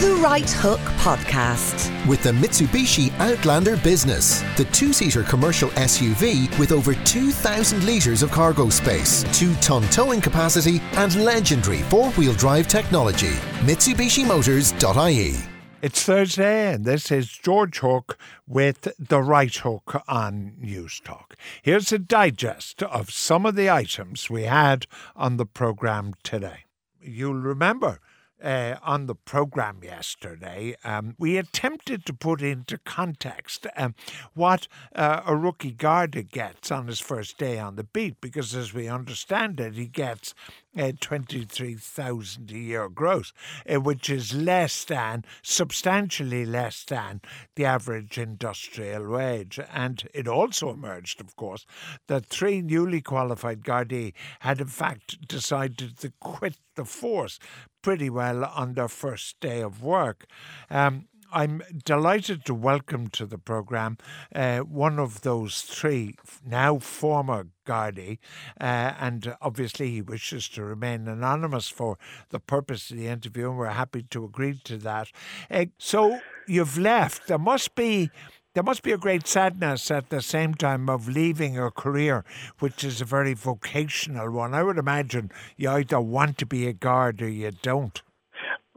The 0.00 0.14
Right 0.22 0.48
Hook 0.48 0.78
Podcast. 1.00 1.90
With 2.06 2.22
the 2.22 2.30
Mitsubishi 2.30 3.12
Outlander 3.18 3.76
Business, 3.78 4.42
the 4.56 4.66
two 4.66 4.92
seater 4.92 5.24
commercial 5.24 5.70
SUV 5.70 6.56
with 6.56 6.70
over 6.70 6.94
2,000 6.94 7.84
litres 7.84 8.22
of 8.22 8.30
cargo 8.30 8.68
space, 8.68 9.24
2 9.36 9.52
ton 9.56 9.82
towing 9.88 10.20
capacity, 10.20 10.80
and 10.92 11.16
legendary 11.24 11.82
four 11.82 12.10
wheel 12.10 12.32
drive 12.34 12.68
technology. 12.68 13.32
MitsubishiMotors.ie. 13.66 15.34
It's 15.82 16.02
Thursday, 16.04 16.72
and 16.72 16.84
this 16.84 17.10
is 17.10 17.26
George 17.26 17.78
Hook 17.78 18.16
with 18.46 18.94
The 19.00 19.20
Right 19.20 19.56
Hook 19.56 20.04
on 20.06 20.52
Newstalk. 20.62 21.32
Here's 21.60 21.90
a 21.90 21.98
digest 21.98 22.84
of 22.84 23.10
some 23.10 23.44
of 23.44 23.56
the 23.56 23.68
items 23.68 24.30
we 24.30 24.44
had 24.44 24.86
on 25.16 25.38
the 25.38 25.46
programme 25.46 26.14
today. 26.22 26.66
You'll 27.00 27.34
remember 27.34 27.98
uh, 28.42 28.76
on 28.82 29.06
the 29.06 29.14
program 29.14 29.80
yesterday, 29.82 30.76
um, 30.84 31.14
we 31.18 31.36
attempted 31.36 32.04
to 32.06 32.12
put 32.12 32.42
into 32.42 32.78
context 32.78 33.66
um, 33.76 33.94
what 34.34 34.68
uh, 34.94 35.22
a 35.26 35.36
rookie 35.36 35.72
guard 35.72 36.28
gets 36.30 36.70
on 36.70 36.86
his 36.86 37.00
first 37.00 37.38
day 37.38 37.58
on 37.58 37.76
the 37.76 37.84
beat, 37.84 38.20
because 38.20 38.54
as 38.54 38.72
we 38.72 38.88
understand 38.88 39.60
it, 39.60 39.74
he 39.74 39.86
gets 39.86 40.34
uh, 40.78 40.92
23,000 41.00 42.50
a 42.50 42.54
year 42.54 42.88
gross, 42.88 43.32
uh, 43.68 43.80
which 43.80 44.08
is 44.08 44.34
less 44.34 44.84
than, 44.84 45.24
substantially 45.42 46.46
less 46.46 46.84
than, 46.84 47.20
the 47.56 47.64
average 47.64 48.16
industrial 48.16 49.08
wage. 49.08 49.58
And 49.72 50.08
it 50.14 50.28
also 50.28 50.70
emerged, 50.70 51.20
of 51.20 51.36
course, 51.36 51.66
that 52.06 52.26
three 52.26 52.62
newly 52.62 53.00
qualified 53.00 53.62
Gardaí 53.62 54.12
had 54.40 54.60
in 54.60 54.66
fact 54.66 55.26
decided 55.26 55.98
to 55.98 56.12
quit 56.20 56.56
the 56.76 56.84
force 56.84 57.38
pretty 57.82 58.10
well 58.10 58.44
on 58.44 58.74
their 58.74 58.88
first 58.88 59.40
day 59.40 59.60
of 59.60 59.82
work. 59.82 60.26
Um, 60.70 61.08
I'm 61.32 61.62
delighted 61.84 62.44
to 62.46 62.54
welcome 62.54 63.08
to 63.08 63.26
the 63.26 63.36
programme 63.36 63.98
uh, 64.34 64.60
one 64.60 64.98
of 64.98 65.20
those 65.20 65.60
three 65.62 66.14
now 66.44 66.78
former 66.78 67.48
Gardaí, 67.66 68.18
uh, 68.58 68.94
and 68.98 69.36
obviously 69.42 69.90
he 69.90 70.00
wishes 70.00 70.48
to 70.50 70.64
remain 70.64 71.06
anonymous 71.06 71.68
for 71.68 71.98
the 72.30 72.40
purpose 72.40 72.90
of 72.90 72.96
the 72.96 73.08
interview, 73.08 73.50
and 73.50 73.58
we're 73.58 73.66
happy 73.66 74.02
to 74.04 74.24
agree 74.24 74.58
to 74.64 74.78
that. 74.78 75.08
Uh, 75.50 75.66
so 75.76 76.20
you've 76.46 76.78
left. 76.78 77.26
There 77.26 77.38
must 77.38 77.74
be 77.74 78.10
there 78.54 78.62
must 78.62 78.82
be 78.82 78.92
a 78.92 78.98
great 78.98 79.26
sadness 79.26 79.90
at 79.90 80.08
the 80.08 80.22
same 80.22 80.54
time 80.54 80.88
of 80.88 81.08
leaving 81.08 81.58
a 81.58 81.70
career 81.70 82.24
which 82.58 82.82
is 82.82 83.00
a 83.00 83.04
very 83.04 83.34
vocational 83.34 84.30
one. 84.30 84.54
I 84.54 84.62
would 84.62 84.78
imagine 84.78 85.30
you 85.56 85.70
either 85.70 86.00
want 86.00 86.38
to 86.38 86.46
be 86.46 86.66
a 86.66 86.72
guard 86.72 87.20
or 87.20 87.28
you 87.28 87.52
don't. 87.62 88.02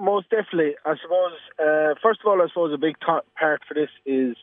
Most 0.02 0.30
definitely. 0.30 0.74
I 0.84 0.96
suppose, 1.02 1.34
uh, 1.60 1.94
first 2.02 2.22
of 2.22 2.28
all, 2.28 2.42
I 2.42 2.48
suppose 2.48 2.74
a 2.74 2.78
big 2.78 2.96
t- 3.00 3.30
part 3.40 3.62
for 3.68 3.74
this 3.76 3.90
is 4.06 4.36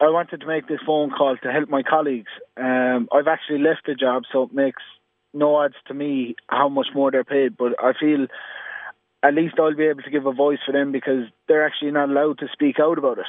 I 0.00 0.10
wanted 0.10 0.40
to 0.40 0.46
make 0.46 0.68
this 0.68 0.80
phone 0.84 1.10
call 1.10 1.36
to 1.42 1.52
help 1.52 1.70
my 1.70 1.82
colleagues. 1.82 2.30
Um, 2.56 3.08
I've 3.12 3.28
actually 3.28 3.60
left 3.60 3.86
the 3.86 3.94
job, 3.94 4.24
so 4.30 4.42
it 4.42 4.52
makes 4.52 4.82
no 5.32 5.56
odds 5.56 5.74
to 5.88 5.94
me 5.94 6.36
how 6.48 6.68
much 6.68 6.88
more 6.94 7.10
they're 7.10 7.24
paid, 7.24 7.56
but 7.56 7.72
I 7.82 7.92
feel 7.98 8.26
at 9.22 9.34
least 9.34 9.54
I'll 9.58 9.74
be 9.74 9.86
able 9.86 10.02
to 10.02 10.10
give 10.10 10.26
a 10.26 10.32
voice 10.32 10.58
for 10.66 10.72
them 10.72 10.92
because 10.92 11.24
they're 11.48 11.66
actually 11.66 11.92
not 11.92 12.10
allowed 12.10 12.38
to 12.38 12.46
speak 12.52 12.76
out 12.78 12.98
about 12.98 13.18
it. 13.18 13.26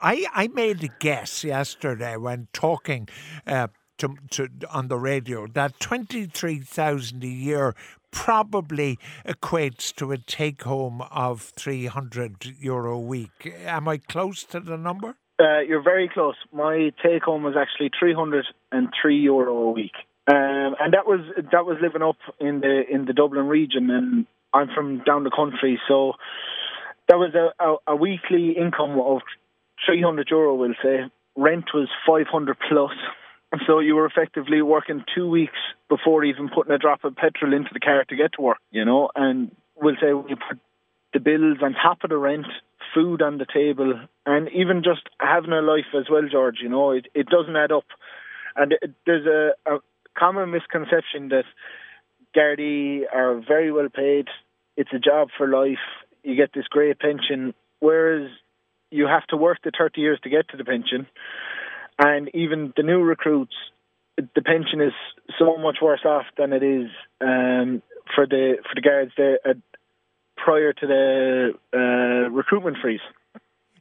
I, 0.00 0.26
I 0.34 0.48
made 0.48 0.82
a 0.84 0.88
guess 0.98 1.44
yesterday 1.44 2.16
when 2.16 2.48
talking 2.52 3.08
uh, 3.46 3.68
to, 3.98 4.16
to 4.30 4.48
on 4.70 4.88
the 4.88 4.98
radio 4.98 5.46
that 5.46 5.80
twenty 5.80 6.26
three 6.26 6.58
thousand 6.58 7.24
a 7.24 7.28
year 7.28 7.74
probably 8.10 8.98
equates 9.26 9.94
to 9.96 10.12
a 10.12 10.18
take 10.18 10.62
home 10.62 11.02
of 11.10 11.42
three 11.42 11.86
hundred 11.86 12.44
euro 12.60 12.96
a 12.96 13.00
week. 13.00 13.54
Am 13.64 13.88
I 13.88 13.98
close 13.98 14.44
to 14.44 14.60
the 14.60 14.76
number? 14.76 15.16
Uh, 15.38 15.60
you're 15.60 15.82
very 15.82 16.08
close. 16.08 16.36
My 16.52 16.92
take 17.04 17.24
home 17.24 17.42
was 17.42 17.54
actually 17.58 17.90
three 17.98 18.14
hundred 18.14 18.46
and 18.72 18.88
three 19.00 19.18
euro 19.18 19.54
a 19.54 19.70
week, 19.70 19.94
um, 20.26 20.74
and 20.80 20.92
that 20.94 21.06
was 21.06 21.20
that 21.52 21.66
was 21.66 21.76
living 21.82 22.02
up 22.02 22.16
in 22.40 22.60
the 22.60 22.82
in 22.90 23.04
the 23.04 23.12
Dublin 23.12 23.46
region, 23.46 23.90
and 23.90 24.26
I'm 24.54 24.68
from 24.74 25.02
down 25.04 25.24
the 25.24 25.30
country, 25.30 25.78
so 25.86 26.14
that 27.08 27.16
was 27.16 27.34
a, 27.34 27.62
a, 27.62 27.94
a 27.94 27.96
weekly 27.96 28.54
income 28.56 28.98
of 28.98 29.20
300 29.86 30.28
euro, 30.30 30.54
we'll 30.54 30.74
say. 30.82 31.00
Rent 31.36 31.66
was 31.74 31.88
500 32.06 32.56
plus. 32.68 32.92
So 33.66 33.78
you 33.80 33.94
were 33.94 34.06
effectively 34.06 34.62
working 34.62 35.04
two 35.14 35.28
weeks 35.28 35.58
before 35.88 36.24
even 36.24 36.48
putting 36.48 36.72
a 36.72 36.78
drop 36.78 37.04
of 37.04 37.16
petrol 37.16 37.54
into 37.54 37.70
the 37.72 37.80
car 37.80 38.04
to 38.08 38.16
get 38.16 38.32
to 38.34 38.42
work, 38.42 38.58
you 38.70 38.84
know. 38.84 39.10
And 39.14 39.54
we'll 39.76 39.96
say 40.00 40.12
put 40.12 40.58
the 41.12 41.20
bills 41.20 41.58
on 41.62 41.74
top 41.74 42.04
of 42.04 42.10
the 42.10 42.16
rent, 42.16 42.46
food 42.94 43.22
on 43.22 43.38
the 43.38 43.46
table, 43.52 44.00
and 44.24 44.48
even 44.50 44.82
just 44.82 45.02
having 45.20 45.52
a 45.52 45.62
life 45.62 45.94
as 45.96 46.06
well, 46.10 46.28
George. 46.30 46.58
You 46.62 46.68
know, 46.68 46.90
it 46.90 47.06
it 47.14 47.28
doesn't 47.28 47.56
add 47.56 47.72
up. 47.72 47.86
And 48.56 48.72
it, 48.72 48.94
there's 49.04 49.26
a, 49.26 49.70
a 49.70 49.78
common 50.18 50.50
misconception 50.50 51.28
that 51.28 51.44
Gardaí 52.34 53.02
are 53.12 53.40
very 53.46 53.70
well 53.72 53.88
paid. 53.88 54.26
It's 54.76 54.90
a 54.94 54.98
job 54.98 55.28
for 55.36 55.48
life. 55.48 55.84
You 56.22 56.36
get 56.36 56.52
this 56.54 56.66
great 56.68 56.98
pension, 56.98 57.54
whereas 57.80 58.30
you 58.90 59.06
have 59.06 59.26
to 59.28 59.36
work 59.36 59.58
the 59.64 59.72
30 59.76 60.00
years 60.00 60.18
to 60.22 60.30
get 60.30 60.48
to 60.48 60.56
the 60.56 60.64
pension. 60.64 61.06
And 61.98 62.30
even 62.34 62.72
the 62.76 62.82
new 62.82 63.02
recruits, 63.02 63.54
the 64.16 64.42
pension 64.42 64.80
is 64.80 64.92
so 65.38 65.56
much 65.56 65.78
worse 65.80 66.04
off 66.04 66.24
than 66.36 66.52
it 66.52 66.62
is 66.62 66.88
um, 67.20 67.82
for 68.14 68.26
the 68.26 68.56
for 68.62 68.74
the 68.74 68.80
guards 68.80 69.12
there 69.16 69.38
uh, 69.44 69.54
prior 70.36 70.72
to 70.72 70.86
the 70.86 71.50
uh, 71.74 72.30
recruitment 72.30 72.76
freeze. 72.80 73.00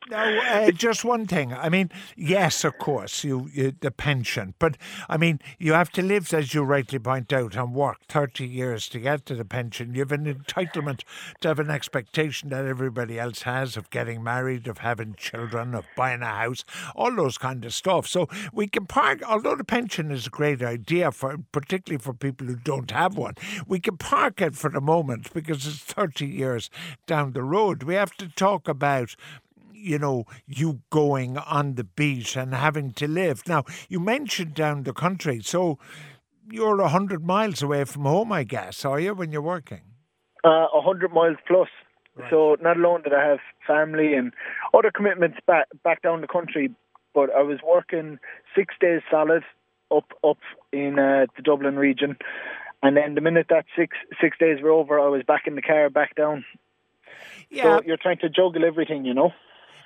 Now, 0.07 0.25
uh, 0.39 0.69
just 0.69 1.03
one 1.03 1.25
thing. 1.25 1.51
I 1.51 1.67
mean, 1.69 1.89
yes, 2.15 2.63
of 2.63 2.77
course, 2.77 3.23
you, 3.23 3.49
you, 3.51 3.73
the 3.79 3.89
pension, 3.89 4.53
but 4.59 4.77
I 5.09 5.17
mean, 5.17 5.39
you 5.57 5.73
have 5.73 5.89
to 5.93 6.03
live, 6.03 6.31
as 6.31 6.53
you 6.53 6.61
rightly 6.61 6.99
point 6.99 7.33
out, 7.33 7.55
and 7.55 7.73
work 7.73 7.97
thirty 8.07 8.45
years 8.45 8.87
to 8.89 8.99
get 8.99 9.25
to 9.25 9.35
the 9.35 9.45
pension. 9.45 9.95
You 9.95 10.01
have 10.01 10.11
an 10.11 10.31
entitlement 10.31 11.01
to 11.41 11.47
have 11.47 11.57
an 11.57 11.71
expectation 11.71 12.49
that 12.49 12.65
everybody 12.65 13.19
else 13.19 13.41
has 13.43 13.77
of 13.77 13.89
getting 13.89 14.23
married, 14.23 14.67
of 14.67 14.79
having 14.79 15.15
children, 15.15 15.73
of 15.73 15.85
buying 15.95 16.21
a 16.21 16.27
house, 16.27 16.63
all 16.95 17.15
those 17.15 17.39
kind 17.39 17.65
of 17.65 17.73
stuff. 17.73 18.07
So 18.07 18.29
we 18.53 18.67
can 18.67 18.85
park. 18.85 19.23
Although 19.27 19.55
the 19.55 19.63
pension 19.63 20.11
is 20.11 20.27
a 20.27 20.29
great 20.29 20.61
idea 20.61 21.11
for, 21.11 21.39
particularly 21.51 22.01
for 22.03 22.13
people 22.13 22.45
who 22.45 22.57
don't 22.57 22.91
have 22.91 23.17
one, 23.17 23.33
we 23.65 23.79
can 23.79 23.97
park 23.97 24.39
it 24.39 24.55
for 24.55 24.69
the 24.69 24.81
moment 24.81 25.33
because 25.33 25.65
it's 25.65 25.79
thirty 25.79 26.27
years 26.27 26.69
down 27.07 27.33
the 27.33 27.41
road. 27.41 27.81
We 27.81 27.95
have 27.95 28.13
to 28.17 28.27
talk 28.27 28.67
about 28.67 29.15
you 29.85 29.99
know, 29.99 30.25
you 30.47 30.81
going 30.89 31.37
on 31.37 31.75
the 31.75 31.83
beach 31.83 32.35
and 32.35 32.53
having 32.53 32.91
to 32.93 33.07
live. 33.07 33.43
Now, 33.47 33.63
you 33.87 33.99
mentioned 33.99 34.55
down 34.55 34.83
the 34.83 34.93
country, 34.93 35.41
so 35.43 35.77
you're 36.49 36.77
100 36.77 37.23
miles 37.23 37.61
away 37.61 37.83
from 37.85 38.03
home, 38.03 38.31
I 38.31 38.43
guess, 38.43 38.83
are 38.83 38.99
you, 38.99 39.13
when 39.13 39.31
you're 39.31 39.41
working? 39.41 39.81
Uh, 40.43 40.67
100 40.73 41.13
miles 41.13 41.37
plus. 41.47 41.69
Right. 42.15 42.29
So 42.29 42.55
not 42.61 42.77
alone 42.77 43.03
did 43.03 43.13
I 43.13 43.27
have 43.27 43.39
family 43.67 44.13
and 44.13 44.31
other 44.73 44.89
commitments 44.89 45.37
back 45.45 45.67
back 45.83 46.01
down 46.01 46.21
the 46.21 46.27
country, 46.27 46.73
but 47.13 47.29
I 47.35 47.41
was 47.41 47.59
working 47.61 48.19
six 48.55 48.73
days 48.79 49.01
solid 49.11 49.43
up 49.93 50.13
up 50.23 50.37
in 50.71 50.97
uh, 50.97 51.25
the 51.35 51.41
Dublin 51.41 51.75
region, 51.75 52.15
and 52.81 52.95
then 52.95 53.15
the 53.15 53.21
minute 53.21 53.47
that 53.49 53.65
six 53.77 53.97
six 54.21 54.37
days 54.37 54.61
were 54.61 54.69
over, 54.69 54.97
I 54.97 55.09
was 55.09 55.23
back 55.27 55.45
in 55.45 55.55
the 55.55 55.61
car, 55.61 55.89
back 55.89 56.15
down. 56.15 56.45
Yeah. 57.49 57.63
So 57.63 57.83
you're 57.85 57.97
trying 57.97 58.19
to 58.19 58.29
juggle 58.29 58.63
everything, 58.63 59.03
you 59.03 59.13
know. 59.13 59.33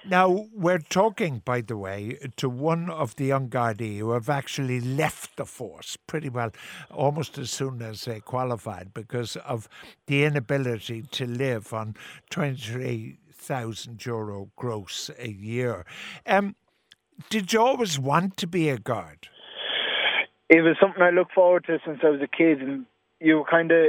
Now, 0.06 0.48
we're 0.54 0.80
talking, 0.80 1.42
by 1.44 1.62
the 1.62 1.76
way, 1.76 2.18
to 2.38 2.50
one 2.50 2.90
of 2.90 3.18
the 3.18 3.26
young 3.26 3.50
Gardaí 3.50 3.98
who 3.98 4.12
have 4.12 4.30
actually 4.30 4.80
left 4.80 5.36
the 5.36 5.46
force 5.46 5.98
pretty 6.08 6.30
well 6.30 6.52
almost 6.90 7.38
as 7.38 7.52
soon 7.52 7.82
as 7.82 8.06
they 8.06 8.22
qualified 8.22 8.94
because 8.94 9.36
of 9.38 9.68
the 10.08 10.24
inability 10.24 11.02
to 11.02 11.26
live 11.26 11.74
on 11.74 11.96
23,000 12.30 14.06
euro 14.06 14.50
gross 14.56 15.12
a 15.20 15.30
year. 15.30 15.86
Um, 16.26 16.56
did 17.30 17.52
you 17.52 17.60
always 17.60 18.00
want 18.00 18.38
to 18.38 18.48
be 18.48 18.70
a 18.70 18.78
guard? 18.78 19.28
It 20.50 20.62
was 20.62 20.78
something 20.80 21.02
I 21.02 21.10
looked 21.10 21.34
forward 21.34 21.66
to 21.66 21.78
since 21.86 22.00
I 22.04 22.10
was 22.10 22.22
a 22.22 22.28
kid, 22.28 22.62
and 22.62 22.86
you 23.20 23.44
kind 23.52 23.72
of 23.72 23.88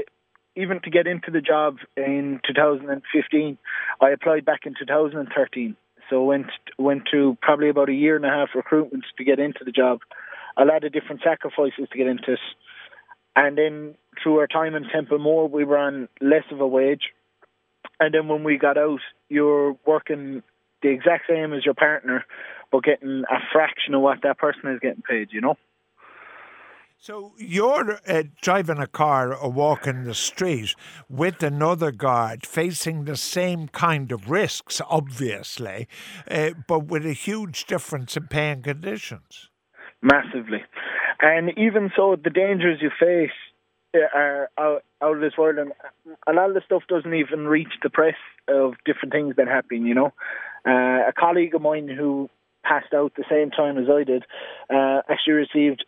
even 0.56 0.80
to 0.80 0.90
get 0.90 1.06
into 1.06 1.30
the 1.30 1.40
job 1.40 1.76
in 1.96 2.40
2015, 2.46 3.58
I 4.00 4.10
applied 4.10 4.44
back 4.44 4.66
in 4.66 4.74
2013. 4.78 5.76
So 6.10 6.24
went 6.24 6.46
went 6.78 7.04
through 7.08 7.38
probably 7.40 7.68
about 7.68 7.88
a 7.88 7.94
year 7.94 8.16
and 8.16 8.26
a 8.26 8.28
half 8.28 8.50
recruitment 8.54 9.04
to 9.16 9.24
get 9.24 9.38
into 9.38 9.60
the 9.64 9.72
job. 9.72 10.00
A 10.56 10.64
lot 10.64 10.84
of 10.84 10.92
different 10.92 11.22
sacrifices 11.22 11.88
to 11.90 11.98
get 11.98 12.08
into 12.08 12.32
it. 12.32 12.40
And 13.36 13.56
then 13.56 13.94
through 14.22 14.38
our 14.38 14.48
time 14.48 14.74
in 14.74 14.84
Templemore, 14.92 15.48
we 15.48 15.64
were 15.64 15.78
on 15.78 16.08
less 16.20 16.42
of 16.50 16.60
a 16.60 16.66
wage. 16.66 17.10
And 18.00 18.12
then 18.12 18.28
when 18.28 18.44
we 18.44 18.58
got 18.58 18.76
out, 18.76 19.00
you're 19.28 19.76
working 19.86 20.42
the 20.82 20.88
exact 20.88 21.24
same 21.28 21.52
as 21.52 21.64
your 21.64 21.74
partner, 21.74 22.24
but 22.72 22.82
getting 22.82 23.22
a 23.30 23.38
fraction 23.52 23.94
of 23.94 24.00
what 24.02 24.22
that 24.22 24.38
person 24.38 24.70
is 24.70 24.80
getting 24.80 25.02
paid, 25.02 25.28
you 25.30 25.40
know? 25.40 25.56
So 27.02 27.32
you're 27.38 27.98
uh, 28.06 28.24
driving 28.42 28.76
a 28.76 28.86
car 28.86 29.34
or 29.34 29.50
walking 29.50 30.04
the 30.04 30.12
street 30.12 30.74
with 31.08 31.42
another 31.42 31.92
guard 31.92 32.44
facing 32.44 33.06
the 33.06 33.16
same 33.16 33.68
kind 33.68 34.12
of 34.12 34.28
risks, 34.30 34.82
obviously, 34.86 35.88
uh, 36.30 36.50
but 36.68 36.88
with 36.88 37.06
a 37.06 37.14
huge 37.14 37.64
difference 37.64 38.18
in 38.18 38.26
paying 38.26 38.60
conditions. 38.60 39.48
Massively. 40.02 40.62
And 41.22 41.56
even 41.56 41.90
so, 41.96 42.16
the 42.22 42.28
dangers 42.28 42.82
you 42.82 42.90
face 43.00 43.30
uh, 43.94 44.00
are 44.14 44.50
out, 44.58 44.84
out 45.00 45.14
of 45.14 45.22
this 45.22 45.38
world, 45.38 45.56
and 45.56 45.72
a 46.26 46.34
lot 46.34 46.50
of 46.50 46.54
the 46.54 46.62
stuff 46.66 46.82
doesn't 46.86 47.14
even 47.14 47.48
reach 47.48 47.72
the 47.82 47.88
press 47.88 48.16
of 48.46 48.74
different 48.84 49.14
things 49.14 49.36
that 49.36 49.48
happen, 49.48 49.86
you 49.86 49.94
know. 49.94 50.12
Uh, 50.68 51.08
a 51.08 51.12
colleague 51.18 51.54
of 51.54 51.62
mine 51.62 51.88
who 51.88 52.28
passed 52.62 52.92
out 52.92 53.14
the 53.16 53.24
same 53.30 53.50
time 53.50 53.78
as 53.78 53.88
I 53.90 54.04
did 54.04 54.24
uh, 54.68 55.00
actually 55.08 55.32
received 55.48 55.86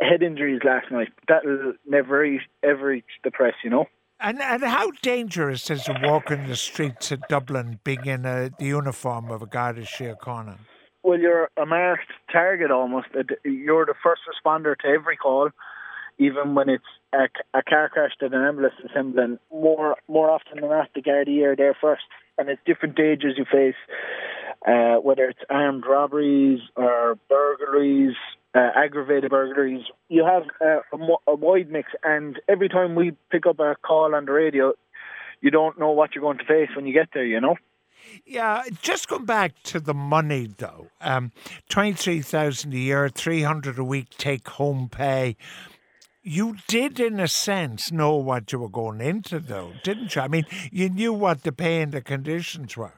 head 0.00 0.22
injuries 0.22 0.60
last 0.64 0.90
night. 0.90 1.08
That'll 1.28 1.74
never 1.86 2.38
ever 2.62 2.86
reach 2.86 3.04
the 3.24 3.30
press, 3.30 3.54
you 3.62 3.70
know. 3.70 3.86
And 4.20 4.40
and 4.40 4.62
how 4.62 4.90
dangerous 5.02 5.70
is 5.70 5.88
it 5.88 5.96
walking 6.02 6.46
the 6.46 6.56
streets 6.56 7.10
of 7.10 7.26
Dublin 7.28 7.80
being 7.84 8.04
in 8.04 8.26
a, 8.26 8.50
the 8.58 8.66
uniform 8.66 9.30
of 9.30 9.42
a 9.42 9.46
Garda 9.46 9.82
Síochána? 9.82 10.58
Well, 11.02 11.18
you're 11.18 11.48
a 11.56 11.64
marked 11.64 12.12
target 12.30 12.70
almost. 12.70 13.06
You're 13.44 13.86
the 13.86 13.94
first 14.02 14.22
responder 14.28 14.76
to 14.80 14.86
every 14.86 15.16
call, 15.16 15.48
even 16.18 16.54
when 16.54 16.68
it's 16.68 16.84
a, 17.14 17.28
a 17.54 17.62
car 17.62 17.88
crash 17.88 18.12
that 18.20 18.34
an 18.34 18.44
ambulance 18.44 18.74
is 18.80 18.90
assembling. 18.90 19.38
More 19.50 19.96
more 20.08 20.30
often 20.30 20.60
than 20.60 20.68
not, 20.68 20.90
the 20.94 21.00
Gardaí 21.00 21.42
are 21.44 21.56
there 21.56 21.76
first, 21.80 22.02
and 22.36 22.50
it's 22.50 22.60
different 22.66 22.96
dangers 22.96 23.38
you 23.38 23.46
face, 23.50 23.74
uh, 24.68 24.96
whether 24.96 25.24
it's 25.24 25.40
armed 25.48 25.84
robberies 25.88 26.60
or 26.76 27.18
burglaries 27.30 28.16
uh, 28.54 28.70
aggravated 28.76 29.30
burglaries. 29.30 29.84
You 30.08 30.24
have 30.24 30.44
uh, 30.60 30.80
a, 30.92 31.30
a 31.30 31.34
wide 31.34 31.70
mix, 31.70 31.92
and 32.02 32.40
every 32.48 32.68
time 32.68 32.94
we 32.94 33.12
pick 33.30 33.46
up 33.46 33.60
a 33.60 33.76
call 33.82 34.14
on 34.14 34.24
the 34.24 34.32
radio, 34.32 34.72
you 35.40 35.50
don't 35.50 35.78
know 35.78 35.90
what 35.90 36.14
you're 36.14 36.22
going 36.22 36.38
to 36.38 36.44
face 36.44 36.70
when 36.74 36.86
you 36.86 36.92
get 36.92 37.08
there. 37.14 37.24
You 37.24 37.40
know. 37.40 37.56
Yeah, 38.24 38.62
just 38.82 39.08
come 39.08 39.24
back 39.24 39.62
to 39.64 39.80
the 39.80 39.94
money 39.94 40.48
though. 40.56 40.88
Um, 41.00 41.32
Twenty 41.68 41.92
three 41.92 42.22
thousand 42.22 42.72
a 42.72 42.78
year, 42.78 43.08
three 43.08 43.42
hundred 43.42 43.78
a 43.78 43.84
week 43.84 44.10
take 44.16 44.48
home 44.48 44.88
pay. 44.88 45.36
You 46.22 46.56
did, 46.68 47.00
in 47.00 47.18
a 47.18 47.26
sense, 47.26 47.90
know 47.90 48.14
what 48.16 48.52
you 48.52 48.58
were 48.58 48.68
going 48.68 49.00
into, 49.00 49.40
though, 49.40 49.72
didn't 49.82 50.14
you? 50.14 50.20
I 50.20 50.28
mean, 50.28 50.44
you 50.70 50.90
knew 50.90 51.14
what 51.14 51.44
the 51.44 51.52
pay 51.52 51.80
and 51.80 51.92
the 51.92 52.02
conditions 52.02 52.76
were 52.76 52.92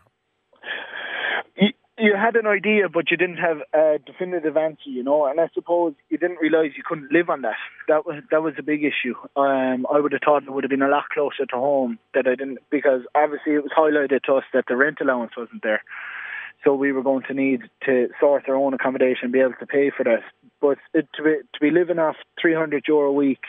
you 2.02 2.16
had 2.16 2.34
an 2.34 2.49
idea, 2.49 2.88
but 2.88 3.10
you 3.12 3.16
didn't 3.16 3.37
have 3.37 3.58
a 3.72 3.99
definitive 4.04 4.56
answer, 4.56 4.90
you 4.90 5.04
know. 5.04 5.26
And 5.26 5.40
I 5.40 5.49
suppose 5.54 5.94
you 6.10 6.19
didn't 6.19 6.40
realise 6.40 6.72
you 6.76 6.82
couldn't 6.84 7.12
live 7.12 7.31
on 7.31 7.43
that. 7.43 7.54
That 7.87 8.04
was 8.04 8.22
that 8.32 8.43
was 8.43 8.54
a 8.58 8.62
big 8.62 8.82
issue. 8.82 9.14
Um, 9.37 9.87
I 9.93 10.00
would 10.00 10.12
have 10.12 10.22
thought 10.25 10.43
it 10.43 10.52
would 10.52 10.64
have 10.64 10.70
been 10.70 10.82
a 10.82 10.88
lot 10.88 11.08
closer 11.14 11.46
to 11.46 11.56
home 11.56 11.99
that 12.14 12.26
I 12.26 12.34
didn't, 12.34 12.58
because 12.70 13.02
obviously 13.14 13.54
it 13.54 13.62
was 13.62 13.72
highlighted 13.76 14.22
to 14.25 14.34
us 14.34 14.44
that 14.52 14.64
the 14.69 14.76
rent 14.76 14.99
allowance 15.00 15.32
wasn't 15.37 15.62
there, 15.62 15.82
so 16.64 16.75
we 16.75 16.90
were 16.90 17.04
going 17.04 17.22
to 17.28 17.34
need 17.34 17.60
to 17.87 18.08
source 18.19 18.43
our 18.49 18.56
own 18.56 18.75
accommodation 18.75 19.25
and 19.25 19.32
be 19.32 19.40
able 19.40 19.54
to 19.60 19.66
pay 19.66 19.90
for 19.96 20.02
that. 20.02 20.25
But 20.60 20.78
it, 20.93 21.06
to 21.14 21.22
be 21.22 21.37
to 21.54 21.60
be 21.60 21.70
living 21.70 22.00
off 22.00 22.16
three 22.40 22.54
hundred 22.54 22.84
euro 22.88 23.10
a 23.10 23.12
week, 23.12 23.44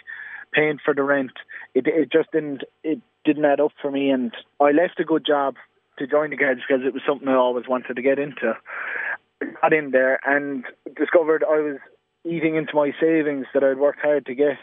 paying 0.53 0.77
for 0.85 0.93
the 0.93 1.03
rent, 1.03 1.33
it 1.73 1.87
it 1.87 2.11
just 2.11 2.31
didn't 2.31 2.61
it 2.83 2.99
didn't 3.25 3.45
add 3.45 3.59
up 3.59 3.71
for 3.81 3.89
me, 3.89 4.11
and 4.11 4.31
I 4.59 4.71
left 4.71 4.99
a 4.99 5.03
good 5.03 5.25
job 5.25 5.55
to 5.99 6.07
join 6.07 6.29
the 6.29 6.35
Guards 6.35 6.61
because 6.67 6.85
it 6.85 6.93
was 6.93 7.03
something 7.07 7.27
I 7.27 7.35
always 7.35 7.67
wanted 7.67 7.95
to 7.95 8.01
get 8.01 8.19
into. 8.19 8.53
Got 9.61 9.73
in 9.73 9.91
there 9.91 10.19
and 10.25 10.63
discovered 10.95 11.43
I 11.43 11.59
was 11.59 11.77
eating 12.25 12.55
into 12.55 12.75
my 12.75 12.91
savings 12.99 13.45
that 13.53 13.63
I'd 13.63 13.77
worked 13.77 13.99
hard 14.01 14.25
to 14.27 14.35
get 14.35 14.57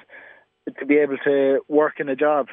to 0.78 0.86
be 0.86 0.96
able 0.96 1.18
to 1.24 1.60
work 1.68 2.00
in 2.00 2.08
a 2.08 2.16
job. 2.16 2.46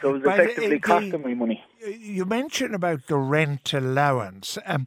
So 0.00 0.10
it 0.10 0.12
was 0.12 0.22
effectively 0.22 0.76
the, 0.76 0.80
costing 0.80 1.22
me 1.22 1.34
money. 1.34 1.64
You 1.84 2.24
mentioned 2.24 2.74
about 2.74 3.08
the 3.08 3.16
rent 3.16 3.72
allowance. 3.72 4.56
Um, 4.64 4.86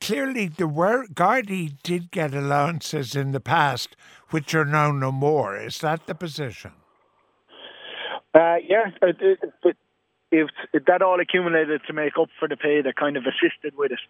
clearly, 0.00 0.48
the 0.48 0.64
Gardaí 0.64 1.76
did 1.82 2.10
get 2.10 2.34
allowances 2.34 3.14
in 3.14 3.32
the 3.32 3.40
past, 3.40 3.94
which 4.30 4.54
are 4.54 4.64
now 4.64 4.90
no 4.90 5.12
more. 5.12 5.56
Is 5.56 5.78
that 5.80 6.06
the 6.06 6.14
position? 6.14 6.72
Uh, 8.34 8.56
yeah, 8.66 8.90
but 9.00 9.16
if 10.30 10.48
that 10.86 11.02
all 11.02 11.20
accumulated 11.20 11.80
to 11.86 11.92
make 11.92 12.18
up 12.20 12.28
for 12.38 12.48
the 12.48 12.56
pay 12.56 12.82
that 12.82 12.96
kind 12.96 13.16
of 13.16 13.24
assisted 13.24 13.76
with 13.76 13.92
it. 13.92 14.00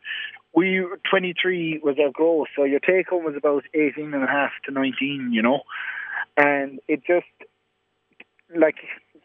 We 0.54 0.84
23 1.08 1.80
was 1.82 1.96
our 2.02 2.10
growth, 2.10 2.48
so 2.56 2.64
your 2.64 2.80
take 2.80 3.08
home 3.08 3.24
was 3.24 3.34
about 3.36 3.64
18 3.74 4.12
and 4.14 4.24
a 4.24 4.26
half 4.26 4.50
to 4.66 4.72
19, 4.72 5.30
you 5.32 5.42
know, 5.42 5.60
and 6.36 6.80
it 6.88 7.02
just 7.06 7.26
like 8.56 8.76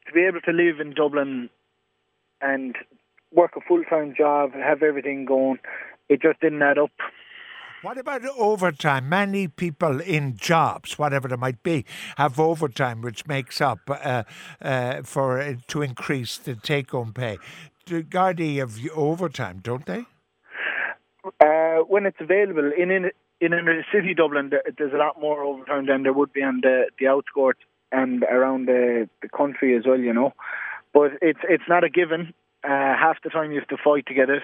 to 0.08 0.14
be 0.14 0.22
able 0.22 0.42
to 0.42 0.52
live 0.52 0.80
in 0.80 0.94
Dublin 0.94 1.50
and 2.42 2.76
work 3.32 3.52
a 3.56 3.62
full 3.62 3.84
time 3.84 4.14
job, 4.16 4.54
have 4.54 4.84
everything 4.84 5.26
going, 5.26 5.60
it 6.10 6.22
just 6.22 6.40
didn't 6.42 6.62
add 6.62 6.78
up. 6.78 6.92
What 7.84 7.98
about 7.98 8.22
overtime? 8.38 9.10
Many 9.10 9.50
people 9.50 10.00
in 10.00 10.38
jobs, 10.38 10.98
whatever 10.98 11.28
they 11.28 11.36
might 11.36 11.62
be, 11.64 11.84
have 12.16 12.40
overtime, 12.40 13.02
which 13.02 13.28
makes 13.28 13.60
up 13.60 13.80
uh, 13.90 14.24
uh, 14.62 15.02
for 15.04 15.42
uh, 15.42 15.56
to 15.68 15.82
increase 15.82 16.38
the 16.38 16.56
take-home 16.56 17.12
pay. 17.12 17.40
The 17.88 18.02
Gardaí 18.02 18.60
have 18.60 18.80
overtime, 18.96 19.60
don't 19.62 19.86
they? 19.86 20.06
Uh, 21.42 21.84
when 21.90 22.06
it's 22.06 22.22
available 22.22 22.72
in 22.72 22.90
in 22.90 23.12
in 23.42 23.52
the 23.52 23.84
city 23.92 24.14
Dublin, 24.14 24.50
there's 24.78 24.94
a 24.94 24.98
lot 24.98 25.20
more 25.20 25.44
overtime 25.44 25.86
than 25.86 26.04
there 26.04 26.14
would 26.14 26.32
be 26.32 26.42
on 26.42 26.62
the 26.62 26.86
the 26.98 27.08
outskirts 27.08 27.60
and 27.92 28.24
around 28.24 28.68
the 28.68 29.10
the 29.22 29.28
country 29.28 29.76
as 29.76 29.84
well. 29.86 30.00
You 30.00 30.14
know, 30.14 30.32
but 30.94 31.12
it's 31.22 31.44
it's 31.50 31.68
not 31.68 31.84
a 31.84 31.90
given. 31.90 32.34
Uh, 32.64 32.96
half 32.96 33.18
the 33.26 33.30
time 33.30 33.52
you 33.52 33.60
have 33.60 33.68
to 33.68 33.78
fight 33.84 34.06
to 34.06 34.14
get 34.14 34.30
it. 34.30 34.44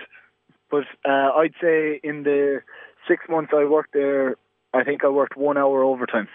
But 0.70 0.84
uh, 1.06 1.32
I'd 1.40 1.56
say 1.62 2.02
in 2.04 2.24
the 2.24 2.62
six 3.08 3.26
months 3.30 3.52
I 3.56 3.66
worked 3.66 3.94
there, 3.94 4.36
I 4.74 4.84
think 4.84 5.04
I 5.04 5.10
worked 5.10 5.38
one 5.38 5.58
hour 5.58 5.84
overtime. 5.84 6.28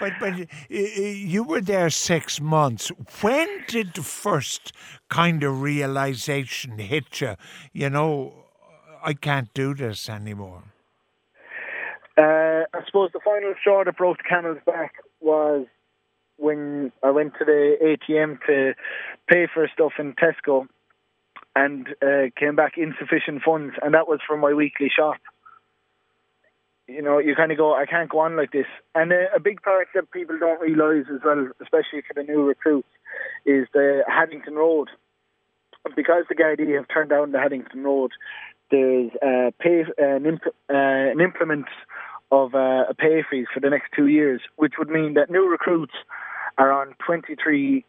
But 0.00 0.14
but 0.18 0.34
you 0.68 1.44
were 1.44 1.60
there 1.60 1.90
six 1.90 2.40
months. 2.40 2.90
When 3.20 3.48
did 3.68 3.94
the 3.94 4.02
first 4.02 4.72
kind 5.08 5.42
of 5.44 5.62
realization 5.62 6.78
hit 6.78 7.20
you? 7.20 7.36
You 7.72 7.90
know, 7.90 8.32
I 9.04 9.14
can't 9.14 9.52
do 9.54 9.74
this 9.74 10.08
anymore. 10.08 10.64
Uh, 12.16 12.62
I 12.72 12.84
suppose 12.86 13.10
the 13.12 13.20
final 13.24 13.54
straw 13.60 13.84
that 13.84 13.96
broke 13.96 14.18
the 14.18 14.24
camel's 14.24 14.58
back 14.64 14.94
was 15.20 15.66
when 16.36 16.92
I 17.02 17.10
went 17.10 17.34
to 17.38 17.44
the 17.44 17.76
ATM 17.82 18.38
to 18.46 18.74
pay 19.28 19.46
for 19.52 19.68
stuff 19.72 19.92
in 19.98 20.14
Tesco, 20.14 20.66
and 21.56 21.88
uh, 22.02 22.30
came 22.38 22.56
back 22.56 22.74
insufficient 22.76 23.42
funds, 23.44 23.74
and 23.82 23.94
that 23.94 24.08
was 24.08 24.20
for 24.26 24.36
my 24.36 24.52
weekly 24.52 24.90
shop. 24.94 25.16
You 26.86 27.00
know, 27.00 27.18
you 27.18 27.34
kind 27.34 27.50
of 27.50 27.56
go, 27.58 27.74
I 27.74 27.86
can't 27.86 28.10
go 28.10 28.18
on 28.18 28.36
like 28.36 28.52
this. 28.52 28.66
And 28.94 29.12
uh, 29.12 29.34
a 29.34 29.40
big 29.40 29.62
part 29.62 29.88
that 29.94 30.10
people 30.10 30.38
don't 30.38 30.60
realise 30.60 31.06
as 31.12 31.20
well, 31.24 31.48
especially 31.62 32.02
for 32.06 32.14
the 32.14 32.22
new 32.22 32.42
recruits, 32.42 32.88
is 33.46 33.66
the 33.72 34.02
Haddington 34.06 34.54
Road. 34.54 34.88
Because 35.96 36.24
the 36.28 36.34
Gardaí 36.34 36.76
have 36.76 36.88
turned 36.88 37.10
down 37.10 37.32
the 37.32 37.38
Haddington 37.38 37.84
Road, 37.84 38.12
there's 38.70 39.10
uh, 39.22 39.50
pay, 39.58 39.84
an, 39.98 40.26
imp- 40.26 40.54
uh, 40.68 41.12
an 41.12 41.20
implement 41.20 41.66
of 42.30 42.54
uh, 42.54 42.84
a 42.88 42.94
pay 42.94 43.22
freeze 43.28 43.46
for 43.52 43.60
the 43.60 43.70
next 43.70 43.90
two 43.94 44.08
years, 44.08 44.40
which 44.56 44.74
would 44.78 44.88
mean 44.88 45.14
that 45.14 45.30
new 45.30 45.48
recruits 45.48 45.94
are 46.58 46.72
on 46.72 46.94
23 47.06 47.84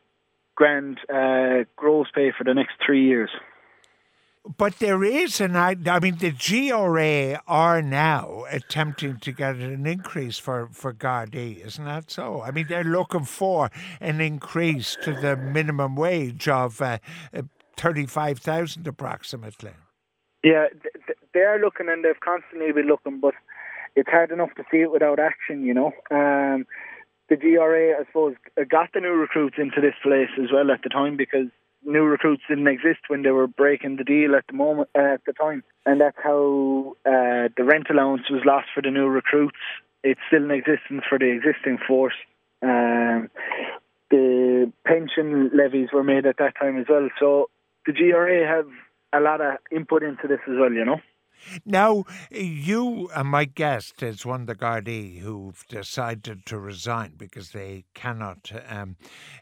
grand 0.55 0.99
uh, 1.13 1.65
gross 1.75 2.07
pay 2.13 2.31
for 2.37 2.43
the 2.43 2.53
next 2.53 2.73
three 2.85 3.05
years. 3.05 3.29
But 4.57 4.77
there 4.77 5.03
is 5.03 5.41
an, 5.41 5.55
I 5.55 5.75
I 5.87 5.99
mean, 5.99 6.17
the 6.17 6.31
GRA 6.31 7.41
are 7.47 7.81
now 7.81 8.45
attempting 8.51 9.17
to 9.17 9.31
get 9.31 9.55
an 9.55 9.87
increase 9.87 10.37
for, 10.37 10.69
for 10.71 10.93
Gardaí, 10.93 11.65
isn't 11.65 11.83
that 11.83 12.11
so? 12.11 12.41
I 12.41 12.51
mean, 12.51 12.67
they're 12.69 12.83
looking 12.83 13.25
for 13.25 13.71
an 13.99 14.21
increase 14.21 14.97
to 15.03 15.13
the 15.13 15.35
minimum 15.35 15.95
wage 15.95 16.47
of 16.47 16.81
uh, 16.81 16.99
uh 17.33 17.41
35,000 17.77 18.87
approximately. 18.87 19.71
Yeah, 20.43 20.67
they 21.33 21.41
are 21.41 21.59
looking 21.59 21.89
and 21.89 22.05
they've 22.05 22.19
constantly 22.19 22.71
been 22.71 22.87
looking, 22.87 23.19
but 23.19 23.33
it's 23.95 24.09
hard 24.09 24.31
enough 24.31 24.53
to 24.57 24.63
see 24.69 24.77
it 24.77 24.91
without 24.91 25.19
action, 25.19 25.63
you 25.63 25.73
know. 25.73 25.91
Um, 26.11 26.65
the 27.29 27.35
GRA, 27.35 27.99
I 27.99 28.05
suppose, 28.05 28.35
got 28.69 28.93
the 28.93 28.99
new 28.99 29.13
recruits 29.13 29.57
into 29.57 29.81
this 29.81 29.95
place 30.03 30.29
as 30.41 30.51
well 30.53 30.71
at 30.71 30.83
the 30.83 30.89
time 30.89 31.17
because 31.17 31.47
new 31.85 32.03
recruits 32.03 32.43
didn't 32.49 32.67
exist 32.67 33.01
when 33.07 33.23
they 33.23 33.31
were 33.31 33.47
breaking 33.47 33.97
the 33.97 34.03
deal 34.03 34.35
at 34.35 34.45
the 34.47 34.53
moment 34.53 34.89
uh, 34.97 35.13
at 35.13 35.21
the 35.25 35.33
time, 35.33 35.63
and 35.85 36.01
that's 36.01 36.17
how 36.23 36.95
uh, 37.05 37.49
the 37.55 37.63
rent 37.63 37.87
allowance 37.89 38.23
was 38.29 38.41
lost 38.45 38.67
for 38.73 38.81
the 38.81 38.91
new 38.91 39.07
recruits. 39.07 39.57
It's 40.03 40.19
still 40.27 40.43
in 40.43 40.51
existence 40.51 41.03
for 41.09 41.17
the 41.17 41.31
existing 41.31 41.79
force. 41.87 42.13
Um, 42.61 43.29
the 44.11 44.71
pension 44.85 45.51
levies 45.53 45.89
were 45.93 46.03
made 46.03 46.25
at 46.25 46.37
that 46.37 46.53
time 46.59 46.77
as 46.79 46.85
well, 46.89 47.09
so 47.19 47.49
the 47.85 47.93
GRA 47.93 48.47
have 48.47 48.67
a 49.13 49.19
lot 49.23 49.41
of 49.41 49.57
input 49.71 50.03
into 50.03 50.27
this 50.27 50.39
as 50.47 50.55
well. 50.59 50.71
You 50.71 50.85
know. 50.85 50.99
Now, 51.65 52.05
you 52.31 53.09
and 53.15 53.29
my 53.29 53.45
guest 53.45 54.01
is 54.03 54.25
one 54.25 54.41
of 54.41 54.47
the 54.47 54.55
Gardaí 54.55 55.19
who've 55.19 55.65
decided 55.67 56.45
to 56.45 56.59
resign 56.59 57.13
because 57.17 57.51
they 57.51 57.85
cannot 57.93 58.51
um, 58.67 58.95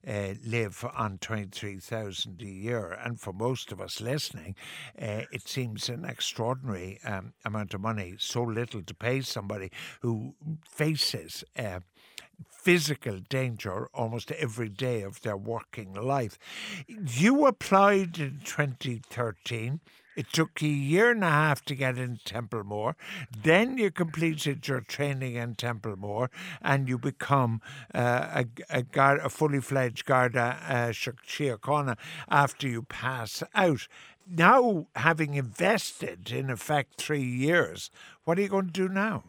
uh, 0.08 0.34
live 0.46 0.86
on 0.96 1.18
23,000 1.20 2.42
a 2.42 2.46
year. 2.46 2.98
And 3.04 3.20
for 3.20 3.34
most 3.34 3.72
of 3.72 3.82
us 3.82 4.02
listening, 4.02 4.56
uh, 5.02 5.24
it 5.32 5.48
seems 5.48 5.90
an 5.90 6.06
extraordinary 6.06 7.00
um, 7.06 7.34
amount 7.46 7.74
of 7.74 7.82
money, 7.82 8.16
so 8.18 8.44
little 8.44 8.84
to 8.84 8.94
pay 8.94 9.22
somebody 9.22 9.72
who 10.02 10.36
faces. 10.68 11.44
Uh, 11.58 11.80
physical 12.50 13.20
danger 13.30 13.88
almost 13.94 14.32
every 14.32 14.70
day 14.70 15.02
of 15.02 15.22
their 15.22 15.38
working 15.38 15.94
life. 15.94 16.38
You 16.88 17.46
applied 17.46 18.18
in 18.20 18.40
2013 18.44 19.82
it 20.16 20.32
took 20.32 20.62
you 20.62 20.70
a 20.70 20.72
year 20.72 21.12
and 21.12 21.24
a 21.24 21.30
half 21.30 21.64
to 21.66 21.76
get 21.76 21.98
in 21.98 22.20
Templemore. 22.24 22.96
Then 23.36 23.78
you 23.78 23.92
completed 23.92 24.68
your 24.68 24.82
training 24.82 25.36
in 25.36 25.56
Templemore 25.56 26.30
and 26.62 26.88
you 26.88 26.98
become 26.98 27.62
uh, 27.94 28.44
a, 28.70 28.84
a, 28.96 29.16
a, 29.24 29.30
fully 29.30 29.60
fledged 29.60 30.06
Garda 30.06 30.58
uh, 30.68 30.74
Síochána 30.90 31.98
after 32.30 32.68
you 32.68 32.84
pass 32.84 33.44
out. 33.56 33.88
Now, 34.30 34.88
having 34.96 35.34
invested 35.34 36.32
in 36.32 36.50
effect 36.50 36.96
three 36.98 37.24
years, 37.24 37.92
what 38.24 38.38
are 38.38 38.42
you 38.42 38.48
going 38.48 38.68
to 38.68 38.72
do 38.72 38.88
now? 38.88 39.24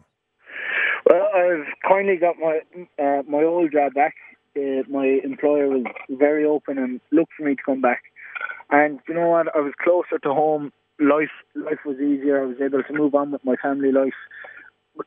Well, 1.09 1.27
I've 1.35 1.67
kindly 1.87 2.15
got 2.15 2.35
my 2.39 2.61
uh, 2.97 3.21
my 3.27 3.43
old 3.43 3.71
job 3.71 3.93
back. 3.93 4.15
Uh, 4.57 4.83
my 4.89 5.19
employer 5.23 5.67
was 5.67 5.83
very 6.09 6.45
open 6.45 6.77
and 6.77 7.01
looked 7.11 7.33
for 7.37 7.43
me 7.43 7.55
to 7.55 7.61
come 7.63 7.81
back. 7.81 8.03
And 8.69 8.99
you 9.07 9.13
know 9.13 9.29
what? 9.29 9.55
I 9.55 9.59
was 9.59 9.73
closer 9.81 10.19
to 10.19 10.29
home. 10.29 10.71
Life 10.99 11.29
life 11.55 11.79
was 11.85 11.97
easier. 11.97 12.41
I 12.41 12.45
was 12.45 12.57
able 12.61 12.81
to 12.83 12.93
move 12.93 13.15
on 13.15 13.31
with 13.31 13.43
my 13.43 13.55
family 13.55 13.91
life. 13.91 14.13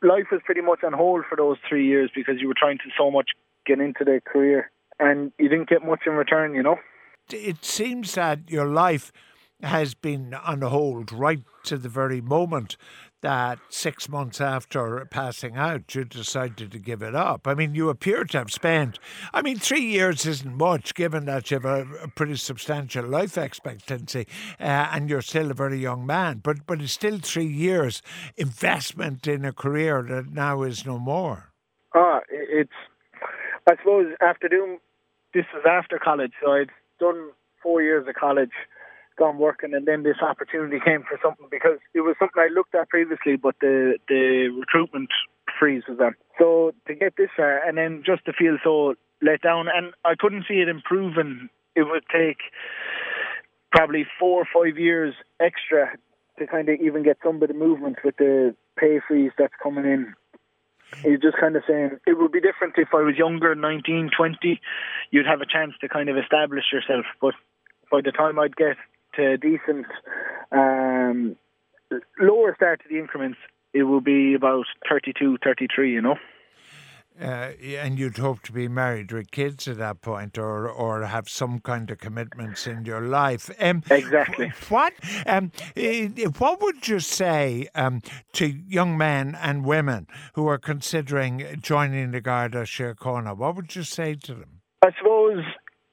Life 0.02 0.26
was 0.30 0.40
pretty 0.44 0.60
much 0.60 0.84
on 0.84 0.92
hold 0.92 1.24
for 1.28 1.36
those 1.36 1.56
three 1.68 1.86
years 1.86 2.10
because 2.14 2.36
you 2.40 2.48
were 2.48 2.54
trying 2.56 2.78
to 2.78 2.90
so 2.96 3.10
much 3.10 3.30
get 3.66 3.80
into 3.80 4.04
the 4.04 4.20
career, 4.24 4.70
and 4.98 5.32
you 5.38 5.48
didn't 5.48 5.68
get 5.68 5.84
much 5.84 6.00
in 6.06 6.12
return. 6.12 6.54
You 6.54 6.62
know. 6.62 6.76
It 7.30 7.64
seems 7.64 8.14
that 8.14 8.50
your 8.50 8.66
life 8.66 9.12
has 9.62 9.94
been 9.94 10.34
on 10.34 10.62
hold 10.62 11.12
right 11.12 11.40
to 11.64 11.76
the 11.76 11.88
very 11.88 12.20
moment 12.20 12.76
that 13.20 13.58
six 13.68 14.08
months 14.08 14.40
after 14.40 15.04
passing 15.10 15.56
out, 15.56 15.94
you 15.94 16.04
decided 16.04 16.70
to 16.70 16.78
give 16.78 17.02
it 17.02 17.14
up. 17.14 17.46
I 17.46 17.54
mean, 17.54 17.74
you 17.74 17.88
appear 17.88 18.24
to 18.24 18.38
have 18.38 18.52
spent, 18.52 18.98
I 19.34 19.42
mean, 19.42 19.58
three 19.58 19.84
years 19.84 20.24
isn't 20.26 20.56
much 20.56 20.94
given 20.94 21.24
that 21.24 21.50
you 21.50 21.56
have 21.58 21.64
a, 21.64 21.86
a 22.02 22.08
pretty 22.08 22.36
substantial 22.36 23.04
life 23.04 23.36
expectancy 23.36 24.26
uh, 24.60 24.88
and 24.92 25.10
you're 25.10 25.22
still 25.22 25.50
a 25.50 25.54
very 25.54 25.78
young 25.78 26.06
man, 26.06 26.40
but, 26.42 26.66
but 26.66 26.80
it's 26.80 26.92
still 26.92 27.18
three 27.18 27.46
years 27.46 28.02
investment 28.36 29.26
in 29.26 29.44
a 29.44 29.52
career 29.52 30.02
that 30.08 30.30
now 30.30 30.62
is 30.62 30.86
no 30.86 30.98
more. 30.98 31.52
Ah, 31.94 32.20
it's, 32.30 32.70
I 33.68 33.76
suppose, 33.76 34.14
after 34.20 34.48
doing, 34.48 34.78
this 35.34 35.46
was 35.52 35.64
after 35.68 35.98
college, 35.98 36.32
so 36.42 36.52
I'd 36.52 36.70
done 37.00 37.30
four 37.62 37.82
years 37.82 38.06
of 38.06 38.14
college 38.14 38.52
gone 39.18 39.38
working, 39.38 39.74
and 39.74 39.86
then 39.86 40.02
this 40.02 40.22
opportunity 40.22 40.78
came 40.84 41.02
for 41.02 41.18
something 41.22 41.46
because 41.50 41.78
it 41.94 42.00
was 42.00 42.16
something 42.18 42.42
I 42.42 42.52
looked 42.54 42.74
at 42.74 42.88
previously, 42.88 43.36
but 43.36 43.56
the 43.60 43.98
the 44.08 44.48
recruitment 44.58 45.10
freeze 45.58 45.82
was 45.88 45.98
on. 46.00 46.14
So 46.38 46.72
to 46.86 46.94
get 46.94 47.14
this 47.16 47.30
far, 47.36 47.58
and 47.66 47.76
then 47.76 48.02
just 48.06 48.24
to 48.26 48.32
feel 48.32 48.56
so 48.62 48.94
let 49.20 49.42
down, 49.42 49.66
and 49.74 49.92
I 50.04 50.14
couldn't 50.18 50.44
see 50.48 50.60
it 50.60 50.68
improving. 50.68 51.48
It 51.74 51.82
would 51.82 52.04
take 52.12 52.38
probably 53.70 54.06
four 54.18 54.42
or 54.42 54.46
five 54.52 54.78
years 54.78 55.14
extra 55.40 55.96
to 56.38 56.46
kind 56.46 56.68
of 56.68 56.80
even 56.80 57.02
get 57.02 57.18
some 57.24 57.38
bit 57.38 57.50
of 57.50 57.56
movement 57.56 57.98
with 58.04 58.16
the 58.16 58.54
pay 58.78 59.00
freeze 59.06 59.32
that's 59.38 59.52
coming 59.62 59.84
in. 59.84 60.14
He's 61.02 61.20
just 61.20 61.36
kind 61.38 61.54
of 61.54 61.62
saying 61.68 61.98
it 62.06 62.18
would 62.18 62.32
be 62.32 62.40
different 62.40 62.74
if 62.78 62.88
I 62.94 63.02
was 63.02 63.16
younger, 63.16 63.54
19, 63.54 64.10
20, 64.16 64.60
you'd 65.10 65.26
have 65.26 65.42
a 65.42 65.46
chance 65.46 65.74
to 65.80 65.88
kind 65.88 66.08
of 66.08 66.16
establish 66.16 66.64
yourself. 66.72 67.04
But 67.20 67.34
by 67.90 68.00
the 68.00 68.12
time 68.12 68.38
I'd 68.38 68.56
get 68.56 68.76
to 69.18 69.36
decent 69.36 69.86
um, 70.52 71.36
lower 72.20 72.54
start 72.54 72.80
to 72.82 72.88
the 72.88 72.98
increments, 72.98 73.38
it 73.74 73.82
will 73.82 74.00
be 74.00 74.34
about 74.34 74.66
32, 74.88 75.38
33, 75.44 75.92
you 75.92 76.00
know. 76.00 76.16
Uh, 77.20 77.50
and 77.80 77.98
you'd 77.98 78.16
hope 78.16 78.42
to 78.42 78.52
be 78.52 78.68
married 78.68 79.10
with 79.10 79.28
kids 79.32 79.66
at 79.66 79.76
that 79.76 80.00
point, 80.00 80.38
or 80.38 80.68
or 80.70 81.02
have 81.02 81.28
some 81.28 81.58
kind 81.58 81.90
of 81.90 81.98
commitments 81.98 82.64
in 82.64 82.84
your 82.84 83.00
life. 83.00 83.50
Um, 83.60 83.82
exactly. 83.90 84.52
What 84.68 84.92
um, 85.26 85.50
what 86.38 86.60
would 86.62 86.86
you 86.86 87.00
say 87.00 87.66
um, 87.74 88.02
to 88.34 88.46
young 88.46 88.96
men 88.96 89.34
and 89.34 89.64
women 89.64 90.06
who 90.34 90.46
are 90.46 90.58
considering 90.58 91.58
joining 91.60 92.12
the 92.12 92.20
Garda 92.20 92.62
Síochána? 92.62 93.36
What 93.36 93.56
would 93.56 93.74
you 93.74 93.82
say 93.82 94.14
to 94.14 94.34
them? 94.34 94.60
I 94.82 94.90
suppose 94.96 95.42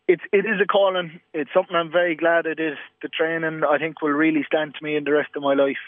it's 0.07 0.23
it 0.31 0.45
is 0.45 0.61
a 0.61 0.65
calling. 0.65 1.19
It's 1.33 1.49
something 1.53 1.75
I'm 1.75 1.91
very 1.91 2.15
glad 2.15 2.45
it 2.45 2.59
is. 2.59 2.77
The 3.01 3.09
training 3.09 3.61
I 3.69 3.77
think 3.77 4.01
will 4.01 4.09
really 4.09 4.43
stand 4.45 4.75
to 4.75 4.83
me 4.83 4.95
in 4.95 5.03
the 5.03 5.11
rest 5.11 5.29
of 5.35 5.43
my 5.43 5.53
life. 5.53 5.83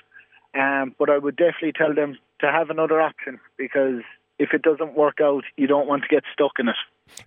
Um, 0.57 0.95
but 0.97 1.09
I 1.09 1.17
would 1.17 1.35
definitely 1.35 1.73
tell 1.73 1.93
them 1.93 2.17
to 2.41 2.51
have 2.51 2.69
another 2.69 3.01
option 3.01 3.39
because 3.57 4.01
if 4.39 4.53
it 4.53 4.61
doesn't 4.61 4.95
work 4.95 5.17
out, 5.21 5.43
you 5.55 5.67
don't 5.67 5.87
want 5.87 6.03
to 6.03 6.07
get 6.07 6.23
stuck 6.33 6.53
in 6.59 6.69
it. 6.69 6.75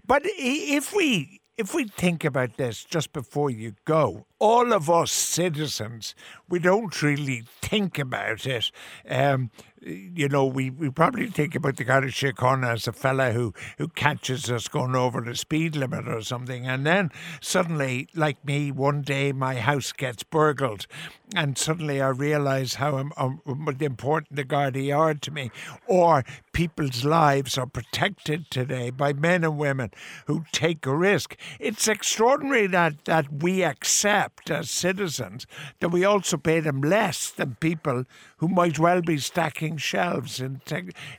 But 0.06 0.22
if 0.24 0.92
we 0.92 1.40
if 1.56 1.74
we 1.74 1.84
think 1.84 2.24
about 2.24 2.56
this 2.56 2.82
just 2.84 3.12
before 3.12 3.50
you 3.50 3.74
go, 3.84 4.26
all 4.40 4.72
of 4.72 4.88
us 4.88 5.12
citizens, 5.12 6.14
we 6.48 6.58
don't 6.58 7.02
really 7.02 7.44
think 7.60 7.98
about 7.98 8.46
it. 8.46 8.72
Um, 9.08 9.50
you 9.82 10.28
know, 10.28 10.44
we, 10.44 10.68
we 10.70 10.90
probably 10.90 11.28
think 11.28 11.54
about 11.54 11.76
the 11.76 11.84
Garda 11.84 12.08
Síochána 12.08 12.72
as 12.72 12.86
a 12.86 12.92
fella 12.92 13.32
who, 13.32 13.54
who 13.78 13.88
catches 13.88 14.50
us 14.50 14.68
going 14.68 14.94
over 14.94 15.20
the 15.22 15.34
speed 15.34 15.74
limit 15.74 16.06
or 16.06 16.20
something. 16.22 16.66
And 16.66 16.84
then 16.84 17.10
suddenly, 17.40 18.08
like 18.14 18.44
me, 18.44 18.70
one 18.72 19.02
day 19.02 19.32
my 19.32 19.54
house 19.56 19.92
gets 19.92 20.22
burgled. 20.22 20.86
And 21.34 21.56
suddenly 21.56 22.02
I 22.02 22.08
realise 22.08 22.74
how 22.74 23.10
um, 23.16 23.40
important 23.80 24.36
the 24.36 24.44
Gardaí 24.44 24.94
are 24.94 25.14
to 25.14 25.30
me. 25.30 25.50
Or 25.86 26.24
people's 26.52 27.04
lives 27.04 27.56
are 27.56 27.66
protected 27.66 28.50
today 28.50 28.90
by 28.90 29.12
men 29.12 29.44
and 29.44 29.56
women 29.56 29.92
who 30.26 30.44
take 30.52 30.84
a 30.84 30.94
risk. 30.94 31.36
It's 31.58 31.88
extraordinary 31.88 32.66
that, 32.66 33.04
that 33.06 33.32
we 33.32 33.62
accept 33.62 34.29
as 34.48 34.70
citizens 34.70 35.46
that 35.80 35.90
we 35.90 36.04
also 36.04 36.36
pay 36.36 36.60
them 36.60 36.80
less 36.80 37.30
than 37.30 37.56
people 37.60 38.04
who 38.38 38.48
might 38.48 38.78
well 38.78 39.02
be 39.02 39.18
stacking 39.18 39.76
shelves 39.76 40.40
in 40.40 40.60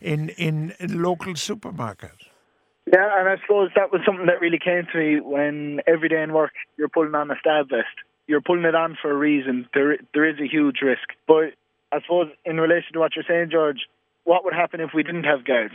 in 0.01 0.29
in, 0.29 0.73
in 0.79 1.01
local 1.01 1.33
supermarkets. 1.33 2.27
Yeah, 2.91 3.19
and 3.19 3.29
I 3.29 3.37
suppose 3.41 3.69
that 3.75 3.91
was 3.91 4.01
something 4.05 4.25
that 4.25 4.41
really 4.41 4.59
came 4.59 4.85
to 4.91 4.97
me 4.97 5.19
when 5.21 5.81
every 5.87 6.09
day 6.09 6.21
in 6.21 6.33
work 6.33 6.51
you're 6.77 6.89
pulling 6.89 7.15
on 7.15 7.31
a 7.31 7.35
stab 7.39 7.69
vest. 7.69 7.87
You're 8.27 8.41
pulling 8.41 8.65
it 8.65 8.75
on 8.75 8.97
for 9.01 9.11
a 9.11 9.15
reason. 9.15 9.67
There, 9.73 9.97
there 10.13 10.29
is 10.29 10.39
a 10.39 10.47
huge 10.47 10.81
risk. 10.81 11.07
But 11.27 11.53
I 11.91 12.01
suppose 12.01 12.29
in 12.45 12.59
relation 12.59 12.93
to 12.93 12.99
what 12.99 13.15
you're 13.15 13.25
saying, 13.27 13.49
George, 13.51 13.87
what 14.23 14.43
would 14.43 14.53
happen 14.53 14.81
if 14.81 14.91
we 14.93 15.03
didn't 15.03 15.23
have 15.23 15.45
guards? 15.45 15.73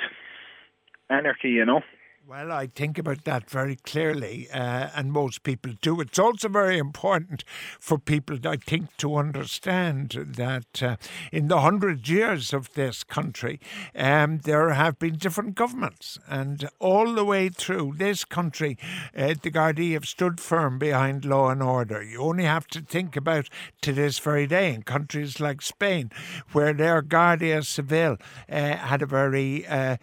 Anarchy, 1.08 1.50
you 1.50 1.64
know. 1.64 1.82
Well, 2.28 2.50
I 2.50 2.66
think 2.66 2.98
about 2.98 3.22
that 3.22 3.48
very 3.48 3.76
clearly, 3.76 4.48
uh, 4.50 4.88
and 4.96 5.12
most 5.12 5.44
people 5.44 5.74
do. 5.80 6.00
It's 6.00 6.18
also 6.18 6.48
very 6.48 6.76
important 6.76 7.44
for 7.78 7.98
people, 7.98 8.36
I 8.44 8.56
think, 8.56 8.96
to 8.96 9.14
understand 9.14 10.10
that 10.36 10.82
uh, 10.82 10.96
in 11.30 11.46
the 11.46 11.60
hundred 11.60 12.08
years 12.08 12.52
of 12.52 12.72
this 12.72 13.04
country, 13.04 13.60
um, 13.94 14.38
there 14.38 14.70
have 14.70 14.98
been 14.98 15.18
different 15.18 15.54
governments, 15.54 16.18
and 16.26 16.68
all 16.80 17.14
the 17.14 17.24
way 17.24 17.48
through 17.48 17.94
this 17.96 18.24
country, 18.24 18.76
uh, 19.16 19.34
the 19.40 19.52
Gardaí 19.52 19.92
have 19.92 20.06
stood 20.06 20.40
firm 20.40 20.80
behind 20.80 21.24
law 21.24 21.50
and 21.50 21.62
order. 21.62 22.02
You 22.02 22.22
only 22.22 22.42
have 22.44 22.66
to 22.68 22.80
think 22.80 23.14
about 23.14 23.48
to 23.82 23.92
this 23.92 24.18
very 24.18 24.48
day 24.48 24.74
in 24.74 24.82
countries 24.82 25.38
like 25.38 25.62
Spain, 25.62 26.10
where 26.50 26.72
their 26.72 27.02
Guardia 27.02 27.62
Civil 27.62 28.16
uh, 28.50 28.76
had 28.78 29.00
a 29.00 29.06
very 29.06 29.64
uh, 29.64 29.98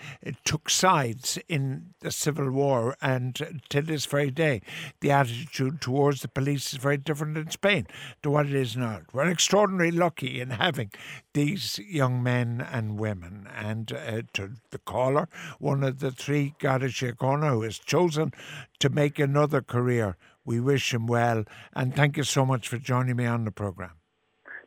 took 0.45 0.69
sides 0.69 1.37
in 1.49 1.87
the 1.99 2.12
civil 2.15 2.51
war, 2.51 2.95
and 3.01 3.61
to 3.69 3.81
this 3.81 4.05
very 4.05 4.31
day, 4.31 4.61
the 5.01 5.11
attitude 5.11 5.81
towards 5.81 6.21
the 6.21 6.27
police 6.27 6.73
is 6.73 6.79
very 6.79 6.97
different 6.97 7.37
in 7.37 7.49
Spain 7.49 7.87
to 8.21 8.29
what 8.29 8.45
it 8.45 8.53
is 8.53 8.77
now. 8.77 9.01
We're 9.11 9.29
extraordinarily 9.29 9.91
lucky 9.91 10.39
in 10.39 10.51
having 10.51 10.91
these 11.33 11.79
young 11.79 12.23
men 12.23 12.65
and 12.71 12.99
women, 12.99 13.47
and 13.55 13.91
uh, 13.91 14.21
to 14.33 14.51
the 14.71 14.79
caller, 14.79 15.27
one 15.59 15.83
of 15.83 15.99
the 15.99 16.11
three, 16.11 16.53
Síochána, 16.59 17.49
who 17.49 17.61
has 17.63 17.79
chosen 17.79 18.31
to 18.79 18.89
make 18.89 19.19
another 19.19 19.61
career. 19.61 20.17
We 20.45 20.59
wish 20.59 20.93
him 20.93 21.07
well, 21.07 21.45
and 21.73 21.95
thank 21.95 22.17
you 22.17 22.23
so 22.23 22.45
much 22.45 22.67
for 22.67 22.77
joining 22.77 23.15
me 23.15 23.25
on 23.25 23.45
the 23.45 23.51
programme. 23.51 23.97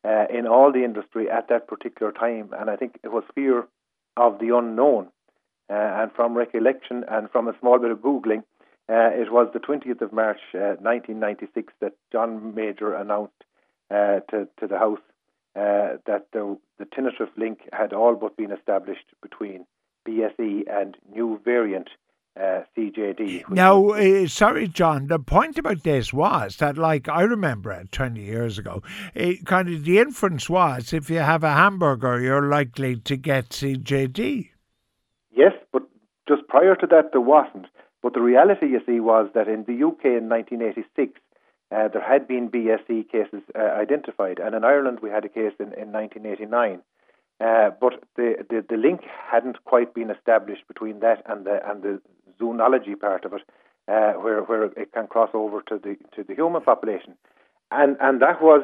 uh, 0.06 0.26
in 0.34 0.48
all 0.48 0.72
the 0.72 0.84
industry 0.84 1.30
at 1.30 1.50
that 1.50 1.68
particular 1.68 2.12
time. 2.12 2.50
And 2.58 2.70
I 2.70 2.76
think 2.76 3.00
it 3.04 3.12
was 3.12 3.24
fear 3.36 3.68
of 4.16 4.40
the 4.40 4.56
unknown. 4.56 5.08
Uh, 5.70 5.74
and 5.74 6.12
from 6.14 6.36
recollection 6.36 7.04
and 7.10 7.30
from 7.32 7.48
a 7.48 7.58
small 7.60 7.80
bit 7.80 7.92
of 7.92 8.00
Googling, 8.00 8.44
uh, 8.90 9.10
it 9.14 9.32
was 9.32 9.50
the 9.54 9.60
20th 9.60 10.02
of 10.02 10.12
March 10.12 10.40
1996 10.54 11.74
that 11.82 11.94
John 12.12 12.54
Major 12.54 12.94
announced 12.94 13.44
uh, 13.94 14.20
to, 14.32 14.48
to 14.60 14.68
the 14.68 14.78
House 14.78 15.00
uh, 15.56 15.98
that 16.08 16.28
the, 16.34 16.58
the 16.80 16.86
tentative 16.86 17.30
link 17.38 17.60
had 17.72 17.94
all 17.94 18.16
but 18.16 18.36
been 18.36 18.52
established 18.52 19.06
between 19.22 19.66
BSE 20.08 20.64
and 20.68 20.98
new 21.14 21.40
variant 21.46 21.90
uh, 22.36 22.62
CJD. 22.76 23.48
Now, 23.50 23.90
uh, 23.90 24.28
sorry, 24.28 24.68
John, 24.68 25.08
the 25.08 25.20
point 25.20 25.60
about 25.60 25.84
this 25.84 26.12
was 26.12 26.58
that, 26.58 26.78
like, 26.78 27.08
I 27.08 27.22
remember 27.22 27.72
it 27.72 27.92
20 27.92 28.20
years 28.20 28.58
ago, 28.58 28.82
it, 29.14 29.46
kind 29.46 29.70
of 29.70 29.84
the 29.84 30.00
inference 30.00 30.50
was 30.50 30.94
if 30.94 31.12
you 31.12 31.20
have 31.20 31.44
a 31.44 31.54
hamburger, 31.54 32.20
you're 32.20 32.50
likely 32.50 32.96
to 32.96 33.16
get 33.16 33.50
CJD. 33.50 34.50
Yes, 35.32 35.54
but 35.72 35.84
just 36.28 36.48
prior 36.48 36.76
to 36.76 36.88
that, 36.88 37.12
there 37.12 37.22
wasn't. 37.22 37.68
But 38.02 38.14
the 38.14 38.22
reality, 38.22 38.66
you 38.68 38.82
see, 38.86 39.00
was 39.00 39.30
that 39.36 39.48
in 39.48 39.66
the 39.66 39.86
UK 39.86 40.06
in 40.06 40.28
1986, 40.28 41.20
uh, 41.74 41.88
there 41.88 42.02
had 42.02 42.28
been 42.28 42.50
BSE 42.50 43.10
cases 43.10 43.42
uh, 43.58 43.64
identified, 43.64 44.40
and 44.40 44.56
in 44.56 44.64
Ireland 44.64 45.00
we 45.02 45.10
had 45.10 45.26
a 45.26 45.30
case 45.30 45.54
in, 45.60 45.74
in 45.74 45.92
1989. 45.92 46.82
Uh, 47.40 47.72
but 47.82 48.04
the, 48.16 48.36
the, 48.50 48.64
the 48.70 48.78
link 48.78 49.02
hadn't 49.32 49.64
quite 49.66 49.94
been 49.94 50.12
established 50.12 50.68
between 50.68 51.00
that 51.00 51.24
and 51.26 51.46
the 51.46 51.60
and 51.70 51.82
the 51.82 52.02
zoonology 52.40 53.00
part 53.00 53.26
of 53.26 53.34
it, 53.34 53.42
uh, 53.88 54.14
where 54.14 54.42
where 54.44 54.66
it 54.66 54.94
can 54.94 55.08
cross 55.08 55.30
over 55.34 55.62
to 55.62 55.78
the 55.78 55.96
to 56.16 56.24
the 56.24 56.36
human 56.36 56.62
population, 56.62 57.16
and 57.72 57.98
and 58.00 58.22
that 58.22 58.42
was 58.42 58.62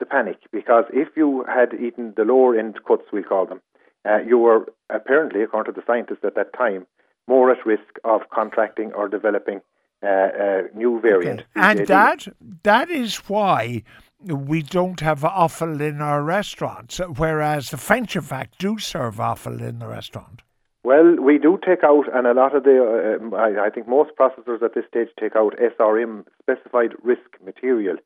the 0.00 0.06
panic 0.06 0.38
because 0.52 0.84
if 0.92 1.08
you 1.16 1.44
had 1.48 1.74
eaten 1.74 2.12
the 2.16 2.24
lower 2.24 2.58
end 2.58 2.78
cuts, 2.86 3.04
we 3.12 3.22
call 3.22 3.46
them, 3.46 3.60
uh, 4.08 4.18
you 4.18 4.38
were 4.38 4.66
apparently, 4.90 5.42
according 5.42 5.72
to 5.72 5.80
the 5.80 5.86
scientists 5.86 6.24
at 6.24 6.34
that 6.34 6.52
time, 6.52 6.86
more 7.26 7.50
at 7.50 7.64
risk 7.66 7.98
of 8.04 8.22
contracting 8.32 8.92
or 8.92 9.08
developing 9.08 9.60
uh, 10.02 10.06
uh, 10.06 10.62
new 10.74 11.00
variant. 11.00 11.40
Okay. 11.40 11.48
And 11.54 11.86
that 11.88 12.26
that 12.62 12.90
is 12.90 13.16
why 13.28 13.82
we 14.20 14.62
don't 14.62 15.00
have 15.00 15.24
offal 15.24 15.80
in 15.80 16.00
our 16.00 16.22
restaurants, 16.22 17.00
whereas 17.16 17.70
the 17.70 17.76
French, 17.76 18.16
in 18.16 18.22
fact, 18.22 18.58
do 18.58 18.78
serve 18.78 19.20
offal 19.20 19.62
in 19.62 19.78
the 19.78 19.86
restaurant. 19.86 20.42
Well, 20.84 21.16
we 21.20 21.38
do 21.38 21.58
take 21.64 21.84
out, 21.84 22.04
and 22.14 22.26
a 22.26 22.32
lot 22.32 22.54
of 22.54 22.64
the, 22.64 23.18
uh, 23.20 23.36
I, 23.36 23.66
I, 23.66 23.70
think 23.70 23.88
most 23.88 24.12
processors 24.18 24.62
at 24.62 24.74
this 24.74 24.84
stage 24.88 25.08
take 25.20 25.36
out 25.36 25.54
SRM, 25.58 26.24
specified 26.40 26.94
risk 27.02 27.28
material. 27.44 27.96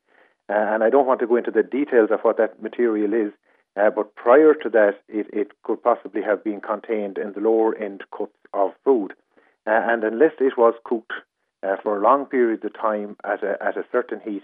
Uh, 0.49 0.53
and 0.53 0.83
I 0.83 0.89
don't 0.89 1.07
want 1.07 1.19
to 1.21 1.27
go 1.27 1.37
into 1.37 1.51
the 1.51 1.63
details 1.63 2.09
of 2.11 2.19
what 2.21 2.37
that 2.37 2.61
material 2.61 3.13
is, 3.13 3.31
uh, 3.79 3.89
but 3.89 4.15
prior 4.15 4.53
to 4.55 4.69
that, 4.69 4.95
it, 5.07 5.27
it, 5.31 5.51
could 5.63 5.81
possibly 5.81 6.21
have 6.21 6.43
been 6.43 6.59
contained 6.61 7.17
in 7.17 7.33
the 7.33 7.39
lower 7.39 7.75
end 7.75 8.03
cuts 8.15 8.33
of 8.53 8.71
food. 8.83 9.13
Uh, 9.65 9.79
and 9.83 10.03
unless 10.03 10.33
it 10.39 10.57
was 10.57 10.73
cooked 10.83 11.13
uh, 11.63 11.77
for 11.81 11.97
a 11.97 12.03
long 12.03 12.25
periods 12.25 12.63
of 12.65 12.73
time 12.73 13.15
at 13.23 13.43
a, 13.43 13.57
at 13.63 13.77
a 13.77 13.85
certain 13.91 14.19
heat, 14.19 14.43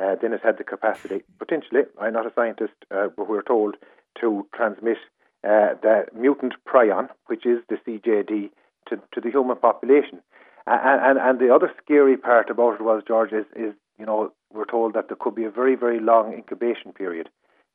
uh, 0.00 0.14
then 0.20 0.32
it 0.32 0.40
had 0.42 0.58
the 0.58 0.64
capacity, 0.64 1.22
potentially, 1.38 1.82
I'm 2.00 2.12
not 2.12 2.26
a 2.26 2.32
scientist, 2.34 2.74
uh, 2.94 3.08
but 3.16 3.28
we're 3.28 3.42
told, 3.42 3.76
to 4.20 4.46
transmit 4.54 4.98
uh, 5.44 5.74
the 5.82 6.06
mutant 6.14 6.54
prion, 6.66 7.08
which 7.26 7.46
is 7.46 7.58
the 7.68 7.76
CJD, 7.76 8.50
to, 8.88 8.96
to 9.12 9.20
the 9.20 9.30
human 9.30 9.56
population. 9.56 10.20
And, 10.66 11.18
and, 11.18 11.18
and 11.18 11.38
the 11.38 11.54
other 11.54 11.72
scary 11.82 12.16
part 12.16 12.50
about 12.50 12.74
it 12.74 12.82
was, 12.82 13.02
George, 13.06 13.32
is, 13.32 13.46
is, 13.56 13.74
you 13.98 14.06
know, 14.06 14.32
we're 14.52 14.64
told 14.66 14.94
that 14.94 15.08
there 15.08 15.16
could 15.18 15.34
be 15.34 15.44
a 15.44 15.50
very, 15.50 15.74
very 15.74 16.00
long 16.00 16.32
incubation 16.32 16.92
period. 16.92 17.28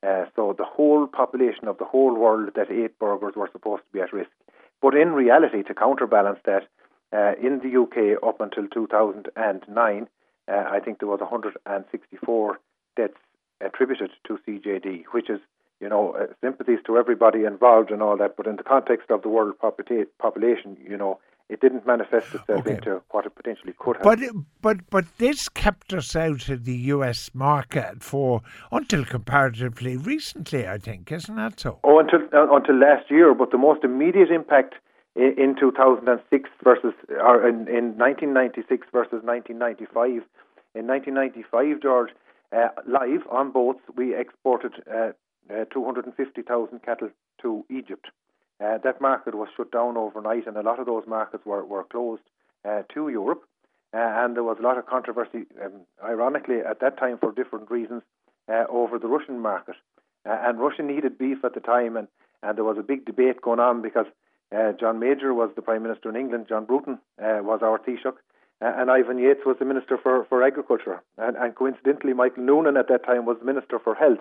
Uh, 0.05 0.25
so 0.35 0.53
the 0.57 0.65
whole 0.65 1.07
population 1.07 1.67
of 1.67 1.77
the 1.77 1.85
whole 1.85 2.13
world 2.15 2.49
that 2.55 2.69
ate 2.69 2.99
burgers 2.99 3.33
were 3.35 3.49
supposed 3.51 3.83
to 3.83 3.93
be 3.93 4.01
at 4.01 4.13
risk. 4.13 4.29
But 4.81 4.95
in 4.95 5.13
reality, 5.13 5.63
to 5.63 5.73
counterbalance 5.73 6.39
that, 6.45 6.67
uh, 7.13 7.33
in 7.41 7.59
the 7.59 7.79
UK, 7.79 8.21
up 8.27 8.41
until 8.41 8.67
2009, 8.67 10.07
uh, 10.47 10.51
I 10.51 10.79
think 10.79 10.99
there 10.99 11.07
was 11.07 11.19
164 11.19 12.59
deaths 12.97 13.13
attributed 13.61 14.11
to 14.27 14.39
CJD, 14.47 15.03
which 15.11 15.29
is, 15.29 15.39
you 15.79 15.89
know, 15.89 16.15
uh, 16.19 16.33
sympathies 16.41 16.79
to 16.87 16.97
everybody 16.97 17.43
involved 17.43 17.91
and 17.91 18.01
all 18.01 18.17
that. 18.17 18.35
But 18.35 18.47
in 18.47 18.55
the 18.55 18.63
context 18.63 19.11
of 19.11 19.21
the 19.21 19.29
world 19.29 19.55
population, 19.59 20.77
you 20.81 20.97
know, 20.97 21.19
it 21.49 21.61
didn't 21.61 21.85
manifest 21.85 22.33
itself 22.33 22.61
okay. 22.61 22.75
into 22.75 23.01
what 23.11 23.25
it 23.25 23.35
potentially 23.35 23.73
could 23.77 23.97
have. 23.97 24.03
But 24.03 24.19
but 24.61 24.89
but 24.89 25.05
this 25.17 25.49
kept 25.49 25.93
us 25.93 26.15
out 26.15 26.49
of 26.49 26.63
the 26.63 26.75
U.S. 26.95 27.29
market 27.33 28.01
for 28.01 28.41
until 28.71 29.05
comparatively 29.05 29.97
recently, 29.97 30.67
I 30.67 30.77
think, 30.77 31.11
isn't 31.11 31.35
that 31.35 31.59
so? 31.59 31.79
Oh, 31.83 31.99
until 31.99 32.21
uh, 32.33 32.55
until 32.55 32.79
last 32.79 33.11
year. 33.11 33.35
But 33.35 33.51
the 33.51 33.57
most 33.57 33.83
immediate 33.83 34.31
impact 34.31 34.75
in, 35.15 35.33
in 35.37 35.55
2006 35.59 36.49
versus 36.63 36.93
or 37.09 37.47
in, 37.47 37.67
in 37.67 37.97
1996 37.97 38.87
versus 38.91 39.21
1995. 39.23 40.23
In 40.75 40.87
1995, 40.87 41.81
George, 41.81 42.09
uh, 42.51 42.69
live 42.87 43.21
on 43.29 43.51
boats, 43.51 43.81
we 43.95 44.15
exported 44.15 44.73
uh, 44.91 45.11
uh, 45.49 45.65
250,000 45.71 46.81
cattle 46.83 47.09
to 47.41 47.65
Egypt. 47.69 48.07
Uh, 48.63 48.77
that 48.83 49.01
market 49.01 49.35
was 49.35 49.49
shut 49.55 49.71
down 49.71 49.97
overnight, 49.97 50.47
and 50.47 50.57
a 50.57 50.61
lot 50.61 50.79
of 50.79 50.85
those 50.85 51.03
markets 51.07 51.45
were, 51.45 51.65
were 51.65 51.83
closed 51.83 52.23
uh, 52.67 52.81
to 52.93 53.09
Europe. 53.09 53.43
Uh, 53.93 53.97
and 53.99 54.35
there 54.35 54.43
was 54.43 54.57
a 54.59 54.63
lot 54.63 54.77
of 54.77 54.87
controversy, 54.87 55.45
um, 55.63 55.71
ironically, 56.03 56.57
at 56.57 56.79
that 56.79 56.97
time 56.97 57.17
for 57.19 57.31
different 57.31 57.69
reasons, 57.69 58.01
over 58.69 58.99
the 58.99 59.07
Russian 59.07 59.39
market. 59.39 59.75
and 60.25 60.59
Russia 60.59 60.81
needed 60.81 61.17
beef 61.17 61.45
at 61.45 61.53
the 61.53 61.59
time, 61.59 61.95
and, 61.95 62.07
and 62.41 62.57
there 62.57 62.65
was 62.65 62.77
a 62.77 62.83
big 62.83 63.05
debate 63.05 63.41
going 63.41 63.59
on 63.59 63.81
because 63.81 64.05
uh, 64.53 64.73
John 64.79 64.99
Major 64.99 65.33
was 65.33 65.49
the 65.55 65.61
Prime 65.61 65.83
Minister 65.83 66.09
in 66.09 66.15
England. 66.15 66.45
John 66.47 66.65
Bruton 66.65 66.99
uh, 67.21 67.39
was 67.41 67.61
our 67.63 67.79
Taoiseach. 67.79 68.17
Uh, 68.61 68.71
and 68.77 68.89
Ivan 68.89 69.17
Yates 69.17 69.41
was 69.45 69.57
the 69.59 69.65
Minister 69.65 69.97
for, 69.97 70.25
for 70.25 70.43
Agriculture. 70.43 71.01
And, 71.17 71.35
and, 71.35 71.55
coincidentally, 71.55 72.13
Michael 72.13 72.43
Noonan 72.43 72.77
at 72.77 72.87
that 72.87 73.05
time 73.05 73.25
was 73.25 73.37
Minister 73.43 73.79
for 73.79 73.95
Health. 73.95 74.19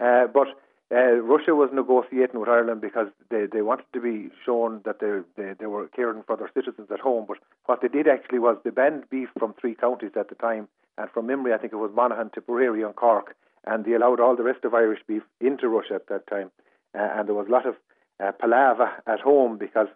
Uh, 0.00 0.26
but 0.26 0.48
Russia 0.90 1.54
was 1.54 1.70
negotiating 1.72 2.40
with 2.40 2.48
Ireland 2.48 2.80
because 2.80 3.06
they, 3.30 3.46
they 3.46 3.62
wanted 3.62 3.86
to 3.92 4.00
be 4.00 4.28
shown 4.44 4.80
that 4.84 4.98
they, 5.00 5.20
they, 5.36 5.54
they 5.58 5.66
were 5.66 5.86
caring 5.88 6.24
for 6.24 6.36
their 6.36 6.50
citizens 6.52 6.88
at 6.90 7.00
home. 7.00 7.26
But 7.28 7.38
what 7.66 7.80
they 7.80 7.88
did 7.88 8.08
actually 8.08 8.40
was 8.40 8.58
they 8.64 8.70
banned 8.70 9.08
beef 9.08 9.28
from 9.38 9.54
three 9.54 9.76
counties 9.76 10.12
at 10.18 10.28
the 10.28 10.34
time. 10.34 10.68
And 10.98 11.08
from 11.10 11.26
memory, 11.26 11.54
I 11.54 11.58
think 11.58 11.72
it 11.72 11.76
was 11.76 11.92
Monaghan, 11.94 12.30
Tipperary, 12.34 12.82
and 12.82 12.94
Cork. 12.96 13.36
And 13.66 13.84
they 13.84 13.92
allowed 13.92 14.20
all 14.20 14.36
the 14.36 14.42
rest 14.42 14.64
of 14.64 14.74
Irish 14.74 15.00
beef 15.06 15.22
into 15.40 15.68
Russia 15.68 15.94
at 15.94 16.08
that 16.08 16.26
time. 16.26 16.50
Uh, 16.94 17.08
and 17.14 17.28
there 17.28 17.34
was 17.34 17.46
a 17.46 17.52
lot 17.52 17.66
of 17.66 17.76
uh, 18.22 18.32
palaver 18.32 18.90
at 19.06 19.20
home 19.20 19.58
because 19.58 19.88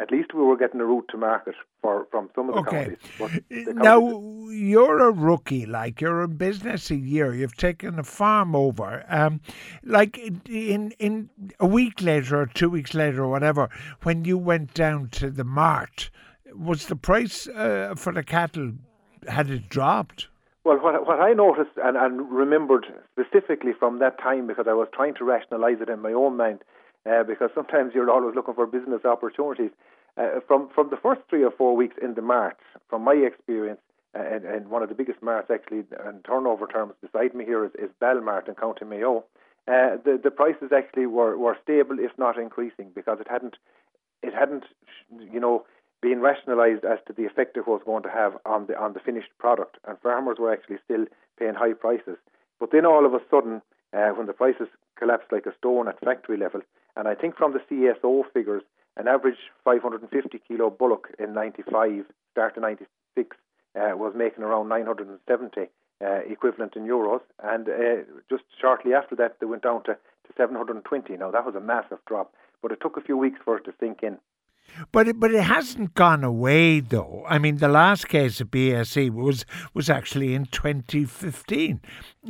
at 0.00 0.10
least 0.10 0.32
we 0.32 0.42
were 0.42 0.56
getting 0.56 0.80
a 0.80 0.84
route 0.84 1.06
to 1.10 1.18
market 1.18 1.54
for 1.82 2.06
from 2.10 2.30
some 2.34 2.48
of 2.48 2.54
the 2.54 2.60
okay. 2.60 2.96
counties. 3.18 3.42
The 3.66 3.74
now 3.74 4.48
you're 4.48 4.98
a 5.00 5.12
rookie, 5.12 5.66
like 5.66 6.00
you're 6.00 6.22
in 6.22 6.36
business 6.36 6.90
a 6.90 6.96
year. 6.96 7.34
You've 7.34 7.56
taken 7.56 7.98
a 7.98 8.04
farm 8.04 8.56
over. 8.56 9.04
Um, 9.08 9.40
like 9.84 10.18
in 10.48 10.92
in 10.98 11.30
a 11.58 11.66
week 11.66 12.00
later 12.00 12.40
or 12.40 12.46
two 12.46 12.70
weeks 12.70 12.94
later 12.94 13.24
or 13.24 13.28
whatever, 13.28 13.68
when 14.02 14.24
you 14.24 14.38
went 14.38 14.72
down 14.74 15.08
to 15.10 15.30
the 15.30 15.44
mart, 15.44 16.10
was 16.54 16.86
the 16.86 16.96
price 16.96 17.46
uh, 17.48 17.94
for 17.96 18.12
the 18.12 18.22
cattle 18.22 18.72
had 19.28 19.50
it 19.50 19.68
dropped? 19.68 20.28
Well, 20.64 20.78
what, 20.78 21.06
what 21.06 21.20
I 21.20 21.32
noticed 21.32 21.70
and, 21.82 21.96
and 21.96 22.30
remembered 22.30 22.86
specifically 23.12 23.72
from 23.78 23.98
that 24.00 24.18
time, 24.18 24.46
because 24.46 24.66
I 24.68 24.74
was 24.74 24.88
trying 24.94 25.14
to 25.14 25.24
rationalise 25.24 25.78
it 25.80 25.88
in 25.88 26.00
my 26.00 26.12
own 26.12 26.36
mind, 26.36 26.60
uh, 27.08 27.22
because 27.24 27.50
sometimes 27.54 27.92
you're 27.94 28.10
always 28.10 28.34
looking 28.34 28.54
for 28.54 28.66
business 28.66 29.04
opportunities. 29.04 29.70
uh, 30.16 30.40
from 30.46 30.68
from 30.74 30.90
the 30.90 30.96
first 30.96 31.20
three 31.28 31.44
or 31.44 31.50
four 31.50 31.76
weeks 31.76 31.96
in 32.02 32.14
the 32.14 32.22
March, 32.22 32.58
from 32.88 33.02
my 33.02 33.14
experience, 33.14 33.80
uh, 34.14 34.22
and, 34.22 34.44
and 34.44 34.68
one 34.68 34.82
of 34.82 34.88
the 34.88 34.94
biggest 34.94 35.22
marts 35.22 35.50
actually 35.50 35.78
in 35.78 36.20
turnover 36.24 36.66
terms 36.66 36.94
beside 37.00 37.34
me 37.34 37.44
here 37.44 37.64
is, 37.64 37.70
is 37.78 37.90
Belmart 38.02 38.48
in 38.48 38.54
County 38.54 38.84
Mayo. 38.84 39.24
Uh, 39.68 39.96
the 40.04 40.20
the 40.22 40.30
prices 40.30 40.70
actually 40.76 41.06
were, 41.06 41.36
were 41.36 41.56
stable, 41.62 41.96
if 41.98 42.10
not 42.18 42.38
increasing, 42.38 42.90
because 42.94 43.18
it 43.20 43.28
hadn't 43.30 43.56
it 44.22 44.34
hadn't 44.34 44.64
you 45.32 45.40
know 45.40 45.64
been 46.02 46.20
rationalised 46.20 46.84
as 46.84 46.98
to 47.06 47.12
the 47.12 47.26
effect 47.26 47.56
it 47.56 47.68
was 47.68 47.82
going 47.84 48.02
to 48.02 48.10
have 48.10 48.32
on 48.44 48.66
the 48.66 48.78
on 48.78 48.92
the 48.94 49.00
finished 49.00 49.30
product, 49.38 49.76
and 49.86 49.98
farmers 50.00 50.38
were 50.38 50.52
actually 50.52 50.78
still 50.84 51.04
paying 51.38 51.54
high 51.54 51.74
prices. 51.74 52.16
But 52.58 52.72
then 52.72 52.84
all 52.84 53.06
of 53.06 53.14
a 53.14 53.20
sudden, 53.30 53.62
uh, 53.96 54.10
when 54.10 54.26
the 54.26 54.32
prices 54.32 54.68
collapsed 54.98 55.32
like 55.32 55.46
a 55.46 55.56
stone 55.56 55.88
at 55.88 56.00
factory 56.00 56.36
level, 56.36 56.60
and 56.96 57.08
I 57.08 57.14
think 57.14 57.36
from 57.36 57.52
the 57.52 57.60
CSO 57.70 58.24
figures, 58.32 58.62
an 58.96 59.08
average 59.08 59.38
550 59.64 60.40
kilo 60.46 60.70
bullock 60.70 61.08
in 61.18 61.32
95, 61.32 62.04
start 62.32 62.54
to 62.54 62.60
96, 62.60 63.36
uh, 63.74 63.96
was 63.96 64.12
making 64.16 64.44
around 64.44 64.68
970 64.68 65.68
uh, 66.02 66.06
equivalent 66.28 66.76
in 66.76 66.86
euros, 66.86 67.20
and 67.42 67.68
uh, 67.68 68.02
just 68.28 68.44
shortly 68.60 68.94
after 68.94 69.14
that, 69.16 69.36
they 69.40 69.46
went 69.46 69.62
down 69.62 69.82
to, 69.84 69.92
to 69.94 70.32
720. 70.36 71.16
Now 71.16 71.30
that 71.30 71.44
was 71.44 71.54
a 71.54 71.60
massive 71.60 71.98
drop, 72.06 72.34
but 72.62 72.72
it 72.72 72.80
took 72.80 72.96
a 72.96 73.02
few 73.02 73.16
weeks 73.16 73.38
for 73.44 73.56
it 73.56 73.64
to 73.64 73.74
sink 73.78 74.02
in. 74.02 74.18
But 74.92 75.08
it, 75.08 75.20
but 75.20 75.32
it 75.32 75.42
hasn't 75.42 75.94
gone 75.94 76.24
away 76.24 76.80
though. 76.80 77.24
I 77.28 77.38
mean, 77.38 77.58
the 77.58 77.68
last 77.68 78.08
case 78.08 78.40
of 78.40 78.50
BSE 78.50 79.10
was 79.10 79.44
was 79.74 79.90
actually 79.90 80.34
in 80.34 80.46
2015 80.46 81.80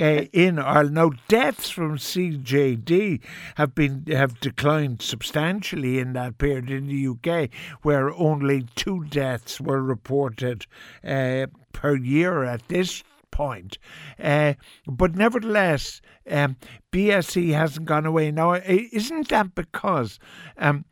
uh, 0.01 0.05
in 0.05 0.59
Ireland. 0.59 0.95
Now, 0.95 1.11
deaths 1.29 1.71
from 1.71 1.97
CJD 1.97 3.21
have 3.57 3.75
been 3.75 4.05
have 4.09 4.41
declined 4.41 5.03
substantially 5.03 5.99
in 5.99 6.13
that 6.15 6.39
period 6.39 6.71
in 6.71 6.87
the 6.87 7.07
UK, 7.09 7.51
where 7.83 8.11
only 8.11 8.67
two 8.75 9.05
deaths 9.05 9.61
were 9.61 9.83
reported 9.83 10.67
uh, 11.05 11.47
per 11.73 11.97
year 11.97 12.45
at 12.45 12.69
this 12.69 13.03
point. 13.31 13.79
Uh, 14.23 14.55
but 14.87 15.15
nevertheless, 15.15 16.03
um, 16.31 16.57
BSE 16.93 17.53
hasn't 17.53 17.87
gone 17.87 18.07
away. 18.07 18.31
Now, 18.31 18.55
isn't 18.55 19.29
that 19.29 19.55
because 19.55 20.19
um, 20.59 20.85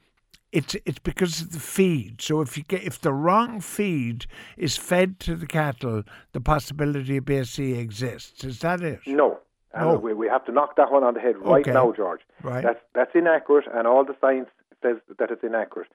it's 0.53 0.75
it's 0.85 0.99
because 0.99 1.43
of 1.43 1.53
the 1.53 1.61
feed. 1.61 2.21
So 2.23 2.41
if 2.41 2.57
you 2.57 2.65
get 2.65 2.83
if 2.83 3.01
the 3.01 3.13
wrong 3.13 3.61
feed 3.61 4.27
is 4.57 4.77
fed 4.77 5.21
to 5.21 5.37
the 5.37 5.47
cattle, 5.47 6.05
the 6.33 6.41
possibility 6.41 7.19
of 7.19 7.25
BSE 7.25 7.79
exists. 7.79 8.45
Is 8.45 8.61
that 8.61 8.83
it? 8.83 9.01
No. 9.07 9.41
No. 9.77 9.97
we, 9.97 10.15
we 10.15 10.27
have 10.29 10.45
to 10.47 10.53
knock 10.53 10.77
that 10.77 10.91
one 10.91 11.05
on 11.05 11.15
the 11.15 11.21
head 11.21 11.37
right 11.39 11.61
okay. 11.61 11.73
now, 11.73 11.93
George. 11.93 12.21
Right. 12.43 12.65
That's 12.65 12.81
that's 12.95 13.11
inaccurate, 13.15 13.67
and 13.73 13.87
all 13.87 14.05
the 14.05 14.17
science 14.21 14.49
says 14.83 14.97
that 15.19 15.31
it's 15.31 15.45
inaccurate. 15.45 15.89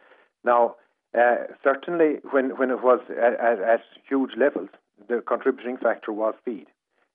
Now, 0.44 0.76
uh, 1.18 1.48
certainly, 1.64 2.20
when 2.32 2.58
when 2.58 2.70
it 2.70 2.84
was 2.84 3.00
at, 3.10 3.34
at, 3.40 3.60
at, 3.60 3.82
huge 4.08 4.32
levels, 4.38 4.70
the 5.08 5.24
contributing 5.26 5.78
factor 5.78 6.14
was 6.14 6.36
feed. 6.46 6.68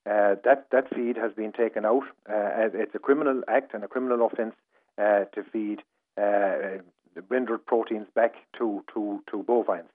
Uh, 0.04 0.34
that 0.44 0.66
that 0.72 0.92
feed 0.94 1.16
has 1.16 1.32
been 1.32 1.52
taken 1.52 1.84
out. 1.84 2.04
Uh, 2.28 2.68
it's 2.74 2.94
a 2.94 2.98
criminal 2.98 3.42
act 3.48 3.72
and 3.72 3.84
a 3.84 3.88
criminal 3.88 4.26
offence 4.26 4.54
uh, 4.98 5.24
to 5.34 5.44
feed 5.52 5.82
uh, 6.18 6.82
rendered 7.28 7.64
proteins 7.66 8.06
back 8.14 8.34
to, 8.58 8.84
to, 8.94 9.22
to 9.30 9.42
bovines. 9.42 9.88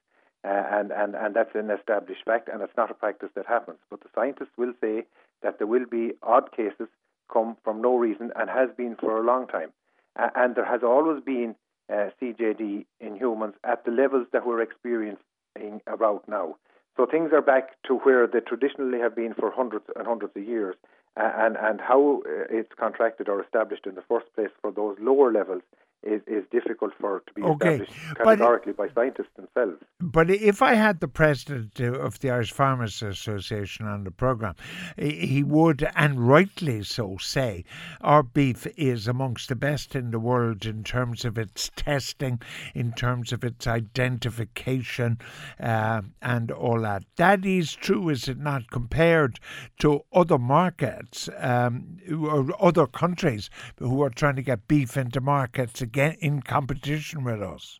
Uh, 0.45 0.63
and, 0.71 0.91
and, 0.91 1.15
and 1.15 1.35
that's 1.35 1.55
an 1.55 1.71
established 1.71 2.25
fact, 2.25 2.49
and 2.51 2.61
it's 2.61 2.75
not 2.75 2.91
a 2.91 2.93
practice 2.93 3.29
that 3.35 3.45
happens. 3.45 3.77
But 3.89 4.01
the 4.01 4.09
scientists 4.13 4.51
will 4.57 4.73
say 4.81 5.05
that 5.41 5.57
there 5.57 5.67
will 5.67 5.85
be 5.85 6.11
odd 6.21 6.51
cases 6.51 6.89
come 7.31 7.55
from 7.63 7.81
no 7.81 7.95
reason 7.95 8.31
and 8.35 8.49
has 8.49 8.69
been 8.75 8.95
for 8.95 9.17
a 9.17 9.25
long 9.25 9.47
time. 9.47 9.71
Uh, 10.19 10.29
and 10.35 10.55
there 10.55 10.65
has 10.65 10.81
always 10.83 11.23
been 11.23 11.55
uh, 11.89 12.09
CJD 12.21 12.85
in 12.99 13.15
humans 13.15 13.55
at 13.63 13.85
the 13.85 13.91
levels 13.91 14.27
that 14.33 14.45
we're 14.45 14.61
experiencing 14.61 15.81
about 15.87 16.27
now. 16.27 16.55
So 16.97 17.05
things 17.05 17.31
are 17.33 17.41
back 17.41 17.81
to 17.87 17.95
where 17.99 18.27
they 18.27 18.39
traditionally 18.39 18.99
have 18.99 19.15
been 19.15 19.33
for 19.33 19.49
hundreds 19.49 19.85
and 19.95 20.05
hundreds 20.05 20.33
of 20.35 20.43
years. 20.43 20.75
And, 21.15 21.57
and 21.57 21.79
how 21.79 22.23
uh, 22.25 22.45
it's 22.49 22.71
contracted 22.79 23.29
or 23.29 23.43
established 23.43 23.85
in 23.85 23.95
the 23.95 24.01
first 24.01 24.25
place 24.35 24.49
for 24.61 24.71
those 24.71 24.97
lower 24.99 25.31
levels 25.31 25.61
is, 26.03 26.21
is 26.27 26.43
difficult 26.51 26.93
for 26.99 27.21
to 27.25 27.33
be 27.33 27.41
okay. 27.43 27.81
established 27.81 28.15
categorically 28.15 28.73
by 28.73 28.87
scientists 28.93 29.33
themselves. 29.35 29.81
But 29.99 30.29
if 30.29 30.61
I 30.61 30.73
had 30.73 30.99
the 30.99 31.07
president 31.07 31.79
of 31.79 32.19
the 32.19 32.29
Irish 32.29 32.51
Farmers 32.51 33.01
Association 33.01 33.87
on 33.87 34.03
the 34.03 34.11
programme, 34.11 34.55
he 34.97 35.43
would, 35.43 35.87
and 35.95 36.27
rightly 36.27 36.83
so, 36.83 37.17
say 37.17 37.63
our 38.01 38.23
beef 38.23 38.67
is 38.77 39.07
amongst 39.07 39.49
the 39.49 39.55
best 39.55 39.95
in 39.95 40.11
the 40.11 40.19
world 40.19 40.65
in 40.65 40.83
terms 40.83 41.25
of 41.25 41.37
its 41.37 41.71
testing, 41.75 42.41
in 42.73 42.91
terms 42.93 43.31
of 43.31 43.43
its 43.43 43.67
identification, 43.67 45.17
uh, 45.59 46.01
and 46.21 46.51
all 46.51 46.81
that. 46.81 47.03
That 47.15 47.45
is 47.45 47.73
true, 47.73 48.09
is 48.09 48.27
it 48.27 48.37
not, 48.37 48.69
compared 48.71 49.39
to 49.79 50.01
other 50.11 50.37
markets 50.37 51.29
um, 51.37 51.97
or 52.11 52.53
other 52.61 52.87
countries 52.87 53.49
who 53.77 54.01
are 54.03 54.09
trying 54.09 54.35
to 54.35 54.41
get 54.41 54.67
beef 54.67 54.97
into 54.97 55.21
markets 55.21 55.81
again 55.93 56.17
in 56.19 56.41
competition 56.41 57.23
with 57.23 57.41
us? 57.41 57.79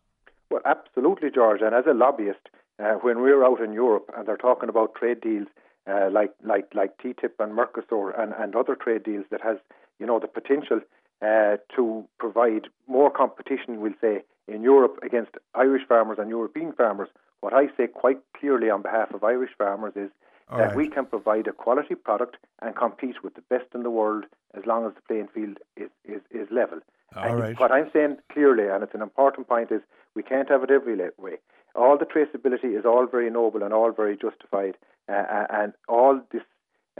Well, 0.50 0.62
absolutely, 0.64 1.30
George. 1.34 1.60
And 1.62 1.74
as 1.74 1.84
a 1.90 1.94
lobbyist, 1.94 2.48
uh, 2.78 2.94
when 3.02 3.20
we're 3.20 3.44
out 3.44 3.60
in 3.60 3.72
Europe 3.72 4.08
and 4.16 4.26
they're 4.26 4.36
talking 4.36 4.68
about 4.68 4.94
trade 4.94 5.20
deals 5.20 5.48
uh, 5.90 6.08
like 6.10 6.32
like 6.42 6.68
like 6.74 6.96
TTIP 6.98 7.34
and 7.40 7.52
Mercosur 7.58 8.18
and, 8.18 8.32
and 8.38 8.54
other 8.54 8.74
trade 8.74 9.02
deals 9.02 9.26
that 9.30 9.42
has 9.42 9.58
you 9.98 10.06
know 10.06 10.18
the 10.18 10.28
potential 10.28 10.80
uh, 11.20 11.56
to 11.76 12.04
provide 12.18 12.68
more 12.86 13.10
competition, 13.10 13.80
we'll 13.80 14.00
say, 14.00 14.22
in 14.46 14.62
Europe 14.62 14.98
against 15.02 15.32
Irish 15.54 15.82
farmers 15.88 16.18
and 16.20 16.28
European 16.28 16.72
farmers. 16.72 17.08
What 17.40 17.52
I 17.52 17.66
say 17.76 17.86
quite 17.86 18.20
clearly 18.38 18.70
on 18.70 18.82
behalf 18.82 19.12
of 19.12 19.24
Irish 19.24 19.54
farmers 19.58 19.94
is 19.96 20.10
All 20.50 20.58
that 20.58 20.68
right. 20.68 20.76
we 20.76 20.88
can 20.88 21.06
provide 21.06 21.46
a 21.46 21.52
quality 21.52 21.94
product 21.94 22.36
and 22.62 22.74
compete 22.76 23.22
with 23.22 23.34
the 23.34 23.46
best 23.52 23.68
in 23.74 23.82
the 23.82 23.90
world 23.90 24.24
as 24.54 24.64
long 24.66 24.86
as 24.86 24.94
the 24.94 25.02
playing 25.02 25.28
field 25.34 25.58
is, 25.76 25.90
is, 26.04 26.22
is 26.30 26.48
level. 26.50 26.80
All 27.16 27.36
right. 27.36 27.58
What 27.58 27.72
I'm 27.72 27.90
saying 27.92 28.16
clearly, 28.32 28.68
and 28.68 28.82
it's 28.82 28.94
an 28.94 29.02
important 29.02 29.48
point, 29.48 29.70
is 29.70 29.80
we 30.14 30.22
can't 30.22 30.48
have 30.48 30.62
it 30.62 30.70
every 30.70 30.96
way. 30.96 31.36
All 31.74 31.98
the 31.98 32.06
traceability 32.06 32.78
is 32.78 32.84
all 32.84 33.06
very 33.06 33.30
noble 33.30 33.62
and 33.62 33.74
all 33.74 33.92
very 33.92 34.16
justified, 34.16 34.76
uh, 35.08 35.12
uh, 35.12 35.46
and 35.50 35.72
all 35.88 36.20
this 36.32 36.42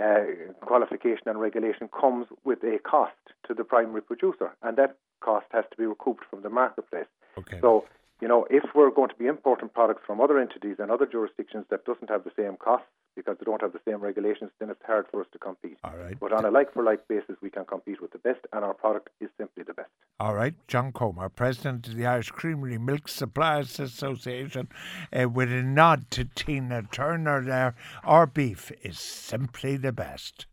uh, 0.00 0.24
qualification 0.60 1.28
and 1.28 1.38
regulation 1.40 1.88
comes 1.88 2.26
with 2.44 2.62
a 2.64 2.78
cost 2.80 3.12
to 3.46 3.54
the 3.54 3.64
primary 3.64 4.02
producer, 4.02 4.50
and 4.62 4.76
that 4.76 4.96
cost 5.20 5.46
has 5.52 5.64
to 5.70 5.76
be 5.76 5.86
recouped 5.86 6.24
from 6.28 6.42
the 6.42 6.50
marketplace. 6.50 7.06
Okay. 7.38 7.58
So, 7.60 7.84
you 8.20 8.28
know, 8.28 8.46
if 8.50 8.64
we're 8.74 8.90
going 8.90 9.10
to 9.10 9.14
be 9.14 9.26
importing 9.26 9.68
products 9.68 10.02
from 10.06 10.20
other 10.20 10.38
entities 10.38 10.76
and 10.78 10.90
other 10.90 11.06
jurisdictions 11.06 11.66
that 11.70 11.84
doesn't 11.84 12.10
have 12.10 12.24
the 12.24 12.32
same 12.36 12.56
costs 12.56 12.88
because 13.16 13.36
they 13.38 13.44
don't 13.44 13.60
have 13.60 13.72
the 13.72 13.80
same 13.86 14.00
regulations, 14.00 14.50
then 14.58 14.70
it's 14.70 14.82
hard 14.86 15.06
for 15.10 15.20
us 15.20 15.26
to 15.32 15.38
compete. 15.38 15.78
All 15.84 15.96
right. 15.96 16.18
But 16.18 16.32
on 16.32 16.44
a 16.44 16.50
like 16.50 16.72
for 16.72 16.82
like 16.82 17.06
basis, 17.08 17.36
we 17.40 17.50
can 17.50 17.64
compete 17.64 18.00
with 18.00 18.12
the 18.12 18.18
best, 18.18 18.40
and 18.52 18.64
our 18.64 18.74
product 18.74 19.10
is 19.20 19.30
simply 19.38 19.62
the 19.62 19.74
best. 19.74 19.90
All 20.20 20.34
right. 20.34 20.54
John 20.68 20.92
Comer, 20.92 21.28
President 21.28 21.88
of 21.88 21.96
the 21.96 22.06
Irish 22.06 22.30
Creamery 22.30 22.78
Milk 22.78 23.08
Suppliers 23.08 23.80
Association, 23.80 24.68
uh, 25.12 25.28
with 25.28 25.52
a 25.52 25.62
nod 25.62 26.10
to 26.12 26.24
Tina 26.24 26.82
Turner 26.90 27.44
there. 27.44 27.74
Our 28.04 28.26
beef 28.26 28.72
is 28.82 28.98
simply 28.98 29.76
the 29.76 29.92
best. 29.92 30.46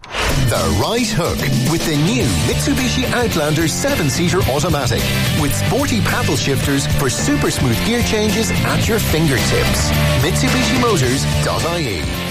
The 0.49 0.79
Right 0.81 1.07
Hook 1.07 1.37
with 1.71 1.85
the 1.85 1.95
new 1.95 2.25
Mitsubishi 2.47 3.05
Outlander 3.11 3.67
7 3.67 4.09
seater 4.09 4.41
automatic 4.51 5.01
with 5.41 5.53
sporty 5.53 6.01
paddle 6.01 6.35
shifters 6.35 6.87
for 6.97 7.09
super 7.09 7.51
smooth 7.51 7.77
gear 7.85 8.01
changes 8.03 8.51
at 8.51 8.87
your 8.87 8.99
fingertips. 8.99 9.91
MitsubishiMotors.ie 10.23 12.30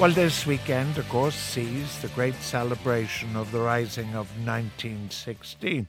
well, 0.00 0.10
this 0.10 0.44
weekend, 0.44 0.98
of 0.98 1.08
course, 1.08 1.36
sees 1.36 2.00
the 2.00 2.08
great 2.08 2.34
celebration 2.34 3.36
of 3.36 3.52
the 3.52 3.60
rising 3.60 4.08
of 4.08 4.28
1916. 4.44 5.86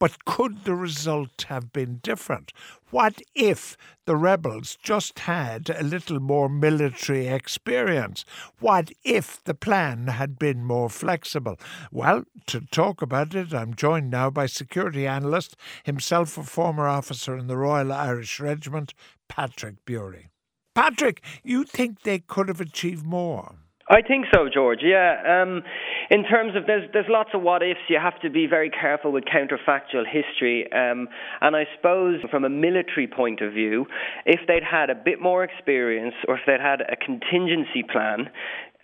But 0.00 0.24
could 0.24 0.64
the 0.64 0.74
result 0.74 1.46
have 1.48 1.72
been 1.72 2.00
different? 2.02 2.52
What 2.90 3.22
if 3.34 3.76
the 4.06 4.16
rebels 4.16 4.76
just 4.82 5.20
had 5.20 5.70
a 5.70 5.84
little 5.84 6.18
more 6.18 6.48
military 6.48 7.28
experience? 7.28 8.24
What 8.58 8.90
if 9.04 9.42
the 9.44 9.54
plan 9.54 10.08
had 10.08 10.36
been 10.36 10.64
more 10.64 10.90
flexible? 10.90 11.58
Well, 11.92 12.24
to 12.46 12.60
talk 12.72 13.02
about 13.02 13.36
it, 13.36 13.54
I'm 13.54 13.74
joined 13.74 14.10
now 14.10 14.30
by 14.30 14.46
security 14.46 15.06
analyst, 15.06 15.56
himself 15.84 16.36
a 16.36 16.42
former 16.42 16.88
officer 16.88 17.36
in 17.38 17.46
the 17.46 17.56
Royal 17.56 17.92
Irish 17.92 18.40
Regiment, 18.40 18.94
Patrick 19.28 19.84
Bury. 19.84 20.28
Patrick, 20.74 21.22
you 21.42 21.64
think 21.64 22.02
they 22.02 22.18
could 22.18 22.48
have 22.48 22.60
achieved 22.60 23.04
more? 23.04 23.54
I 23.88 24.00
think 24.00 24.26
so, 24.32 24.48
George. 24.52 24.80
Yeah. 24.82 25.42
Um, 25.42 25.62
in 26.10 26.24
terms 26.24 26.56
of 26.56 26.66
there's 26.66 26.88
there's 26.94 27.06
lots 27.08 27.30
of 27.34 27.42
what 27.42 27.62
ifs. 27.62 27.80
You 27.88 27.98
have 28.02 28.18
to 28.20 28.30
be 28.30 28.46
very 28.46 28.70
careful 28.70 29.12
with 29.12 29.24
counterfactual 29.24 30.04
history. 30.10 30.70
Um, 30.72 31.08
and 31.42 31.54
I 31.54 31.64
suppose 31.76 32.20
from 32.30 32.44
a 32.44 32.48
military 32.48 33.06
point 33.06 33.42
of 33.42 33.52
view, 33.52 33.86
if 34.24 34.40
they'd 34.48 34.64
had 34.64 34.88
a 34.88 34.94
bit 34.94 35.20
more 35.20 35.44
experience, 35.44 36.14
or 36.28 36.36
if 36.36 36.40
they'd 36.46 36.60
had 36.60 36.80
a 36.80 36.96
contingency 36.96 37.82
plan, 37.82 38.30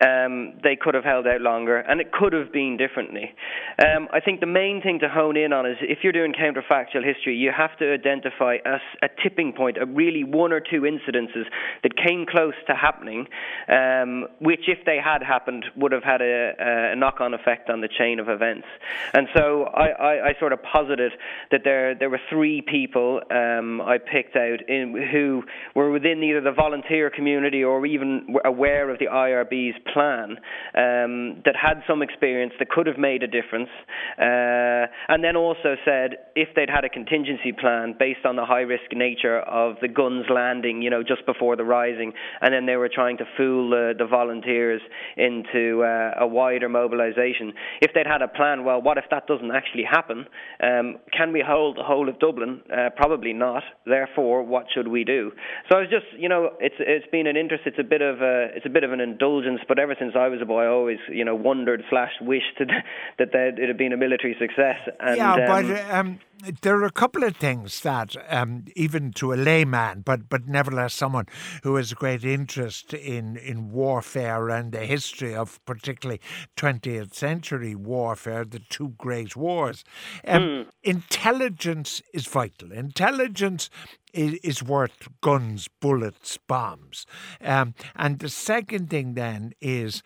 um, 0.01 0.53
they 0.63 0.75
could 0.75 0.95
have 0.95 1.03
held 1.03 1.27
out 1.27 1.41
longer, 1.41 1.77
and 1.77 2.01
it 2.01 2.11
could 2.11 2.33
have 2.33 2.51
been 2.51 2.77
differently. 2.77 3.31
Um, 3.79 4.07
I 4.11 4.19
think 4.19 4.39
the 4.39 4.45
main 4.45 4.81
thing 4.81 4.99
to 4.99 5.09
hone 5.09 5.37
in 5.37 5.53
on 5.53 5.65
is 5.65 5.77
if 5.81 5.99
you're 6.03 6.11
doing 6.11 6.33
counterfactual 6.33 7.05
history, 7.05 7.35
you 7.35 7.51
have 7.55 7.77
to 7.77 7.93
identify 7.93 8.57
a, 8.65 8.79
a 9.05 9.09
tipping 9.21 9.53
point, 9.53 9.77
a 9.77 9.85
really 9.85 10.23
one 10.23 10.51
or 10.51 10.59
two 10.59 10.81
incidences 10.81 11.45
that 11.83 11.95
came 11.95 12.25
close 12.25 12.55
to 12.67 12.75
happening, 12.75 13.27
um, 13.69 14.27
which, 14.39 14.67
if 14.67 14.79
they 14.85 14.97
had 14.97 15.21
happened, 15.21 15.65
would 15.75 15.91
have 15.91 16.03
had 16.03 16.21
a, 16.21 16.53
a 16.59 16.95
knock-on 16.95 17.33
effect 17.33 17.69
on 17.69 17.81
the 17.81 17.89
chain 17.89 18.19
of 18.19 18.29
events. 18.29 18.67
And 19.13 19.27
so 19.35 19.63
I, 19.65 19.87
I, 19.87 20.27
I 20.29 20.33
sort 20.39 20.53
of 20.53 20.61
posited 20.63 21.11
that 21.51 21.61
there 21.63 21.95
there 21.95 22.09
were 22.09 22.21
three 22.29 22.61
people 22.61 23.21
um, 23.29 23.81
I 23.81 23.97
picked 23.97 24.35
out 24.35 24.67
in, 24.67 24.95
who 25.11 25.43
were 25.75 25.91
within 25.91 26.23
either 26.23 26.41
the 26.41 26.51
volunteer 26.51 27.09
community 27.09 27.63
or 27.63 27.85
even 27.85 28.35
aware 28.45 28.89
of 28.89 28.99
the 28.99 29.05
IRB's 29.05 29.77
plan 29.93 30.37
um, 30.75 31.41
that 31.45 31.55
had 31.55 31.83
some 31.87 32.01
experience 32.01 32.53
that 32.59 32.69
could 32.69 32.87
have 32.87 32.97
made 32.97 33.23
a 33.23 33.27
difference, 33.27 33.69
uh, 34.17 34.87
and 35.07 35.23
then 35.23 35.35
also 35.35 35.75
said 35.85 36.17
if 36.35 36.49
they'd 36.55 36.69
had 36.69 36.85
a 36.85 36.89
contingency 36.89 37.51
plan 37.51 37.95
based 37.97 38.25
on 38.25 38.35
the 38.35 38.45
high 38.45 38.61
risk 38.61 38.91
nature 38.93 39.39
of 39.39 39.75
the 39.81 39.87
guns 39.87 40.25
landing, 40.29 40.81
you 40.81 40.89
know, 40.89 41.03
just 41.03 41.25
before 41.25 41.55
the 41.55 41.63
rising, 41.63 42.13
and 42.41 42.53
then 42.53 42.65
they 42.65 42.75
were 42.75 42.89
trying 42.93 43.17
to 43.17 43.25
fool 43.37 43.69
the, 43.69 43.93
the 43.97 44.05
volunteers 44.05 44.81
into 45.17 45.83
uh, 45.83 46.23
a 46.23 46.27
wider 46.27 46.69
mobilisation. 46.69 47.53
If 47.81 47.91
they'd 47.93 48.07
had 48.07 48.21
a 48.21 48.27
plan, 48.27 48.63
well, 48.63 48.81
what 48.81 48.97
if 48.97 49.05
that 49.11 49.27
doesn't 49.27 49.51
actually 49.51 49.83
happen? 49.89 50.25
Um, 50.61 50.97
can 51.15 51.33
we 51.33 51.43
hold 51.45 51.77
the 51.77 51.83
whole 51.83 52.09
of 52.09 52.19
Dublin? 52.19 52.61
Uh, 52.71 52.89
probably 52.95 53.33
not. 53.33 53.63
Therefore, 53.85 54.43
what 54.43 54.65
should 54.73 54.87
we 54.87 55.03
do? 55.03 55.31
So 55.69 55.77
I 55.77 55.81
was 55.81 55.89
just, 55.89 56.05
you 56.17 56.29
know, 56.29 56.51
it's 56.59 56.75
it's 56.79 57.07
been 57.11 57.27
an 57.27 57.37
interest. 57.37 57.63
It's 57.65 57.79
a 57.79 57.83
bit 57.83 58.01
of 58.01 58.21
a 58.21 58.47
it's 58.55 58.65
a 58.65 58.69
bit 58.69 58.83
of 58.83 58.91
an 58.91 58.99
indulgence, 58.99 59.61
but 59.67 59.79
ever 59.81 59.95
since 59.99 60.13
I 60.15 60.27
was 60.27 60.39
a 60.41 60.45
boy, 60.45 60.63
I 60.63 60.67
always, 60.67 60.99
you 61.09 61.25
know, 61.25 61.35
wondered 61.35 61.83
slash 61.89 62.11
wished 62.21 62.59
that 62.59 63.31
that 63.33 63.59
it 63.59 63.67
had 63.67 63.77
been 63.77 63.93
a 63.93 63.97
military 63.97 64.35
success. 64.39 64.77
And, 64.99 65.17
yeah, 65.17 65.33
um, 65.33 65.39
but 65.47 65.91
um, 65.91 66.19
there 66.61 66.75
are 66.77 66.85
a 66.85 66.91
couple 66.91 67.23
of 67.23 67.35
things 67.35 67.81
that, 67.81 68.15
um, 68.29 68.65
even 68.75 69.11
to 69.13 69.33
a 69.33 69.35
layman, 69.35 70.01
but 70.01 70.29
but 70.29 70.47
nevertheless 70.47 70.93
someone 70.93 71.25
who 71.63 71.75
has 71.75 71.91
a 71.91 71.95
great 71.95 72.23
interest 72.23 72.93
in 72.93 73.37
in 73.37 73.71
warfare 73.71 74.49
and 74.49 74.71
the 74.71 74.85
history 74.85 75.35
of 75.35 75.63
particularly 75.65 76.21
20th 76.57 77.13
century 77.13 77.75
warfare, 77.75 78.45
the 78.45 78.59
two 78.59 78.93
great 78.97 79.35
wars. 79.35 79.83
Um, 80.27 80.41
mm. 80.41 80.65
Intelligence 80.83 82.01
is 82.13 82.25
vital. 82.25 82.71
Intelligence 82.71 83.69
is, 84.13 84.35
is 84.43 84.63
worth 84.63 85.07
guns, 85.21 85.67
bullets, 85.79 86.37
bombs. 86.47 87.05
Um, 87.41 87.73
and 87.95 88.19
the 88.19 88.29
second 88.29 88.89
thing 88.89 89.13
then 89.13 89.53
is 89.61 90.03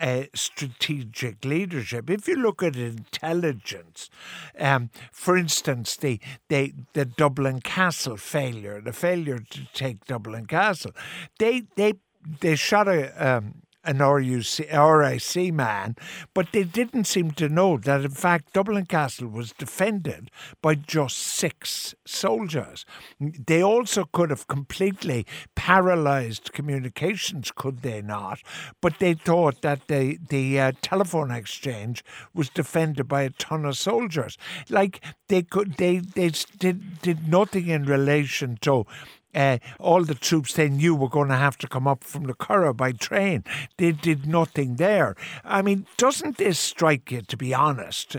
uh, 0.00 0.24
strategic 0.34 1.44
leadership. 1.44 2.08
If 2.08 2.28
you 2.28 2.36
look 2.36 2.62
at 2.62 2.76
intelligence, 2.76 4.10
um, 4.58 4.90
for 5.12 5.36
instance, 5.36 5.96
the, 5.96 6.20
the 6.48 6.72
the 6.92 7.04
Dublin 7.04 7.60
Castle 7.60 8.16
failure, 8.16 8.80
the 8.80 8.92
failure 8.92 9.38
to 9.38 9.60
take 9.72 10.04
Dublin 10.06 10.46
Castle, 10.46 10.92
they 11.38 11.64
they 11.76 11.94
they 12.40 12.54
shot 12.54 12.88
a 12.88 13.10
um, 13.18 13.62
an 13.88 13.98
RUC, 13.98 14.68
RIC 14.70 15.54
man, 15.54 15.96
but 16.34 16.52
they 16.52 16.62
didn't 16.62 17.04
seem 17.04 17.30
to 17.32 17.48
know 17.48 17.78
that, 17.78 18.04
in 18.04 18.10
fact, 18.10 18.52
Dublin 18.52 18.84
Castle 18.84 19.28
was 19.28 19.52
defended 19.52 20.30
by 20.60 20.74
just 20.74 21.16
six 21.16 21.94
soldiers. 22.06 22.84
They 23.18 23.62
also 23.62 24.04
could 24.04 24.28
have 24.28 24.46
completely 24.46 25.26
paralysed 25.54 26.52
communications, 26.52 27.50
could 27.50 27.78
they 27.78 28.02
not? 28.02 28.40
But 28.82 28.98
they 28.98 29.14
thought 29.14 29.62
that 29.62 29.88
the, 29.88 30.18
the 30.28 30.60
uh, 30.60 30.72
telephone 30.82 31.30
exchange 31.30 32.04
was 32.34 32.50
defended 32.50 33.08
by 33.08 33.22
a 33.22 33.30
ton 33.30 33.64
of 33.64 33.78
soldiers. 33.78 34.36
Like, 34.68 35.02
they 35.28 35.42
could, 35.42 35.74
they, 35.74 35.98
they 35.98 36.30
did, 36.58 37.00
did 37.00 37.26
nothing 37.26 37.68
in 37.68 37.84
relation 37.84 38.58
to 38.60 38.84
uh, 39.34 39.58
all 39.78 40.04
the 40.04 40.14
troops 40.14 40.54
they 40.54 40.68
knew 40.68 40.94
were 40.94 41.08
going 41.08 41.28
to 41.28 41.36
have 41.36 41.58
to 41.58 41.68
come 41.68 41.86
up 41.86 42.04
from 42.04 42.24
the 42.24 42.34
Curragh 42.34 42.76
by 42.76 42.92
train. 42.92 43.44
They 43.76 43.92
did 43.92 44.26
nothing 44.26 44.76
there. 44.76 45.14
I 45.44 45.62
mean, 45.62 45.86
doesn't 45.96 46.36
this 46.36 46.58
strike 46.58 47.10
you, 47.10 47.22
to 47.22 47.36
be 47.36 47.54
honest, 47.54 48.16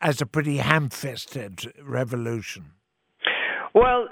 as 0.00 0.20
a 0.20 0.26
pretty 0.26 0.58
ham 0.58 0.88
fisted 0.88 1.72
revolution? 1.82 2.72
Well, 3.74 4.08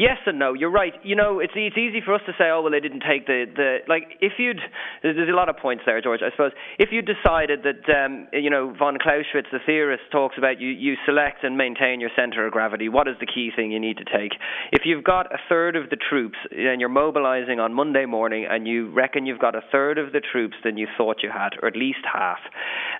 Yes 0.00 0.16
and 0.24 0.38
no. 0.38 0.54
You're 0.54 0.70
right. 0.70 0.94
You 1.02 1.14
know, 1.14 1.40
it's 1.40 1.52
it's 1.54 1.76
easy 1.76 2.00
for 2.02 2.14
us 2.14 2.22
to 2.24 2.32
say, 2.38 2.48
oh 2.48 2.62
well, 2.62 2.72
they 2.72 2.80
didn't 2.80 3.04
take 3.06 3.26
the 3.26 3.44
the 3.54 3.78
like. 3.86 4.16
If 4.22 4.32
you'd 4.38 4.56
there's 5.02 5.28
a 5.28 5.36
lot 5.36 5.50
of 5.50 5.58
points 5.58 5.82
there, 5.84 6.00
George. 6.00 6.20
I 6.24 6.30
suppose 6.30 6.52
if 6.78 6.88
you 6.90 7.02
decided 7.02 7.64
that 7.68 7.84
um, 7.92 8.26
you 8.32 8.48
know 8.48 8.72
von 8.78 8.96
Clausewitz, 8.96 9.48
the 9.52 9.58
theorist, 9.66 10.04
talks 10.10 10.38
about 10.38 10.58
you 10.58 10.68
you 10.68 10.94
select 11.04 11.44
and 11.44 11.58
maintain 11.58 12.00
your 12.00 12.08
center 12.16 12.46
of 12.46 12.52
gravity. 12.52 12.88
What 12.88 13.08
is 13.08 13.16
the 13.20 13.26
key 13.26 13.50
thing 13.54 13.72
you 13.72 13.78
need 13.78 13.98
to 13.98 14.04
take? 14.04 14.32
If 14.72 14.86
you've 14.86 15.04
got 15.04 15.34
a 15.34 15.38
third 15.50 15.76
of 15.76 15.90
the 15.90 15.98
troops 15.98 16.38
and 16.50 16.80
you're 16.80 16.88
mobilizing 16.88 17.60
on 17.60 17.74
Monday 17.74 18.06
morning, 18.06 18.46
and 18.48 18.66
you 18.66 18.90
reckon 18.94 19.26
you've 19.26 19.38
got 19.38 19.54
a 19.54 19.60
third 19.70 19.98
of 19.98 20.12
the 20.12 20.22
troops 20.32 20.56
than 20.64 20.78
you 20.78 20.86
thought 20.96 21.16
you 21.22 21.28
had, 21.28 21.50
or 21.60 21.68
at 21.68 21.76
least 21.76 22.00
half, 22.10 22.38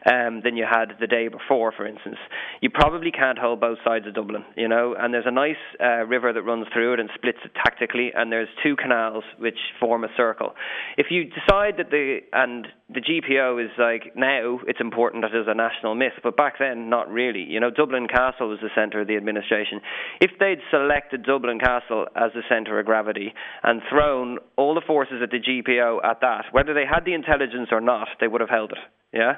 um, 0.05 0.43
than 0.45 0.55
you 0.55 0.67
had 0.71 1.01
the 1.01 1.07
day 1.07 1.29
before, 1.29 1.73
for 1.73 1.87
instance, 1.87 2.19
you 2.61 2.69
probably 2.69 3.11
can't 3.11 3.39
hold 3.39 3.59
both 3.59 3.79
sides 3.87 4.07
of 4.07 4.13
Dublin. 4.13 4.45
You 4.55 4.69
know, 4.69 4.95
and 4.99 5.15
there's 5.15 5.25
a 5.27 5.31
nice 5.31 5.57
uh, 5.83 6.05
river 6.05 6.35
that 6.35 6.43
runs 6.43 6.67
through 6.75 6.90
it 6.93 7.01
and 7.01 7.11
splits 7.15 7.39
it 7.45 7.53
tactically, 7.55 8.11
and 8.15 8.31
there's 8.31 8.49
two 8.63 8.77
canals 8.77 9.25
which 9.39 9.59
form 9.79 10.05
a 10.05 10.09
circle. 10.17 10.55
If 10.97 11.07
you 11.11 11.25
decide 11.25 11.75
that 11.79 11.91
the 11.91 12.21
and 12.33 12.67
the 12.89 13.01
GPO 13.01 13.65
is 13.65 13.71
like 13.79 14.17
now 14.17 14.61
it's 14.67 14.81
important 14.81 15.23
that 15.23 15.35
it's 15.35 15.49
a 15.49 15.55
national 15.55 15.95
myth, 15.95 16.19
but 16.23 16.37
back 16.37 16.55
then 16.59 16.91
not 16.91 17.11
really. 17.11 17.43
You 17.43 17.61
know, 17.61 17.71
Dublin 17.71 18.09
Castle 18.09 18.49
was 18.49 18.59
the 18.61 18.71
centre 18.75 19.01
of 19.01 19.07
the 19.07 19.17
administration. 19.17 19.81
If 20.21 20.33
they'd 20.39 20.61
selected 20.71 21.25
Dublin 21.25 21.59
Castle 21.59 22.07
as 22.17 22.33
the 22.35 22.43
centre 22.49 22.79
of 22.79 22.87
gravity 22.87 23.33
and 23.63 23.83
thrown 23.89 24.39
all 24.57 24.75
the 24.75 24.83
forces 24.87 25.21
at 25.23 25.31
the 25.31 25.39
GPO 25.39 26.05
at 26.05 26.21
that, 26.21 26.47
whether 26.53 26.75
they 26.75 26.85
had 26.87 27.05
the 27.05 27.15
intelligence 27.15 27.69
or 27.71 27.81
not, 27.81 28.09
they 28.21 28.29
would 28.29 28.41
have 28.41 28.51
held 28.51 28.73
it. 28.73 28.79
Yeah. 29.13 29.35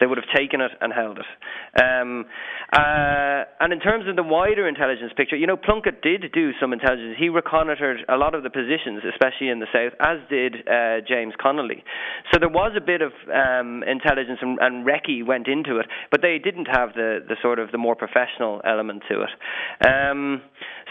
They 0.00 0.06
would 0.06 0.16
have 0.16 0.32
taken 0.34 0.62
it 0.62 0.72
and 0.80 0.92
held 0.92 1.18
it. 1.18 1.28
Um, 1.76 2.24
uh, 2.72 3.44
and 3.60 3.72
in 3.72 3.80
terms 3.80 4.08
of 4.08 4.16
the 4.16 4.22
wider 4.22 4.66
intelligence 4.66 5.12
picture, 5.14 5.36
you 5.36 5.46
know, 5.46 5.58
Plunkett 5.58 6.00
did 6.00 6.24
do 6.32 6.52
some 6.58 6.72
intelligence. 6.72 7.16
He 7.18 7.28
reconnoitred 7.28 8.06
a 8.08 8.16
lot 8.16 8.34
of 8.34 8.42
the 8.42 8.48
positions, 8.48 9.02
especially 9.04 9.50
in 9.50 9.60
the 9.60 9.66
south, 9.70 9.92
as 10.00 10.18
did 10.30 10.66
uh, 10.66 11.04
James 11.06 11.34
Connolly. 11.40 11.84
So 12.32 12.40
there 12.40 12.48
was 12.48 12.72
a 12.76 12.80
bit 12.80 13.02
of 13.02 13.12
um, 13.28 13.84
intelligence, 13.84 14.38
and, 14.40 14.58
and 14.60 14.86
Recce 14.86 15.24
went 15.24 15.46
into 15.46 15.78
it, 15.78 15.86
but 16.10 16.22
they 16.22 16.38
didn't 16.42 16.66
have 16.72 16.94
the, 16.94 17.20
the 17.28 17.36
sort 17.42 17.58
of 17.58 17.70
the 17.70 17.78
more 17.78 17.94
professional 17.94 18.62
element 18.64 19.02
to 19.10 19.22
it. 19.22 19.86
Um, 19.86 20.40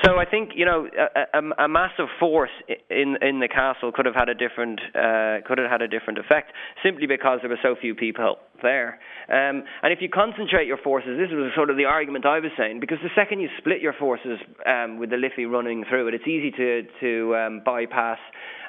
so 0.03 0.17
I 0.17 0.25
think 0.25 0.51
you 0.55 0.65
know 0.65 0.87
a, 0.87 1.37
a, 1.39 1.65
a, 1.65 1.67
massive 1.67 2.07
force 2.19 2.51
in 2.89 3.17
in 3.21 3.39
the 3.39 3.49
castle 3.49 3.91
could 3.91 4.05
have 4.05 4.15
had 4.15 4.29
a 4.29 4.33
different 4.33 4.79
uh, 4.95 5.45
could 5.45 5.57
have 5.57 5.69
had 5.69 5.81
a 5.81 5.87
different 5.87 6.19
effect 6.19 6.53
simply 6.83 7.05
because 7.05 7.39
there 7.41 7.49
were 7.49 7.59
so 7.61 7.75
few 7.79 7.95
people 7.95 8.18
there. 8.61 8.99
Um, 9.29 9.63
and 9.83 9.93
if 9.93 9.99
you 10.01 10.09
concentrate 10.09 10.67
your 10.67 10.77
forces, 10.77 11.17
this 11.17 11.29
was 11.31 11.51
sort 11.55 11.69
of 11.69 11.77
the 11.77 11.85
argument 11.85 12.25
I 12.25 12.39
was 12.39 12.51
saying, 12.57 12.79
because 12.79 12.97
the 13.01 13.09
second 13.15 13.39
you 13.39 13.49
split 13.57 13.81
your 13.81 13.93
forces 13.93 14.39
um, 14.65 14.97
with 14.99 15.09
the 15.09 15.17
Liffey 15.17 15.45
running 15.45 15.85
through 15.89 16.07
it, 16.09 16.13
it's 16.13 16.27
easy 16.27 16.51
to 16.51 16.83
to 16.99 17.35
um, 17.35 17.61
bypass 17.63 18.19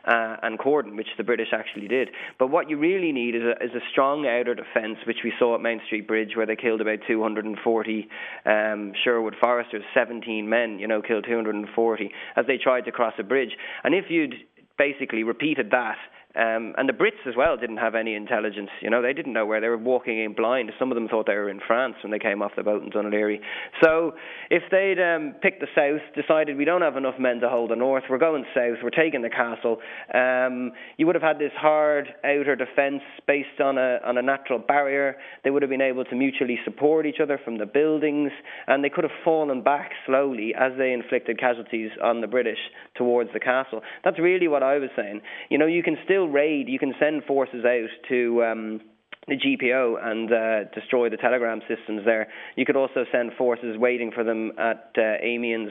uh, 0.06 0.36
and 0.42 0.58
cordon, 0.58 0.96
which 0.96 1.08
the 1.18 1.24
British 1.24 1.48
actually 1.52 1.88
did. 1.88 2.08
But 2.38 2.50
what 2.50 2.70
you 2.70 2.78
really 2.78 3.12
need 3.12 3.34
is 3.34 3.42
a, 3.42 3.64
is 3.64 3.70
a 3.74 3.84
strong 3.90 4.26
outer 4.26 4.54
defence, 4.54 4.98
which 5.06 5.18
we 5.24 5.32
saw 5.38 5.54
at 5.54 5.60
Mount 5.60 5.82
Street 5.86 6.06
Bridge, 6.06 6.30
where 6.36 6.46
they 6.46 6.56
killed 6.56 6.80
about 6.80 7.00
240 7.06 8.08
um, 8.46 8.92
Sherwood 9.04 9.34
Foresters, 9.40 9.82
17 9.94 10.48
men, 10.48 10.78
you 10.78 10.88
know, 10.88 11.02
killed 11.02 11.24
240 11.28 12.10
as 12.36 12.46
they 12.46 12.56
tried 12.56 12.84
to 12.86 12.92
cross 12.92 13.14
a 13.18 13.22
bridge. 13.22 13.50
And 13.84 13.94
if 13.94 14.06
you'd 14.08 14.34
basically 14.78 15.22
repeated 15.22 15.70
that 15.72 15.96
um, 16.36 16.74
and 16.78 16.88
the 16.88 16.92
Brits 16.92 17.26
as 17.26 17.34
well 17.36 17.56
didn't 17.56 17.78
have 17.78 17.94
any 17.94 18.14
intelligence. 18.14 18.70
You 18.80 18.90
know, 18.90 19.02
they 19.02 19.12
didn't 19.12 19.32
know 19.32 19.46
where 19.46 19.60
they 19.60 19.68
were 19.68 19.76
walking 19.76 20.22
in 20.22 20.32
blind. 20.32 20.70
Some 20.78 20.92
of 20.92 20.94
them 20.94 21.08
thought 21.08 21.26
they 21.26 21.34
were 21.34 21.50
in 21.50 21.60
France 21.66 21.96
when 22.02 22.12
they 22.12 22.20
came 22.20 22.40
off 22.40 22.52
the 22.56 22.62
boat 22.62 22.82
in 22.82 22.90
Laoghaire. 22.90 23.40
So 23.82 24.12
if 24.48 24.62
they'd 24.70 25.00
um, 25.02 25.34
picked 25.42 25.60
the 25.60 25.66
south, 25.74 26.02
decided 26.14 26.56
we 26.56 26.64
don't 26.64 26.82
have 26.82 26.96
enough 26.96 27.18
men 27.18 27.40
to 27.40 27.48
hold 27.48 27.70
the 27.70 27.76
north, 27.76 28.04
we're 28.08 28.18
going 28.18 28.44
south, 28.54 28.78
we're 28.82 28.90
taking 28.90 29.22
the 29.22 29.30
castle, 29.30 29.78
um, 30.14 30.72
you 30.96 31.06
would 31.06 31.16
have 31.16 31.22
had 31.22 31.38
this 31.38 31.52
hard 31.56 32.08
outer 32.24 32.54
defence 32.54 33.02
based 33.26 33.60
on 33.60 33.76
a 33.76 33.98
on 34.04 34.16
a 34.16 34.22
natural 34.22 34.58
barrier. 34.58 35.16
They 35.42 35.50
would 35.50 35.62
have 35.62 35.70
been 35.70 35.80
able 35.80 36.04
to 36.04 36.14
mutually 36.14 36.58
support 36.64 37.06
each 37.06 37.20
other 37.20 37.40
from 37.44 37.58
the 37.58 37.66
buildings, 37.66 38.30
and 38.66 38.84
they 38.84 38.88
could 38.88 39.04
have 39.04 39.12
fallen 39.24 39.62
back 39.62 39.90
slowly 40.06 40.54
as 40.58 40.72
they 40.78 40.92
inflicted 40.92 41.40
casualties 41.40 41.90
on 42.02 42.20
the 42.20 42.26
British 42.26 42.58
towards 42.94 43.30
the 43.32 43.40
castle. 43.40 43.80
That's 44.04 44.18
really 44.18 44.48
what 44.48 44.62
I 44.62 44.78
was 44.78 44.90
saying. 44.96 45.22
You 45.48 45.58
know, 45.58 45.66
you 45.66 45.82
can 45.82 45.96
still 46.04 46.19
still 46.20 46.28
raid. 46.28 46.68
You 46.68 46.78
can 46.78 46.94
send 46.98 47.24
forces 47.24 47.64
out 47.64 47.88
to. 48.08 48.44
Um, 48.44 48.80
the 49.28 49.36
GPO 49.36 50.04
and 50.04 50.32
uh, 50.32 50.64
destroy 50.74 51.08
the 51.08 51.16
telegram 51.16 51.60
systems 51.68 52.04
there. 52.04 52.28
You 52.56 52.64
could 52.64 52.74
also 52.74 53.04
send 53.12 53.32
forces 53.34 53.76
waiting 53.76 54.10
for 54.10 54.24
them 54.24 54.50
at 54.58 54.90
uh, 54.98 55.22
Amiens 55.22 55.70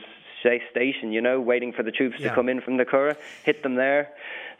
station, 0.71 1.11
you 1.11 1.19
know, 1.19 1.41
waiting 1.41 1.73
for 1.73 1.83
the 1.83 1.91
troops 1.91 2.15
yeah. 2.19 2.29
to 2.29 2.35
come 2.35 2.47
in 2.47 2.61
from 2.61 2.77
the 2.77 2.85
Curragh, 2.85 3.17
hit 3.43 3.63
them 3.63 3.75
there. 3.75 4.13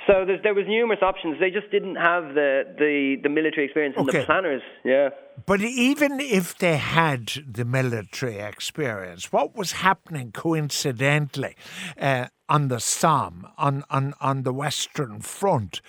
So 0.08 0.26
there 0.26 0.54
was 0.54 0.66
numerous 0.68 1.02
options. 1.02 1.40
They 1.40 1.52
just 1.52 1.70
didn't 1.72 1.96
have 1.96 2.34
the 2.34 2.64
the, 2.78 3.18
the 3.22 3.30
military 3.30 3.66
experience 3.66 3.96
and 3.98 4.10
okay. 4.10 4.20
the 4.20 4.26
planners. 4.26 4.62
Yeah. 4.84 5.10
But 5.46 5.62
even 5.62 6.20
if 6.20 6.58
they 6.58 6.78
had 6.78 7.32
the 7.48 7.66
military 7.66 8.38
experience, 8.40 9.32
what 9.32 9.56
was 9.56 9.74
happening 9.74 10.32
coincidentally 10.32 11.56
uh, 12.00 12.28
on 12.50 12.68
the 12.68 12.80
Somme, 12.80 13.48
on, 13.58 13.84
on, 13.90 14.14
on 14.20 14.44
the 14.44 14.52
Western 14.52 15.22
Front, 15.22 15.82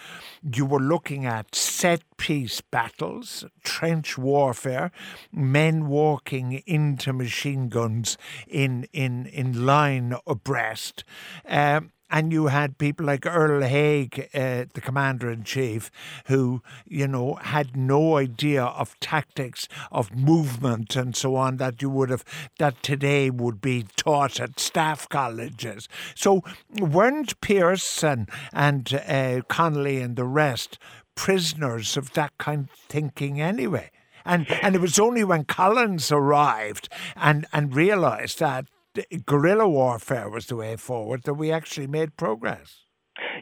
you 0.42 0.64
were 0.66 0.80
looking 0.80 1.24
at 1.26 1.54
set 1.54 2.02
piece 2.16 2.60
battles, 2.60 3.44
trench 3.64 4.16
warfare, 4.16 4.92
men 5.32 5.88
walking 5.88 6.62
into 6.66 7.12
machine 7.12 7.68
guns 7.68 8.18
in, 8.46 8.86
in, 8.92 9.26
in 9.26 9.64
line 9.66 10.14
abreast. 10.26 11.02
Um, 11.48 11.92
and 12.10 12.32
you 12.32 12.46
had 12.46 12.78
people 12.78 13.06
like 13.06 13.26
Earl 13.26 13.62
Haig, 13.62 14.28
uh, 14.34 14.64
the 14.72 14.80
commander 14.80 15.30
in 15.30 15.44
chief, 15.44 15.90
who, 16.26 16.62
you 16.86 17.06
know, 17.06 17.34
had 17.34 17.76
no 17.76 18.16
idea 18.16 18.64
of 18.64 18.98
tactics, 19.00 19.68
of 19.92 20.14
movement, 20.14 20.96
and 20.96 21.14
so 21.14 21.36
on 21.36 21.58
that 21.58 21.80
you 21.80 21.88
would 21.88 22.10
have, 22.10 22.24
that 22.58 22.82
today 22.82 23.30
would 23.30 23.60
be 23.60 23.84
taught 23.96 24.40
at 24.40 24.58
staff 24.58 25.08
colleges. 25.08 25.88
So 26.14 26.42
weren't 26.78 27.40
Pearse 27.40 28.02
and, 28.02 28.28
and 28.52 28.92
uh, 29.06 29.42
Connolly 29.48 30.00
and 30.00 30.16
the 30.16 30.26
rest 30.26 30.78
prisoners 31.14 31.96
of 31.96 32.12
that 32.14 32.36
kind 32.38 32.68
of 32.68 32.70
thinking 32.70 33.40
anyway? 33.40 33.90
And, 34.24 34.50
and 34.62 34.74
it 34.74 34.80
was 34.80 34.98
only 34.98 35.24
when 35.24 35.44
Collins 35.44 36.12
arrived 36.12 36.88
and, 37.16 37.46
and 37.52 37.74
realised 37.74 38.38
that 38.40 38.66
guerrilla 39.26 39.68
warfare 39.68 40.28
was 40.28 40.46
the 40.46 40.56
way 40.56 40.76
forward, 40.76 41.22
that 41.24 41.34
we 41.34 41.52
actually 41.52 41.86
made 41.86 42.16
progress. 42.16 42.84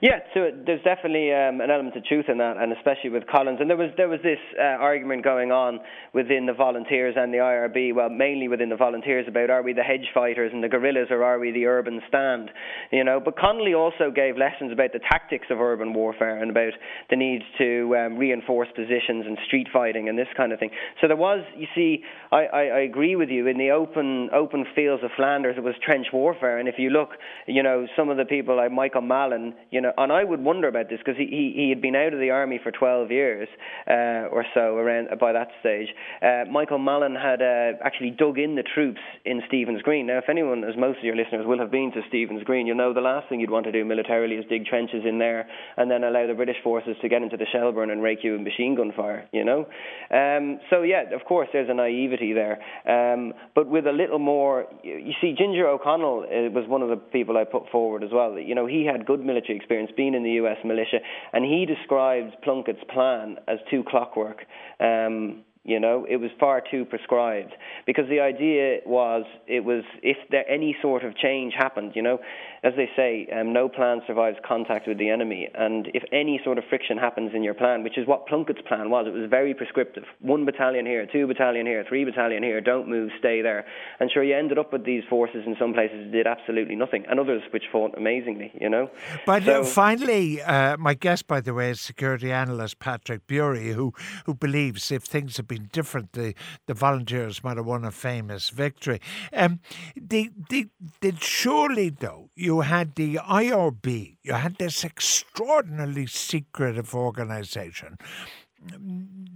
Yeah, 0.00 0.20
so 0.32 0.50
there's 0.64 0.82
definitely 0.84 1.32
um, 1.32 1.60
an 1.60 1.70
element 1.72 1.96
of 1.96 2.04
truth 2.04 2.26
in 2.28 2.38
that, 2.38 2.56
and 2.56 2.72
especially 2.72 3.10
with 3.10 3.26
Collins. 3.26 3.58
And 3.60 3.68
there 3.68 3.76
was 3.76 3.90
there 3.96 4.08
was 4.08 4.20
this 4.22 4.38
uh, 4.56 4.78
argument 4.78 5.24
going 5.24 5.50
on 5.50 5.80
within 6.14 6.46
the 6.46 6.52
volunteers 6.52 7.14
and 7.16 7.34
the 7.34 7.38
IRB, 7.38 7.94
well, 7.94 8.08
mainly 8.08 8.46
within 8.46 8.68
the 8.68 8.76
volunteers, 8.76 9.26
about 9.26 9.50
are 9.50 9.62
we 9.62 9.72
the 9.72 9.82
hedge 9.82 10.06
fighters 10.14 10.52
and 10.54 10.62
the 10.62 10.68
guerrillas, 10.68 11.08
or 11.10 11.24
are 11.24 11.40
we 11.40 11.50
the 11.50 11.66
urban 11.66 12.00
stand? 12.06 12.50
You 12.92 13.02
know, 13.02 13.20
but 13.24 13.36
Connolly 13.36 13.74
also 13.74 14.12
gave 14.14 14.36
lessons 14.36 14.70
about 14.72 14.92
the 14.92 15.00
tactics 15.00 15.46
of 15.50 15.60
urban 15.60 15.92
warfare 15.92 16.40
and 16.40 16.50
about 16.50 16.74
the 17.10 17.16
need 17.16 17.42
to 17.58 17.96
um, 17.96 18.18
reinforce 18.18 18.68
positions 18.76 19.26
and 19.26 19.36
street 19.46 19.66
fighting 19.72 20.08
and 20.08 20.16
this 20.16 20.28
kind 20.36 20.52
of 20.52 20.60
thing. 20.60 20.70
So 21.00 21.08
there 21.08 21.16
was, 21.16 21.44
you 21.56 21.66
see, 21.74 22.04
I, 22.30 22.44
I, 22.44 22.62
I 22.62 22.80
agree 22.80 23.16
with 23.16 23.30
you. 23.30 23.48
In 23.48 23.58
the 23.58 23.70
open 23.70 24.30
open 24.32 24.64
fields 24.76 25.02
of 25.02 25.10
Flanders, 25.16 25.56
it 25.58 25.64
was 25.64 25.74
trench 25.84 26.06
warfare, 26.12 26.58
and 26.58 26.68
if 26.68 26.76
you 26.78 26.90
look, 26.90 27.10
you 27.48 27.64
know, 27.64 27.88
some 27.96 28.10
of 28.10 28.16
the 28.16 28.24
people 28.24 28.56
like 28.56 28.70
Michael 28.70 29.02
Mallin, 29.02 29.54
you 29.72 29.80
know 29.80 29.87
and 29.96 30.12
I 30.12 30.24
would 30.24 30.40
wonder 30.40 30.68
about 30.68 30.88
this 30.88 30.98
because 30.98 31.16
he, 31.16 31.26
he 31.26 31.68
he 31.68 31.68
had 31.70 31.80
been 31.80 31.96
out 31.96 32.12
of 32.12 32.20
the 32.20 32.30
army 32.30 32.60
for 32.62 32.70
12 32.70 33.10
years 33.10 33.48
uh, 33.86 34.28
or 34.32 34.44
so 34.54 34.76
around 34.76 35.08
by 35.18 35.32
that 35.32 35.48
stage. 35.60 35.88
Uh, 36.22 36.44
Michael 36.50 36.78
Mallin 36.78 37.14
had 37.14 37.42
uh, 37.42 37.78
actually 37.84 38.10
dug 38.10 38.38
in 38.38 38.54
the 38.54 38.62
troops 38.62 39.00
in 39.24 39.42
Stephen's 39.48 39.82
Green. 39.82 40.06
Now, 40.06 40.18
if 40.18 40.28
anyone, 40.28 40.64
as 40.64 40.76
most 40.76 40.98
of 40.98 41.04
your 41.04 41.16
listeners 41.16 41.46
will 41.46 41.58
have 41.58 41.70
been 41.70 41.92
to 41.92 42.00
Stephen's 42.08 42.44
Green, 42.44 42.66
you'll 42.66 42.76
know 42.76 42.92
the 42.92 43.00
last 43.00 43.28
thing 43.28 43.40
you'd 43.40 43.50
want 43.50 43.66
to 43.66 43.72
do 43.72 43.84
militarily 43.84 44.36
is 44.36 44.44
dig 44.48 44.66
trenches 44.66 45.04
in 45.06 45.18
there 45.18 45.48
and 45.76 45.90
then 45.90 46.04
allow 46.04 46.26
the 46.26 46.34
British 46.34 46.56
forces 46.62 46.96
to 47.02 47.08
get 47.08 47.22
into 47.22 47.36
the 47.36 47.46
Shelbourne 47.52 47.90
and 47.90 48.02
rake 48.02 48.20
you 48.22 48.32
with 48.32 48.40
machine 48.40 48.74
gun 48.74 48.92
fire. 48.96 49.28
You 49.32 49.44
know, 49.44 49.66
um, 50.10 50.60
so 50.70 50.82
yeah, 50.82 51.04
of 51.14 51.24
course, 51.24 51.48
there's 51.52 51.70
a 51.70 51.74
naivety 51.74 52.32
there, 52.32 52.58
um, 52.86 53.32
but 53.54 53.68
with 53.68 53.86
a 53.86 53.92
little 53.92 54.18
more. 54.18 54.66
You 54.82 55.12
see, 55.20 55.34
Ginger 55.36 55.68
O'Connell 55.68 56.24
uh, 56.24 56.50
was 56.50 56.68
one 56.68 56.82
of 56.82 56.88
the 56.88 56.96
people 56.96 57.36
I 57.36 57.44
put 57.44 57.68
forward 57.70 58.02
as 58.02 58.10
well. 58.12 58.38
You 58.38 58.54
know, 58.54 58.66
he 58.66 58.84
had 58.84 59.06
good 59.06 59.20
military 59.24 59.56
experience 59.56 59.77
experience, 59.78 59.92
been 59.96 60.14
in 60.14 60.22
the 60.22 60.42
US 60.42 60.58
militia, 60.64 60.98
and 61.32 61.44
he 61.44 61.66
described 61.66 62.36
Plunkett's 62.42 62.84
plan 62.92 63.36
as 63.46 63.58
too 63.70 63.84
clockwork. 63.88 64.44
Um, 64.80 65.44
you 65.64 65.78
know, 65.78 66.06
it 66.08 66.16
was 66.16 66.30
far 66.40 66.62
too 66.70 66.86
prescribed 66.86 67.52
because 67.84 68.08
the 68.08 68.20
idea 68.20 68.78
was 68.86 69.24
it 69.46 69.64
was 69.64 69.84
if 70.02 70.16
there 70.30 70.48
any 70.48 70.74
sort 70.80 71.04
of 71.04 71.14
change 71.16 71.52
happened, 71.56 71.92
you 71.94 72.00
know, 72.00 72.18
as 72.62 72.72
they 72.76 72.88
say, 72.96 73.28
um, 73.38 73.52
no 73.52 73.68
plan 73.68 74.00
survives 74.06 74.36
contact 74.46 74.88
with 74.88 74.98
the 74.98 75.10
enemy. 75.10 75.48
And 75.54 75.88
if 75.94 76.02
any 76.12 76.40
sort 76.44 76.58
of 76.58 76.64
friction 76.68 76.98
happens 76.98 77.32
in 77.34 77.42
your 77.42 77.54
plan, 77.54 77.82
which 77.82 77.98
is 77.98 78.06
what 78.06 78.26
Plunkett's 78.26 78.60
plan 78.66 78.90
was, 78.90 79.06
it 79.06 79.12
was 79.12 79.28
very 79.30 79.54
prescriptive. 79.54 80.04
One 80.20 80.44
battalion 80.44 80.86
here, 80.86 81.06
two 81.10 81.26
battalion 81.26 81.66
here, 81.66 81.84
three 81.88 82.04
battalion 82.04 82.42
here, 82.42 82.60
don't 82.60 82.88
move, 82.88 83.10
stay 83.18 83.42
there. 83.42 83.64
And 84.00 84.10
sure, 84.10 84.22
you 84.22 84.36
ended 84.36 84.58
up 84.58 84.72
with 84.72 84.84
these 84.84 85.02
forces 85.08 85.44
in 85.46 85.56
some 85.58 85.72
places 85.72 86.10
did 86.12 86.26
absolutely 86.26 86.76
nothing, 86.76 87.04
and 87.08 87.20
others 87.20 87.42
which 87.52 87.64
fought 87.70 87.96
amazingly, 87.96 88.52
you 88.60 88.68
know. 88.68 88.90
But 89.26 89.44
so, 89.44 89.60
uh, 89.60 89.64
finally, 89.64 90.42
uh, 90.42 90.76
my 90.76 90.94
guest, 90.94 91.26
by 91.26 91.40
the 91.40 91.54
way, 91.54 91.70
is 91.70 91.80
security 91.80 92.32
analyst 92.32 92.78
Patrick 92.78 93.26
Bury, 93.26 93.72
who, 93.72 93.92
who 94.26 94.34
believes 94.34 94.90
if 94.90 95.04
things 95.04 95.36
had 95.36 95.48
been 95.48 95.68
different, 95.72 96.12
the, 96.12 96.34
the 96.66 96.74
volunteers 96.74 97.42
might 97.44 97.56
have 97.56 97.66
won 97.66 97.84
a 97.84 97.90
famous 97.90 98.50
victory. 98.50 99.00
Um, 99.32 99.60
they, 99.96 100.30
they, 100.48 100.66
did 101.00 101.22
surely, 101.22 101.90
though, 101.90 102.30
you 102.34 102.47
you 102.48 102.62
had 102.62 102.94
the 102.94 103.16
IRB, 103.16 104.16
you 104.22 104.32
had 104.32 104.56
this 104.56 104.82
extraordinarily 104.82 106.06
secretive 106.06 106.94
organization. 106.94 107.98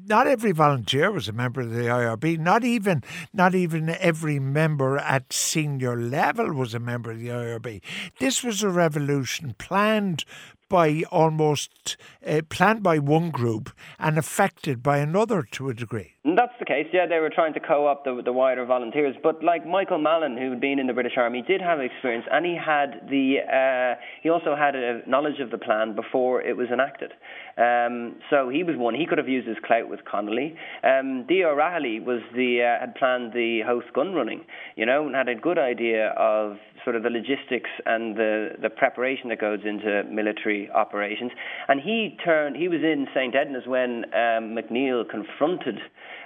Not 0.07 0.27
every 0.27 0.53
volunteer 0.53 1.11
was 1.11 1.29
a 1.29 1.33
member 1.33 1.61
of 1.61 1.73
the 1.73 1.83
IRB. 1.83 2.39
Not 2.39 2.65
even 2.65 3.05
not 3.35 3.55
even 3.55 3.91
every 3.91 4.39
member 4.39 4.97
at 4.97 5.31
senior 5.31 5.95
level 5.95 6.55
was 6.55 6.73
a 6.73 6.79
member 6.79 7.11
of 7.11 7.19
the 7.19 7.29
IRB. 7.29 7.83
This 8.19 8.43
was 8.43 8.63
a 8.63 8.71
revolution 8.71 9.55
planned 9.59 10.25
by 10.73 11.03
almost 11.11 11.99
uh, 12.27 12.41
planned 12.49 12.83
by 12.83 12.99
one 12.99 13.31
group 13.31 13.69
and 13.99 14.17
affected 14.17 14.83
by 14.83 14.97
another 14.99 15.43
to 15.43 15.69
a 15.69 15.75
degree. 15.75 16.15
That's 16.25 16.55
the 16.59 16.65
case. 16.65 16.87
Yeah, 16.93 17.07
they 17.07 17.19
were 17.19 17.31
trying 17.35 17.53
to 17.55 17.61
co-opt 17.61 18.05
the, 18.05 18.23
the 18.25 18.33
wider 18.33 18.65
volunteers, 18.65 19.15
but 19.23 19.45
like 19.45 19.67
Michael 19.67 19.99
Mallin, 19.99 20.39
who 20.39 20.51
had 20.51 20.61
been 20.61 20.79
in 20.79 20.87
the 20.87 20.93
British 20.95 21.19
Army, 21.19 21.45
did 21.47 21.61
have 21.61 21.81
experience, 21.81 22.25
and 22.31 22.47
he 22.47 22.57
had 22.57 23.09
the 23.11 23.43
uh, 23.45 24.01
he 24.23 24.31
also 24.31 24.57
had 24.57 24.75
a 24.75 25.03
knowledge 25.07 25.41
of 25.41 25.51
the 25.51 25.59
plan 25.59 25.95
before 25.95 26.41
it 26.41 26.57
was 26.57 26.69
enacted. 26.73 27.13
Um, 27.59 28.17
so 28.31 28.49
he 28.49 28.63
was 28.63 28.77
one. 28.77 28.95
He 28.95 29.05
could 29.05 29.19
have 29.19 29.29
used 29.29 29.47
his 29.47 29.59
clout 29.67 29.91
with 29.91 30.01
Connolly. 30.11 30.57
Um, 30.83 31.27
The 31.29 31.45
O'Rahilly 31.45 32.01
was 32.01 32.23
the 32.35 32.63
uh, 32.63 32.81
had 32.81 32.95
planned 32.95 33.35
the 33.35 33.61
Howth 33.67 33.93
gun 33.93 34.15
running, 34.15 34.45
you 34.77 34.87
know, 34.87 35.05
and 35.07 35.15
had 35.15 35.29
a 35.29 35.35
good 35.35 35.59
idea 35.59 36.15
of 36.17 36.57
sort 36.85 36.97
of 36.97 37.03
the 37.03 37.11
logistics 37.11 37.71
and 37.87 38.17
the, 38.17 38.51
the 38.61 38.71
preparation 38.71 39.29
that 39.29 39.41
goes 39.41 39.61
into 39.65 40.03
military 40.11 40.71
operations. 40.71 41.33
And 41.69 41.81
he 41.81 42.17
turned, 42.25 42.57
he 42.57 42.69
was 42.69 42.81
in 42.83 43.07
St. 43.15 43.35
Enda's 43.35 43.67
when 43.67 44.05
um, 44.15 44.57
MacNeill 44.57 45.09
confronted 45.09 45.79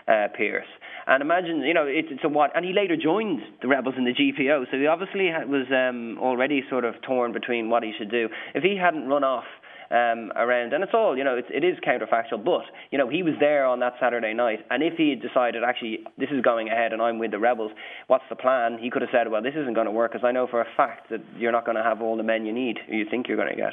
uh, 0.08 0.28
Pearse. 0.36 0.66
And 1.06 1.22
imagine, 1.22 1.60
you 1.60 1.74
know, 1.74 1.86
it, 1.86 2.06
it's 2.10 2.24
a 2.24 2.28
what, 2.28 2.50
and 2.54 2.64
he 2.64 2.72
later 2.72 2.96
joined 2.96 3.40
the 3.62 3.68
rebels 3.68 3.94
in 3.96 4.04
the 4.04 4.14
GPO. 4.14 4.66
So 4.70 4.76
he 4.76 4.86
obviously 4.86 5.30
was 5.46 5.66
um, 5.70 6.18
already 6.20 6.62
sort 6.70 6.84
of 6.84 6.94
torn 7.02 7.32
between 7.32 7.70
what 7.70 7.82
he 7.82 7.92
should 7.96 8.10
do. 8.10 8.28
If 8.54 8.62
he 8.62 8.76
hadn't 8.76 9.08
run 9.08 9.24
off 9.24 9.44
um, 9.90 10.32
around, 10.36 10.72
and 10.72 10.82
it's 10.82 10.92
all, 10.94 11.16
you 11.16 11.24
know, 11.24 11.36
it's, 11.36 11.48
it 11.52 11.64
is 11.64 11.78
counterfactual, 11.86 12.44
but, 12.44 12.62
you 12.90 12.98
know, 12.98 13.08
he 13.08 13.22
was 13.22 13.34
there 13.40 13.66
on 13.66 13.80
that 13.80 13.94
Saturday 14.00 14.34
night, 14.34 14.60
and 14.70 14.82
if 14.82 14.94
he 14.96 15.10
had 15.10 15.22
decided, 15.22 15.62
actually, 15.64 16.00
this 16.18 16.30
is 16.30 16.42
going 16.42 16.68
ahead 16.68 16.92
and 16.92 17.00
I'm 17.00 17.18
with 17.18 17.30
the 17.30 17.38
rebels, 17.38 17.72
what's 18.06 18.24
the 18.28 18.36
plan? 18.36 18.78
He 18.80 18.90
could 18.90 19.02
have 19.02 19.10
said, 19.12 19.30
well, 19.30 19.42
this 19.42 19.54
isn't 19.56 19.74
going 19.74 19.86
to 19.86 19.92
work 19.92 20.12
because 20.12 20.26
I 20.26 20.32
know 20.32 20.46
for 20.46 20.60
a 20.60 20.66
fact 20.76 21.10
that 21.10 21.20
you're 21.36 21.52
not 21.52 21.64
going 21.64 21.76
to 21.76 21.82
have 21.82 22.02
all 22.02 22.16
the 22.16 22.22
men 22.22 22.46
you 22.46 22.52
need, 22.52 22.78
you 22.88 23.04
think 23.10 23.28
you're 23.28 23.36
going 23.36 23.50
to 23.50 23.56
get 23.56 23.72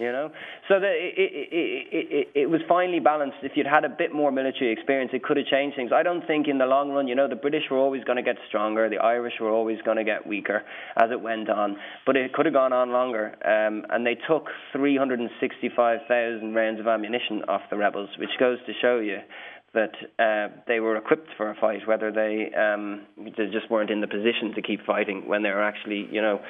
you 0.00 0.10
know. 0.10 0.30
So 0.68 0.80
the, 0.80 0.88
it, 0.88 1.14
it, 1.16 1.88
it, 1.92 2.28
it, 2.34 2.50
was 2.50 2.60
finely 2.68 2.98
balanced. 2.98 3.36
If 3.42 3.52
you'd 3.54 3.66
had 3.66 3.84
a 3.84 3.88
bit 3.88 4.12
more 4.12 4.32
military 4.32 4.72
experience, 4.72 5.10
it 5.12 5.22
could 5.22 5.36
have 5.36 5.46
changed 5.46 5.76
things. 5.76 5.90
I 5.94 6.02
don't 6.02 6.26
think 6.26 6.48
in 6.48 6.58
the 6.58 6.66
long 6.66 6.90
run, 6.90 7.06
you 7.06 7.14
know, 7.14 7.28
the 7.28 7.36
British 7.36 7.64
were 7.70 7.78
always 7.78 8.02
going 8.04 8.16
to 8.16 8.22
get 8.22 8.36
stronger, 8.48 8.88
the 8.88 8.98
Irish 8.98 9.34
were 9.40 9.50
always 9.50 9.78
going 9.84 9.98
to 9.98 10.04
get 10.04 10.26
weaker 10.26 10.62
as 10.96 11.10
it 11.12 11.20
went 11.20 11.50
on, 11.50 11.76
but 12.06 12.16
it 12.16 12.32
could 12.32 12.46
have 12.46 12.54
gone 12.54 12.72
on 12.72 12.90
longer. 12.90 13.34
Um, 13.44 13.84
and 13.90 14.06
they 14.06 14.16
took 14.28 14.46
365,000 14.72 16.54
rounds 16.54 16.80
of 16.80 16.86
ammunition 16.86 17.42
off 17.48 17.62
the 17.70 17.76
rebels, 17.76 18.08
which 18.18 18.30
goes 18.38 18.58
to 18.66 18.72
show 18.80 18.98
you 18.98 19.18
that 19.72 19.92
uh, 20.18 20.52
they 20.66 20.80
were 20.80 20.96
equipped 20.96 21.28
for 21.36 21.50
a 21.50 21.54
fight, 21.54 21.86
whether 21.86 22.10
they 22.10 22.50
um, 22.58 23.06
they 23.16 23.46
just 23.52 23.70
weren't 23.70 23.90
in 23.90 24.00
the 24.00 24.08
position 24.08 24.52
to 24.56 24.62
keep 24.62 24.84
fighting 24.84 25.28
when 25.28 25.42
they 25.42 25.50
were 25.50 25.62
actually, 25.62 26.08
you 26.10 26.20
know, 26.20 26.40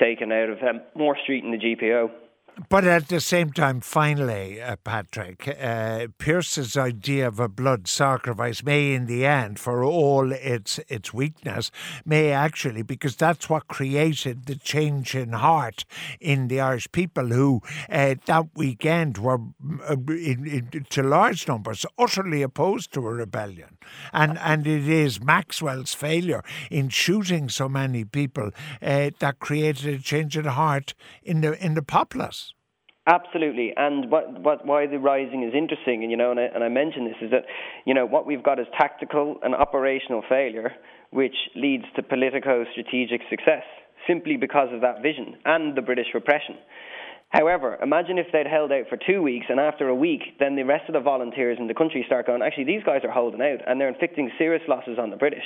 taken 0.00 0.32
out 0.32 0.48
of 0.48 0.58
um, 0.62 0.80
Moore 0.94 1.16
Street 1.22 1.44
in 1.44 1.50
the 1.50 1.58
GPO. 1.58 2.10
But 2.68 2.84
at 2.84 3.08
the 3.08 3.20
same 3.20 3.52
time, 3.52 3.80
finally, 3.80 4.60
uh, 4.60 4.76
Patrick, 4.76 5.48
uh, 5.60 6.08
Pearse's 6.18 6.76
idea 6.76 7.26
of 7.26 7.40
a 7.40 7.48
blood 7.48 7.88
sacrifice 7.88 8.62
may, 8.62 8.92
in 8.92 9.06
the 9.06 9.24
end, 9.24 9.58
for 9.58 9.82
all 9.82 10.30
its 10.30 10.78
its 10.88 11.14
weakness, 11.14 11.70
may 12.04 12.30
actually, 12.32 12.82
because 12.82 13.16
that's 13.16 13.48
what 13.48 13.68
created 13.68 14.46
the 14.46 14.56
change 14.56 15.14
in 15.14 15.32
heart 15.32 15.84
in 16.20 16.48
the 16.48 16.60
Irish 16.60 16.90
people 16.92 17.28
who 17.28 17.62
uh, 17.88 18.16
that 18.26 18.46
weekend 18.54 19.18
were, 19.18 19.40
uh, 19.88 19.96
in, 20.08 20.46
in, 20.46 20.86
to 20.90 21.02
large 21.02 21.48
numbers, 21.48 21.86
utterly 21.98 22.42
opposed 22.42 22.92
to 22.92 23.06
a 23.06 23.12
rebellion. 23.12 23.78
And, 24.12 24.38
and 24.38 24.66
it 24.66 24.86
is 24.88 25.20
Maxwell's 25.20 25.94
failure 25.94 26.44
in 26.70 26.88
shooting 26.90 27.48
so 27.48 27.68
many 27.68 28.04
people 28.04 28.50
uh, 28.82 29.10
that 29.18 29.38
created 29.38 29.94
a 29.94 29.98
change 29.98 30.36
in 30.36 30.44
heart 30.44 30.94
in 31.22 31.40
the, 31.40 31.64
in 31.64 31.74
the 31.74 31.82
populace. 31.82 32.49
Absolutely, 33.06 33.72
and 33.76 34.10
what, 34.10 34.40
what, 34.42 34.66
why 34.66 34.86
the 34.86 34.98
rising 34.98 35.42
is 35.42 35.54
interesting, 35.54 36.02
and 36.02 36.10
you 36.10 36.18
know, 36.18 36.30
and 36.30 36.38
I, 36.38 36.44
and 36.54 36.62
I 36.62 36.68
mentioned 36.68 37.06
this 37.06 37.22
is 37.22 37.30
that 37.30 37.44
you 37.86 37.94
know 37.94 38.04
what 38.04 38.26
we've 38.26 38.42
got 38.42 38.60
is 38.60 38.66
tactical 38.78 39.38
and 39.42 39.54
operational 39.54 40.22
failure, 40.28 40.70
which 41.10 41.34
leads 41.56 41.84
to 41.96 42.02
politico-strategic 42.02 43.22
success, 43.30 43.64
simply 44.06 44.36
because 44.36 44.68
of 44.72 44.82
that 44.82 45.02
vision 45.02 45.36
and 45.46 45.74
the 45.76 45.82
British 45.82 46.08
repression. 46.12 46.56
However, 47.30 47.78
imagine 47.80 48.18
if 48.18 48.26
they'd 48.32 48.46
held 48.46 48.70
out 48.70 48.88
for 48.88 48.98
two 48.98 49.22
weeks, 49.22 49.46
and 49.48 49.58
after 49.58 49.88
a 49.88 49.94
week, 49.94 50.36
then 50.38 50.56
the 50.56 50.64
rest 50.64 50.84
of 50.88 50.94
the 50.94 51.00
volunteers 51.00 51.58
in 51.58 51.68
the 51.68 51.74
country 51.74 52.02
start 52.06 52.26
going, 52.26 52.42
actually, 52.42 52.64
these 52.64 52.82
guys 52.84 53.00
are 53.02 53.10
holding 53.10 53.40
out, 53.40 53.60
and 53.66 53.80
they're 53.80 53.88
inflicting 53.88 54.30
serious 54.36 54.62
losses 54.68 54.98
on 55.00 55.10
the 55.10 55.16
British. 55.16 55.44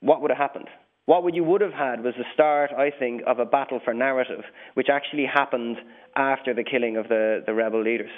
What 0.00 0.22
would 0.22 0.30
have 0.30 0.38
happened? 0.38 0.68
What 1.06 1.34
you 1.34 1.42
would 1.44 1.60
have 1.60 1.72
had 1.72 2.04
was 2.04 2.14
the 2.16 2.24
start, 2.32 2.70
I 2.72 2.90
think, 2.96 3.22
of 3.26 3.38
a 3.38 3.44
battle 3.44 3.80
for 3.84 3.92
narrative, 3.92 4.44
which 4.74 4.88
actually 4.88 5.26
happened 5.26 5.78
after 6.14 6.54
the 6.54 6.62
killing 6.62 6.96
of 6.96 7.08
the, 7.08 7.42
the 7.44 7.54
rebel 7.54 7.82
leaders. 7.82 8.10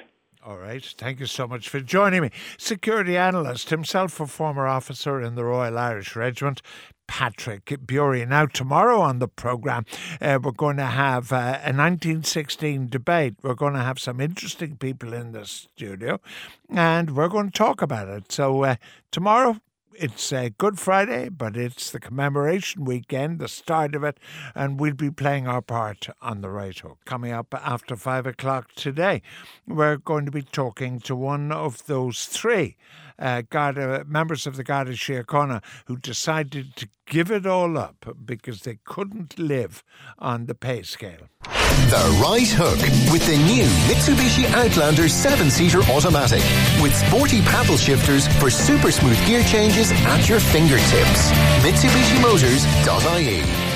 All 0.47 0.59
right. 0.59 0.85
Thank 0.85 1.21
you 1.21 1.27
so 1.27 1.47
much 1.47 1.71
for 1.71 1.81
joining 1.81 2.21
me. 2.21 2.31
Security 2.59 3.17
analyst, 3.17 3.71
himself 3.71 4.21
a 4.21 4.27
former 4.27 4.67
officer 4.67 5.19
in 5.19 5.37
the 5.37 5.45
Royal 5.45 5.79
Irish 5.79 6.15
Regiment, 6.15 6.61
Patrick 7.07 7.75
Bury. 7.87 8.27
Now, 8.27 8.45
tomorrow 8.45 9.01
on 9.01 9.21
the 9.21 9.29
programme, 9.29 9.87
uh, 10.21 10.39
we're 10.43 10.53
going 10.53 10.77
to 10.77 10.85
have 10.85 11.33
uh, 11.33 11.61
a 11.65 11.73
1916 11.73 12.89
debate. 12.89 13.37
We're 13.43 13.55
going 13.55 13.73
to 13.73 13.81
have 13.81 13.99
some 13.99 14.21
interesting 14.21 14.77
people 14.77 15.15
in 15.15 15.33
the 15.33 15.47
studio 15.47 16.21
and 16.69 17.17
we're 17.17 17.29
going 17.29 17.51
to 17.51 17.59
talk 17.59 17.81
about 17.81 18.09
it. 18.09 18.31
So, 18.31 18.65
uh, 18.65 18.77
tomorrow, 19.11 19.57
it's 19.97 20.33
uh, 20.33 20.49
Good 20.59 20.79
Friday, 20.79 21.29
but 21.29 21.57
it's 21.57 21.91
the 21.91 22.01
commemoration 22.01 22.85
weekend, 22.85 23.39
the 23.39 23.49
start 23.49 23.95
of 23.95 24.05
it, 24.05 24.19
and 24.55 24.79
we'll 24.81 24.95
be 24.95 25.11
playing 25.11 25.47
our 25.47 25.63
part 25.63 26.09
on 26.21 26.41
the 26.41 26.51
right 26.51 26.79
hook. 26.79 26.99
Coming 27.05 27.33
up 27.33 27.55
after 27.55 27.97
five 27.97 28.27
o'clock 28.27 28.73
today, 28.75 29.23
we're 29.67 29.97
going 29.97 30.25
to 30.27 30.31
be 30.31 30.43
talking 30.43 31.01
to 31.01 31.15
one 31.15 31.53
of 31.53 31.87
those 31.87 32.27
three 32.27 32.77
uh, 33.19 33.43
Garda, 33.49 34.05
members 34.07 34.47
of 34.47 34.57
the 34.57 34.65
Garda 34.65 34.93
Síochána 34.93 35.63
who 35.87 35.97
decided 35.97 36.77
to 36.77 36.89
give 37.07 37.31
it 37.31 37.47
all 37.47 37.77
up 37.77 38.07
because 38.25 38.63
they 38.63 38.79
couldn't 38.85 39.39
live 39.39 39.85
on 40.19 40.47
the 40.47 40.55
pay 40.55 40.83
scale. 40.83 41.29
The 41.43 42.21
Right 42.23 42.49
Hook 42.49 42.79
with 43.13 43.27
the 43.27 43.37
new 43.37 43.65
Mitsubishi 43.87 44.51
Outlander 44.55 45.09
7 45.09 45.51
seater 45.51 45.83
automatic 45.91 46.43
with 46.83 46.95
sporty 46.95 47.43
paddle 47.43 47.77
shifters 47.77 48.27
for 48.39 48.51
super 48.51 48.91
smooth 48.91 49.19
gear 49.27 49.43
changes 49.45 49.93
at 49.93 50.29
your 50.29 50.41
fingertips. 50.41 51.31
MitsubishiMotors.ie 51.63 53.74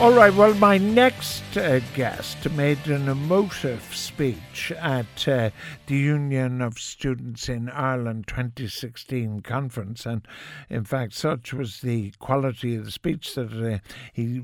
all 0.00 0.12
right, 0.12 0.34
well, 0.34 0.54
my 0.54 0.78
next 0.78 1.56
uh, 1.56 1.80
guest 1.94 2.50
made 2.52 2.86
an 2.86 3.08
emotive 3.08 3.82
speech 3.94 4.72
at 4.78 5.28
uh, 5.28 5.50
the 5.86 5.96
Union 5.96 6.60
of 6.60 6.78
Students 6.78 7.48
in 7.48 7.68
Ireland 7.68 8.26
2016 8.26 9.42
conference, 9.42 10.06
and 10.06 10.26
in 10.70 10.84
fact, 10.84 11.14
such 11.14 11.52
was 11.52 11.80
the 11.80 12.12
quality 12.18 12.76
of 12.76 12.84
the 12.84 12.90
speech 12.90 13.34
that 13.34 13.52
uh, 13.52 13.78
he 14.12 14.42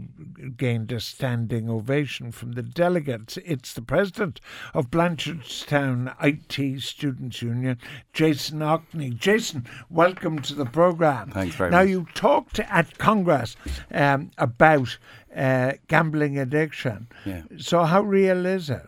gained 0.56 0.92
a 0.92 1.00
standing 1.00 1.68
ovation 1.68 2.30
from 2.30 2.52
the 2.52 2.62
delegates. 2.62 3.38
It's 3.44 3.72
the 3.72 3.82
president 3.82 4.40
of 4.74 4.90
Blanchardstown 4.90 6.14
IT 6.22 6.82
Students 6.82 7.42
Union, 7.42 7.78
Jason 8.12 8.60
Ockney. 8.60 9.16
Jason, 9.16 9.66
welcome 9.88 10.40
to 10.40 10.54
the 10.54 10.66
programme. 10.66 11.30
Thanks 11.30 11.56
very 11.56 11.70
now, 11.70 11.78
much. 11.78 11.86
Now, 11.86 11.90
you 11.90 12.06
talked 12.14 12.60
at 12.60 12.98
Congress 12.98 13.56
um, 13.92 14.30
about 14.38 14.98
uh, 15.34 15.72
gambling 15.88 16.38
addiction. 16.38 17.08
Yeah. 17.24 17.42
So 17.58 17.84
how 17.84 18.02
real 18.02 18.46
is 18.46 18.70
it? 18.70 18.86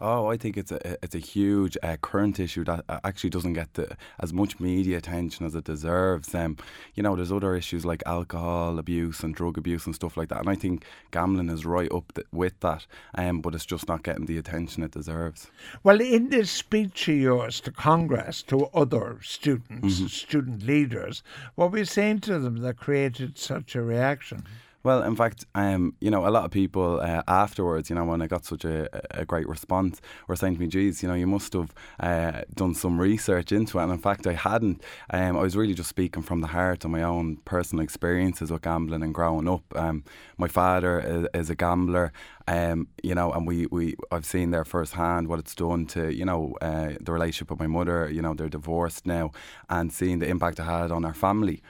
Oh, 0.00 0.26
I 0.26 0.36
think 0.36 0.56
it's 0.56 0.72
a 0.72 0.96
it's 1.02 1.14
a 1.14 1.18
huge 1.18 1.76
uh, 1.82 1.96
current 2.00 2.38
issue 2.38 2.64
that 2.64 2.84
uh, 2.88 3.00
actually 3.04 3.30
doesn't 3.30 3.54
get 3.54 3.74
the, 3.74 3.96
as 4.20 4.32
much 4.32 4.60
media 4.60 4.98
attention 4.98 5.46
as 5.46 5.54
it 5.54 5.64
deserves. 5.64 6.34
Um, 6.34 6.56
you 6.94 7.02
know, 7.02 7.16
there's 7.16 7.32
other 7.32 7.54
issues 7.54 7.84
like 7.84 8.02
alcohol 8.06 8.78
abuse 8.78 9.20
and 9.20 9.34
drug 9.34 9.58
abuse 9.58 9.86
and 9.86 9.94
stuff 9.94 10.16
like 10.16 10.28
that, 10.28 10.40
and 10.40 10.48
I 10.48 10.54
think 10.54 10.84
gambling 11.10 11.48
is 11.50 11.64
right 11.64 11.90
up 11.92 12.12
th- 12.14 12.26
with 12.32 12.58
that. 12.60 12.86
Um, 13.14 13.40
but 13.40 13.54
it's 13.54 13.66
just 13.66 13.88
not 13.88 14.02
getting 14.02 14.26
the 14.26 14.38
attention 14.38 14.82
it 14.82 14.92
deserves. 14.92 15.50
Well, 15.82 16.00
in 16.00 16.30
this 16.30 16.50
speech 16.50 17.08
of 17.08 17.16
yours 17.16 17.60
to 17.60 17.72
Congress, 17.72 18.42
to 18.44 18.66
other 18.74 19.18
students, 19.22 19.96
mm-hmm. 19.96 20.06
student 20.06 20.62
leaders, 20.64 21.22
what 21.54 21.72
were 21.72 21.78
you 21.78 21.84
saying 21.84 22.20
to 22.20 22.38
them 22.38 22.58
that 22.58 22.76
created 22.76 23.38
such 23.38 23.74
a 23.74 23.82
reaction? 23.82 24.44
Well, 24.84 25.04
in 25.04 25.14
fact, 25.14 25.46
um, 25.54 25.94
you 26.00 26.10
know, 26.10 26.26
a 26.26 26.30
lot 26.30 26.44
of 26.44 26.50
people 26.50 26.98
uh, 27.00 27.22
afterwards, 27.28 27.88
you 27.88 27.94
know, 27.94 28.04
when 28.04 28.20
I 28.20 28.26
got 28.26 28.44
such 28.44 28.64
a, 28.64 28.88
a 29.16 29.24
great 29.24 29.48
response, 29.48 30.00
were 30.26 30.34
saying 30.34 30.54
to 30.54 30.60
me, 30.60 30.66
"Geez, 30.66 31.02
you 31.02 31.08
know, 31.08 31.14
you 31.14 31.26
must 31.28 31.52
have 31.52 31.72
uh, 32.00 32.42
done 32.54 32.74
some 32.74 33.00
research 33.00 33.52
into 33.52 33.78
it." 33.78 33.82
And 33.84 33.92
in 33.92 33.98
fact, 33.98 34.26
I 34.26 34.32
hadn't. 34.32 34.82
Um, 35.10 35.36
I 35.36 35.40
was 35.42 35.56
really 35.56 35.74
just 35.74 35.88
speaking 35.88 36.24
from 36.24 36.40
the 36.40 36.48
heart 36.48 36.84
on 36.84 36.90
my 36.90 37.02
own 37.02 37.36
personal 37.44 37.84
experiences 37.84 38.50
with 38.50 38.62
gambling 38.62 39.04
and 39.04 39.14
growing 39.14 39.48
up. 39.48 39.62
Um, 39.76 40.02
my 40.36 40.48
father 40.48 40.98
is, 41.00 41.42
is 41.42 41.50
a 41.50 41.54
gambler, 41.54 42.12
um, 42.48 42.88
you 43.04 43.14
know, 43.14 43.30
and 43.32 43.46
we, 43.46 43.66
we 43.66 43.94
I've 44.10 44.26
seen 44.26 44.50
there 44.50 44.64
firsthand 44.64 45.28
what 45.28 45.38
it's 45.38 45.54
done 45.54 45.86
to 45.88 46.12
you 46.12 46.24
know 46.24 46.56
uh, 46.60 46.94
the 47.00 47.12
relationship 47.12 47.50
with 47.50 47.60
my 47.60 47.68
mother. 47.68 48.10
You 48.10 48.20
know, 48.22 48.34
they're 48.34 48.48
divorced 48.48 49.06
now, 49.06 49.30
and 49.70 49.92
seeing 49.92 50.18
the 50.18 50.26
impact 50.26 50.58
it 50.58 50.64
had 50.64 50.90
on 50.90 51.04
our 51.04 51.14
family. 51.14 51.62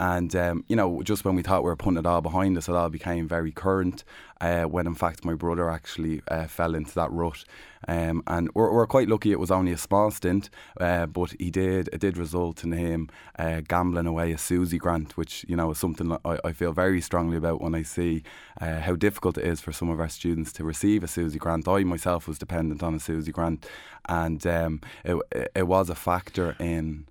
And, 0.00 0.34
um, 0.34 0.64
you 0.66 0.76
know, 0.76 1.02
just 1.02 1.26
when 1.26 1.34
we 1.34 1.42
thought 1.42 1.62
we 1.62 1.68
were 1.68 1.76
putting 1.76 1.98
it 1.98 2.06
all 2.06 2.22
behind 2.22 2.56
us, 2.56 2.70
it 2.70 2.74
all 2.74 2.88
became 2.88 3.28
very 3.28 3.52
current 3.52 4.02
uh, 4.40 4.64
when 4.64 4.86
in 4.86 4.94
fact 4.94 5.26
my 5.26 5.34
brother 5.34 5.68
actually 5.68 6.22
uh, 6.28 6.46
fell 6.46 6.74
into 6.74 6.94
that 6.94 7.12
rut. 7.12 7.44
Um, 7.86 8.22
and 8.26 8.48
we're, 8.54 8.72
we're, 8.72 8.86
quite 8.86 9.10
lucky 9.10 9.30
it 9.30 9.38
was 9.38 9.50
only 9.50 9.72
a 9.72 9.76
small 9.76 10.10
stint, 10.10 10.48
uh, 10.80 11.04
but 11.04 11.34
he 11.38 11.50
did 11.50 11.90
it 11.92 12.00
did 12.00 12.16
result 12.16 12.64
in 12.64 12.72
him 12.72 13.10
uh, 13.38 13.60
gambling 13.68 14.06
away 14.06 14.32
a 14.32 14.36
SUSI 14.36 14.78
grant, 14.78 15.18
which 15.18 15.44
you 15.46 15.56
know 15.56 15.70
is 15.70 15.78
something 15.78 16.16
I, 16.24 16.38
I 16.44 16.52
feel 16.52 16.72
very 16.72 17.02
strongly 17.02 17.36
about 17.36 17.60
when 17.60 17.74
I 17.74 17.82
see 17.82 18.22
uh, 18.58 18.80
how 18.80 18.96
difficult 18.96 19.36
it 19.36 19.46
is 19.46 19.60
for 19.60 19.72
some 19.72 19.90
of 19.90 20.00
our 20.00 20.08
students 20.08 20.50
to 20.54 20.64
receive 20.64 21.04
a 21.04 21.08
SUSI 21.08 21.38
grant. 21.38 21.68
I 21.68 21.84
myself 21.84 22.26
was 22.26 22.38
dependent 22.38 22.82
on 22.82 22.94
a 22.94 22.98
SUSI 22.98 23.32
grant, 23.32 23.66
and 24.08 24.46
um, 24.46 24.80
it, 25.04 25.50
it 25.54 25.66
was 25.66 25.90
a 25.90 25.94
factor 25.94 26.56
in 26.58 27.06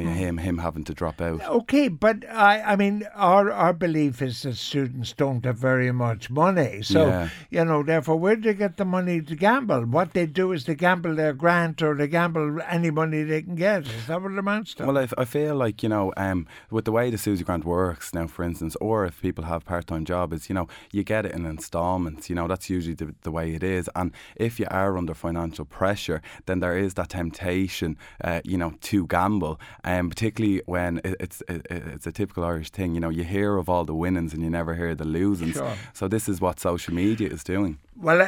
him 0.00 0.38
him 0.38 0.58
having 0.58 0.84
to 0.84 0.94
drop 0.94 1.20
out. 1.20 1.42
Okay, 1.42 1.88
but 1.88 2.28
I 2.30 2.62
I 2.62 2.76
mean 2.76 3.06
our 3.14 3.52
our 3.52 3.72
belief 3.72 4.22
is 4.22 4.42
that 4.42 4.56
students 4.56 5.12
don't 5.12 5.44
have 5.44 5.58
very 5.58 5.92
much 5.92 6.30
money, 6.30 6.82
so 6.82 7.06
yeah. 7.06 7.28
you 7.50 7.64
know 7.64 7.82
therefore 7.82 8.16
where 8.16 8.36
do 8.36 8.42
they 8.42 8.54
get 8.54 8.76
the 8.78 8.84
money 8.84 9.20
to 9.20 9.36
gamble? 9.36 9.84
What 9.84 10.14
they 10.14 10.26
do 10.26 10.52
is 10.52 10.64
they 10.64 10.74
gamble 10.74 11.14
their 11.14 11.34
grant 11.34 11.82
or 11.82 11.94
they 11.94 12.08
gamble 12.08 12.60
any 12.68 12.90
money 12.90 13.22
they 13.22 13.42
can 13.42 13.54
get. 13.54 13.86
Is 13.86 14.06
that 14.06 14.22
what 14.22 14.32
it 14.32 14.38
amounts 14.38 14.74
to? 14.74 14.86
Well, 14.86 14.98
I, 14.98 15.08
I 15.18 15.24
feel 15.24 15.54
like 15.54 15.82
you 15.82 15.88
know 15.88 16.12
um, 16.16 16.46
with 16.70 16.86
the 16.86 16.92
way 16.92 17.10
the 17.10 17.18
SUSI 17.18 17.44
grant 17.44 17.64
works 17.64 18.14
now, 18.14 18.26
for 18.26 18.44
instance, 18.44 18.76
or 18.80 19.04
if 19.04 19.20
people 19.20 19.44
have 19.44 19.64
part 19.64 19.86
time 19.86 20.04
job, 20.04 20.32
is 20.32 20.48
you 20.48 20.54
know 20.54 20.68
you 20.90 21.04
get 21.04 21.26
it 21.26 21.32
in 21.32 21.44
instalments. 21.44 22.30
You 22.30 22.36
know 22.36 22.48
that's 22.48 22.70
usually 22.70 22.94
the, 22.94 23.14
the 23.22 23.30
way 23.30 23.54
it 23.54 23.62
is, 23.62 23.90
and 23.94 24.12
if 24.36 24.58
you 24.58 24.66
are 24.70 24.96
under 24.96 25.14
financial 25.14 25.66
pressure, 25.66 26.22
then 26.46 26.60
there 26.60 26.76
is 26.78 26.94
that 26.94 27.10
temptation, 27.10 27.98
uh, 28.24 28.40
you 28.44 28.56
know, 28.56 28.74
to 28.80 29.06
gamble 29.06 29.60
um, 29.84 30.08
particularly 30.10 30.62
when 30.66 30.98
it, 31.04 31.16
it's 31.18 31.42
it, 31.48 31.66
it's 31.70 32.06
a 32.06 32.12
typical 32.12 32.44
Irish 32.44 32.70
thing. 32.70 32.94
You 32.94 33.00
know, 33.00 33.08
you 33.10 33.24
hear 33.24 33.56
of 33.56 33.68
all 33.68 33.84
the 33.84 33.94
winnings 33.94 34.32
and 34.32 34.42
you 34.42 34.50
never 34.50 34.74
hear 34.74 34.94
the 34.94 35.04
losings. 35.04 35.54
Sure. 35.54 35.74
So 35.92 36.08
this 36.08 36.28
is 36.28 36.40
what 36.40 36.60
social 36.60 36.94
media 36.94 37.28
is 37.28 37.42
doing. 37.42 37.78
Well, 37.94 38.26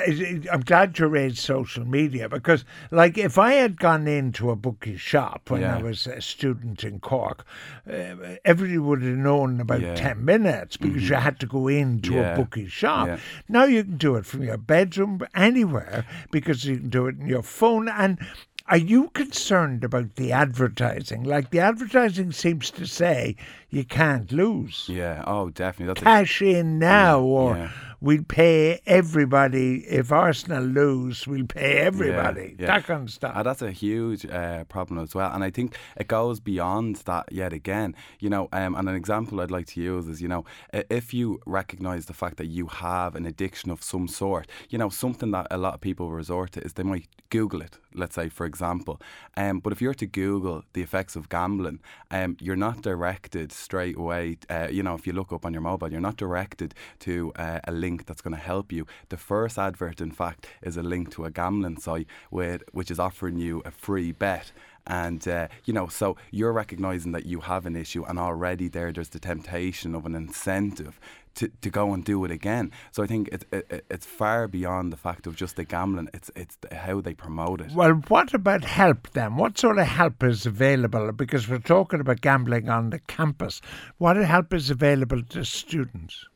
I'm 0.53 0.61
glad 0.61 0.99
you 0.99 1.07
raised 1.07 1.39
social 1.39 1.85
media 1.87 2.29
because, 2.29 2.65
like, 2.91 3.17
if 3.17 3.39
I 3.39 3.55
had 3.55 3.81
gone 3.81 4.07
into 4.07 4.51
a 4.51 4.57
bookie 4.57 4.99
shop 4.99 5.51
when 5.51 5.63
yeah. 5.63 5.79
I 5.79 5.83
was 5.83 6.07
a 6.07 6.21
student 6.21 6.85
in 6.85 7.01
Cork, 7.01 7.47
uh, 7.89 8.37
everybody 8.45 8.79
would 8.79 9.03
have 9.03 9.17
known 9.17 9.61
about 9.61 9.81
yeah. 9.81 9.95
10 9.95 10.25
minutes 10.25 10.77
because 10.77 11.03
mm-hmm. 11.03 11.15
you 11.15 11.19
had 11.19 11.41
to 11.41 11.47
go 11.47 11.67
into 11.69 12.13
yeah. 12.13 12.35
a 12.35 12.37
bookie 12.37 12.69
shop. 12.69 13.19
Now 13.49 13.65
you 13.65 13.83
can 13.85 13.97
do 13.97 14.17
it 14.17 14.27
from 14.27 14.43
your 14.43 14.59
bedroom, 14.59 15.23
anywhere, 15.35 16.07
because 16.31 16.67
you 16.67 16.77
can 16.77 16.91
do 16.91 17.07
it 17.07 17.19
in 17.19 17.27
your 17.27 17.43
phone. 17.43 17.89
And 17.89 18.19
are 18.67 18.79
you 18.79 19.11
concerned 19.11 19.85
about 19.85 20.17
the 20.17 20.33
advertising? 20.33 21.23
Like 21.23 21.51
the 21.51 21.59
advertising 21.61 22.33
seems 22.33 22.71
to 22.73 22.87
say 22.87 23.37
you 23.75 23.85
can't 23.85 24.31
lose. 24.33 24.87
Yeah. 24.89 25.23
Oh, 25.27 25.51
definitely. 25.51 25.95
That's 25.95 26.03
Cash 26.03 26.43
a, 26.43 26.59
in 26.59 26.79
now, 26.79 27.19
yeah, 27.19 27.25
or 27.25 27.57
yeah 27.57 27.71
we'll 28.05 28.23
pay 28.23 28.81
everybody. 28.87 29.79
If 29.87 30.13
Arsenal 30.13 30.63
lose, 30.63 31.27
we'll 31.27 31.47
pay 31.47 31.79
everybody. 31.79 32.55
Yeah. 32.59 32.67
That 32.67 32.85
kind 32.85 33.05
of 33.05 33.11
stuff. 33.11 33.35
Uh, 33.35 33.43
that's 33.43 33.63
a 33.63 33.71
huge 33.71 34.27
uh, 34.27 34.65
problem 34.65 34.99
as 35.01 35.15
well. 35.15 35.33
And 35.33 35.43
I 35.43 35.51
think 35.51 35.77
it 35.97 36.07
goes 36.07 36.39
beyond 36.39 36.97
that 37.07 37.33
yet 37.33 37.55
again. 37.55 37.97
You 38.21 38.29
know, 38.29 38.49
um, 38.53 38.75
and 38.75 38.89
an 38.91 38.95
example 38.95 39.41
I'd 39.41 39.51
like 39.51 39.67
to 39.69 39.81
use 39.81 40.07
is, 40.07 40.21
you 40.21 40.29
know, 40.29 40.45
if 40.73 41.15
you 41.15 41.41
recognise 41.47 42.05
the 42.05 42.13
fact 42.13 42.37
that 42.37 42.47
you 42.47 42.67
have 42.67 43.17
an 43.17 43.25
addiction 43.25 43.71
of 43.71 43.83
some 43.83 44.07
sort, 44.07 44.47
you 44.69 44.77
know, 44.77 44.91
something 44.91 45.31
that 45.31 45.47
a 45.51 45.57
lot 45.57 45.73
of 45.73 45.81
people 45.81 46.11
resort 46.11 46.53
to 46.53 46.61
is 46.61 46.75
they 46.75 46.83
might 46.83 47.09
Google 47.31 47.63
it, 47.63 47.79
let's 47.95 48.15
say, 48.15 48.29
for 48.29 48.45
example. 48.45 49.01
Um, 49.37 49.61
but 49.61 49.73
if 49.73 49.81
you're 49.81 49.95
to 49.95 50.07
Google 50.07 50.63
the 50.75 50.83
effects 50.83 51.17
of 51.17 51.31
gambling, 51.31 51.81
um, 52.11 52.37
you're 52.39 52.55
not 52.55 52.83
directed 52.83 53.51
straight 53.65 53.97
away, 53.97 54.39
uh, 54.51 54.69
you 54.71 54.83
know, 54.83 54.95
if 54.95 55.07
you 55.07 55.13
look 55.13 55.33
up 55.33 55.45
on 55.45 55.53
your 55.53 55.63
mobile, 55.63 55.91
you're 55.91 56.01
not 56.01 56.17
directed 56.17 56.75
to 57.01 57.33
uh, 57.37 57.61
a 57.65 57.73
link 57.73 58.07
that's 58.07 58.21
going 58.21 58.37
to 58.37 58.41
help 58.41 58.71
you. 58.71 58.87
The 59.09 59.17
first 59.17 59.59
advert, 59.59 60.01
in 60.01 60.13
fact, 60.13 60.47
is 60.63 60.77
a 60.77 60.83
link 60.83 61.11
to 61.13 61.25
a 61.25 61.31
gambling 61.31 61.79
site 61.79 62.07
with, 62.31 62.63
which 62.73 62.91
is 62.91 62.99
offering 62.99 63.39
you 63.39 63.63
a 63.65 63.71
free 63.71 64.13
bet 64.13 64.53
and 64.87 65.27
uh, 65.29 65.49
you 65.65 65.73
know 65.73 65.89
so 65.89 66.17
you're 66.31 66.53
recognizing 66.53 67.13
that 67.13 67.27
you 67.27 67.41
have 67.41 67.67
an 67.67 67.77
issue 67.77 68.05
and 68.05 68.19
already 68.19 68.69
there 68.69 68.93
there's 68.93 69.09
the 69.11 69.19
temptation 69.19 69.95
of 69.95 70.05
an 70.07 70.15
incentive 70.15 71.01
to, 71.35 71.49
to 71.63 71.71
go 71.71 71.93
and 71.93 72.05
do 72.05 72.25
it 72.25 72.31
again. 72.31 72.71
So 72.93 73.03
I 73.03 73.07
think 73.07 73.29
it's 73.33 73.45
it, 73.53 73.85
it's 73.91 74.07
far 74.07 74.49
beyond 74.49 74.93
the 74.93 74.97
fact 74.97 75.27
of 75.27 75.37
just 75.37 75.57
the 75.57 75.65
gambling. 75.65 76.09
It's 76.15 76.31
it's 76.37 76.57
how 76.73 77.01
they 77.01 77.15
promote 77.15 77.61
it. 77.61 77.73
Well, 77.73 77.95
what 78.09 78.35
about 78.35 78.65
help 78.65 79.11
then? 79.13 79.37
What 79.37 79.59
sort 79.59 79.79
of 79.79 79.87
help 79.87 80.23
is 80.23 80.47
available? 80.47 81.13
Because 81.13 81.49
we're 81.49 81.59
talking 81.59 82.01
about 82.01 82.21
gambling 82.21 82.69
on 82.69 82.91
the 82.91 83.01
campus. 83.01 83.61
What 83.99 84.17
help 84.17 84.55
is 84.55 84.71
available 84.71 85.23
to 85.23 85.45
students? 85.45 86.27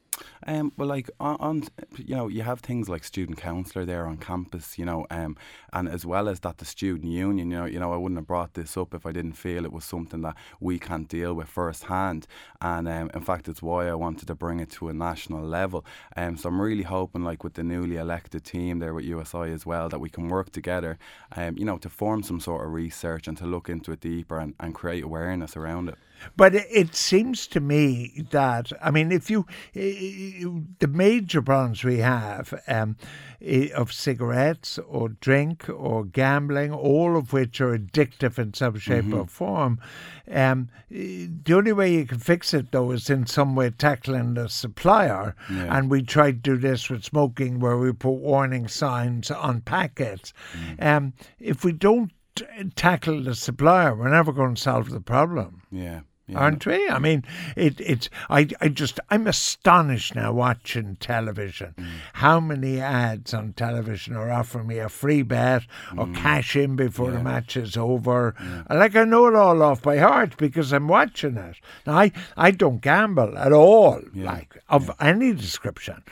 Um, 0.46 0.72
well, 0.76 0.88
like 0.88 1.10
on, 1.20 1.36
on, 1.40 1.62
you 1.96 2.14
know, 2.14 2.28
you 2.28 2.42
have 2.42 2.60
things 2.60 2.88
like 2.88 3.04
student 3.04 3.38
counsellor 3.38 3.84
there 3.84 4.06
on 4.06 4.16
campus, 4.16 4.78
you 4.78 4.84
know, 4.84 5.06
um, 5.10 5.36
and 5.72 5.88
as 5.88 6.06
well 6.06 6.28
as 6.28 6.40
that, 6.40 6.58
the 6.58 6.64
student 6.64 7.12
union. 7.12 7.50
You 7.50 7.58
know, 7.58 7.64
you 7.66 7.80
know, 7.80 7.92
I 7.92 7.96
wouldn't 7.96 8.18
have 8.18 8.26
brought 8.26 8.54
this 8.54 8.76
up 8.76 8.94
if 8.94 9.06
I 9.06 9.12
didn't 9.12 9.32
feel 9.32 9.64
it 9.64 9.72
was 9.72 9.84
something 9.84 10.22
that 10.22 10.36
we 10.60 10.78
can't 10.78 11.08
deal 11.08 11.34
with 11.34 11.48
firsthand. 11.48 12.26
And 12.60 12.88
um, 12.88 13.10
in 13.14 13.22
fact, 13.22 13.48
it's 13.48 13.62
why 13.62 13.88
I 13.88 13.94
wanted 13.94 14.28
to 14.28 14.34
bring 14.34 14.60
it 14.60 14.70
to 14.72 14.88
a 14.88 14.94
national 14.94 15.42
level. 15.44 15.84
Um, 16.16 16.36
so 16.36 16.48
I'm 16.48 16.60
really 16.60 16.84
hoping, 16.84 17.24
like 17.24 17.44
with 17.44 17.54
the 17.54 17.64
newly 17.64 17.96
elected 17.96 18.44
team 18.44 18.78
there 18.78 18.94
with 18.94 19.04
USI 19.04 19.52
as 19.52 19.66
well, 19.66 19.88
that 19.88 20.00
we 20.00 20.10
can 20.10 20.28
work 20.28 20.50
together, 20.50 20.98
um, 21.36 21.56
you 21.56 21.64
know, 21.64 21.78
to 21.78 21.88
form 21.88 22.22
some 22.22 22.40
sort 22.40 22.64
of 22.64 22.72
research 22.72 23.28
and 23.28 23.36
to 23.38 23.46
look 23.46 23.68
into 23.68 23.92
it 23.92 24.00
deeper 24.00 24.38
and, 24.38 24.54
and 24.60 24.74
create 24.74 25.04
awareness 25.04 25.56
around 25.56 25.88
it. 25.88 25.96
But 26.36 26.54
it 26.54 26.94
seems 26.94 27.46
to 27.48 27.60
me 27.60 28.26
that 28.30 28.72
I 28.82 28.90
mean, 28.90 29.12
if 29.12 29.30
you 29.30 29.46
the 29.74 30.88
major 30.88 31.42
problems 31.42 31.84
we 31.84 31.98
have 31.98 32.54
um, 32.66 32.96
of 33.74 33.92
cigarettes 33.92 34.78
or 34.78 35.10
drink 35.10 35.68
or 35.68 36.04
gambling, 36.04 36.72
all 36.72 37.16
of 37.16 37.32
which 37.32 37.60
are 37.60 37.76
addictive 37.76 38.38
in 38.38 38.54
some 38.54 38.78
shape 38.78 39.04
mm-hmm. 39.04 39.14
or 39.14 39.26
form, 39.26 39.80
um, 40.30 40.68
the 40.90 41.54
only 41.54 41.72
way 41.72 41.92
you 41.94 42.06
can 42.06 42.18
fix 42.18 42.52
it 42.54 42.72
though 42.72 42.90
is 42.90 43.10
in 43.10 43.26
some 43.26 43.54
way 43.54 43.70
tackling 43.70 44.34
the 44.34 44.48
supplier. 44.48 45.34
Yeah. 45.50 45.76
And 45.76 45.90
we 45.90 46.02
tried 46.02 46.44
to 46.44 46.54
do 46.54 46.56
this 46.56 46.90
with 46.90 47.04
smoking, 47.04 47.60
where 47.60 47.78
we 47.78 47.92
put 47.92 48.12
warning 48.12 48.68
signs 48.68 49.30
on 49.30 49.60
packets. 49.62 50.32
Mm. 50.52 50.84
Um, 50.84 51.12
if 51.38 51.64
we 51.64 51.72
don't 51.72 52.12
tackle 52.76 53.22
the 53.22 53.34
supplier, 53.34 53.94
we're 53.94 54.10
never 54.10 54.32
going 54.32 54.54
to 54.54 54.60
solve 54.60 54.90
the 54.90 55.00
problem. 55.00 55.62
Yeah 55.70 56.00
yeah. 56.28 56.38
aren't 56.38 56.64
we? 56.66 56.88
I 56.88 56.98
mean, 56.98 57.24
it, 57.56 57.80
it's 57.80 58.08
I, 58.28 58.48
I 58.60 58.68
just 58.68 59.00
I'm 59.10 59.26
astonished 59.26 60.14
now 60.14 60.32
watching 60.32 60.96
television. 60.96 61.74
Mm. 61.78 61.86
How 62.14 62.40
many 62.40 62.80
ads 62.80 63.34
on 63.34 63.54
television 63.54 64.14
are 64.16 64.30
offering 64.30 64.66
me 64.66 64.78
a 64.78 64.88
free 64.88 65.22
bet 65.22 65.62
or 65.96 66.06
mm. 66.06 66.14
cash 66.14 66.54
in 66.54 66.76
before 66.76 67.10
yeah. 67.10 67.18
the 67.18 67.22
match 67.24 67.56
is 67.56 67.76
over? 67.76 68.34
Yeah. 68.40 68.76
Like 68.76 68.96
I 68.96 69.04
know 69.04 69.26
it 69.26 69.34
all 69.34 69.62
off 69.62 69.82
by 69.82 69.98
heart 69.98 70.36
because 70.36 70.72
I'm 70.72 70.88
watching 70.88 71.36
it. 71.36 71.56
Now 71.86 71.98
I 71.98 72.12
I 72.36 72.50
don't 72.50 72.80
gamble 72.80 73.36
at 73.38 73.52
all, 73.52 74.00
like 74.14 74.58
of 74.68 74.90
any 75.00 75.32
description. 75.32 76.02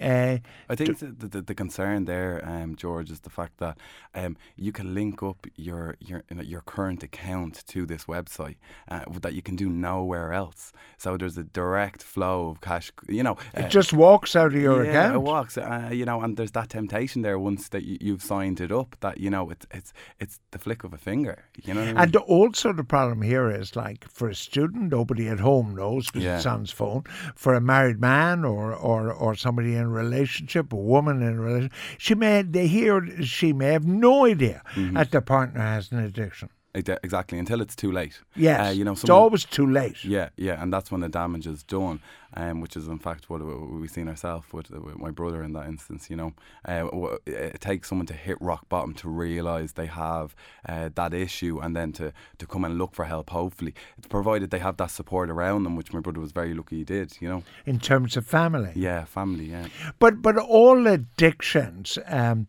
Uh, 0.00 0.38
I 0.68 0.74
think 0.74 0.98
the, 0.98 1.06
the, 1.06 1.40
the, 1.40 1.54
concern 1.54 2.04
there, 2.04 2.42
um, 2.44 2.76
George, 2.76 3.10
is 3.10 3.20
the 3.20 3.30
fact 3.30 3.56
that 3.58 3.78
um, 4.14 4.36
you 4.54 4.70
can 4.70 4.94
link 4.94 5.22
up 5.22 5.46
your 5.56 5.96
your 6.00 6.22
your 6.42 6.60
current 6.60 7.02
account 7.02 7.64
to 7.68 7.86
this 7.86 8.04
website 8.04 8.56
uh, 8.90 9.04
that 9.22 9.32
you 9.32 9.40
can 9.40 9.56
do 9.56 9.70
nowhere 9.70 10.34
else. 10.34 10.72
So 10.98 11.16
there's 11.16 11.38
a 11.38 11.44
direct 11.44 12.02
flow 12.02 12.50
of 12.50 12.60
cash. 12.60 12.92
You 13.08 13.22
know, 13.22 13.38
it 13.54 13.64
uh, 13.64 13.68
just 13.68 13.94
walks 13.94 14.36
out 14.36 14.48
of 14.48 14.60
your 14.60 14.84
yeah, 14.84 14.90
account. 14.90 15.14
it 15.14 15.18
walks. 15.20 15.56
Uh, 15.56 15.88
you 15.90 16.04
know, 16.04 16.20
and 16.20 16.36
there's 16.36 16.52
that 16.52 16.68
temptation 16.68 17.22
there 17.22 17.38
once 17.38 17.68
that 17.70 17.84
you, 17.84 18.12
have 18.12 18.22
signed 18.22 18.60
it 18.60 18.70
up 18.70 18.96
that 19.00 19.18
you 19.18 19.30
know 19.30 19.48
it's 19.48 19.66
it's 19.70 19.94
it's 20.20 20.40
the 20.50 20.58
flick 20.58 20.84
of 20.84 20.92
a 20.92 20.98
finger. 20.98 21.44
You 21.64 21.72
know, 21.72 21.82
I 21.82 21.86
mean? 21.86 21.96
and 21.96 22.16
also 22.16 22.74
the 22.74 22.84
problem 22.84 23.22
here 23.22 23.50
is 23.50 23.74
like 23.74 24.04
for 24.10 24.28
a 24.28 24.34
student, 24.34 24.90
nobody 24.90 25.28
at 25.28 25.40
home 25.40 25.74
knows 25.74 26.06
because 26.06 26.22
yeah. 26.22 26.36
it's 26.36 26.46
on 26.46 26.60
his 26.60 26.70
phone. 26.70 27.04
For 27.34 27.54
a 27.54 27.62
married 27.62 27.98
man 27.98 28.44
or 28.44 28.74
or 28.74 29.10
or 29.10 29.34
somebody 29.34 29.74
in 29.74 29.85
a 29.86 29.88
relationship, 29.88 30.72
a 30.72 30.76
woman 30.76 31.22
in 31.22 31.38
a 31.38 31.40
relationship, 31.40 31.78
she 31.98 32.14
may 32.14 32.42
they 32.42 32.66
hear 32.66 33.22
she 33.22 33.52
may 33.52 33.72
have 33.72 33.86
no 33.86 34.26
idea 34.26 34.62
mm-hmm. 34.74 34.94
that 34.94 35.10
the 35.10 35.20
partner 35.20 35.60
has 35.60 35.90
an 35.92 35.98
addiction. 35.98 36.50
Exactly, 36.76 37.38
until 37.38 37.60
it's 37.60 37.74
too 37.74 37.90
late. 37.90 38.20
Yes, 38.34 38.68
uh, 38.68 38.70
you 38.70 38.84
know, 38.84 38.94
someone, 38.94 39.16
it's 39.16 39.22
always 39.22 39.44
too 39.44 39.66
late. 39.66 40.04
Yeah, 40.04 40.28
yeah, 40.36 40.62
and 40.62 40.72
that's 40.72 40.90
when 40.90 41.00
the 41.00 41.08
damage 41.08 41.46
is 41.46 41.62
done 41.62 42.00
um, 42.36 42.60
which 42.60 42.76
is 42.76 42.86
in 42.86 42.98
fact 42.98 43.30
what 43.30 43.40
we've 43.40 43.90
seen 43.90 44.08
ourselves 44.08 44.52
with, 44.52 44.70
with, 44.70 44.98
my 44.98 45.10
brother 45.10 45.42
in 45.42 45.52
that 45.54 45.66
instance. 45.66 46.10
You 46.10 46.16
know, 46.16 46.32
uh, 46.66 47.16
it 47.26 47.60
takes 47.60 47.88
someone 47.88 48.06
to 48.06 48.14
hit 48.14 48.36
rock 48.40 48.68
bottom 48.68 48.94
to 48.94 49.08
realise 49.08 49.72
they 49.72 49.86
have 49.86 50.34
uh, 50.68 50.90
that 50.94 51.14
issue, 51.14 51.58
and 51.60 51.74
then 51.74 51.92
to, 51.92 52.12
to 52.38 52.46
come 52.46 52.64
and 52.64 52.78
look 52.78 52.94
for 52.94 53.04
help. 53.04 53.30
Hopefully, 53.30 53.74
it's 53.96 54.06
provided 54.06 54.50
they 54.50 54.58
have 54.58 54.76
that 54.76 54.90
support 54.90 55.30
around 55.30 55.64
them, 55.64 55.76
which 55.76 55.92
my 55.92 56.00
brother 56.00 56.20
was 56.20 56.32
very 56.32 56.54
lucky 56.54 56.76
he 56.76 56.84
did. 56.84 57.16
You 57.20 57.28
know, 57.28 57.42
in 57.64 57.80
terms 57.80 58.16
of 58.16 58.26
family. 58.26 58.72
Yeah, 58.74 59.04
family. 59.04 59.46
Yeah. 59.46 59.68
But 59.98 60.20
but 60.20 60.36
all 60.36 60.86
addictions, 60.86 61.98
um, 62.06 62.46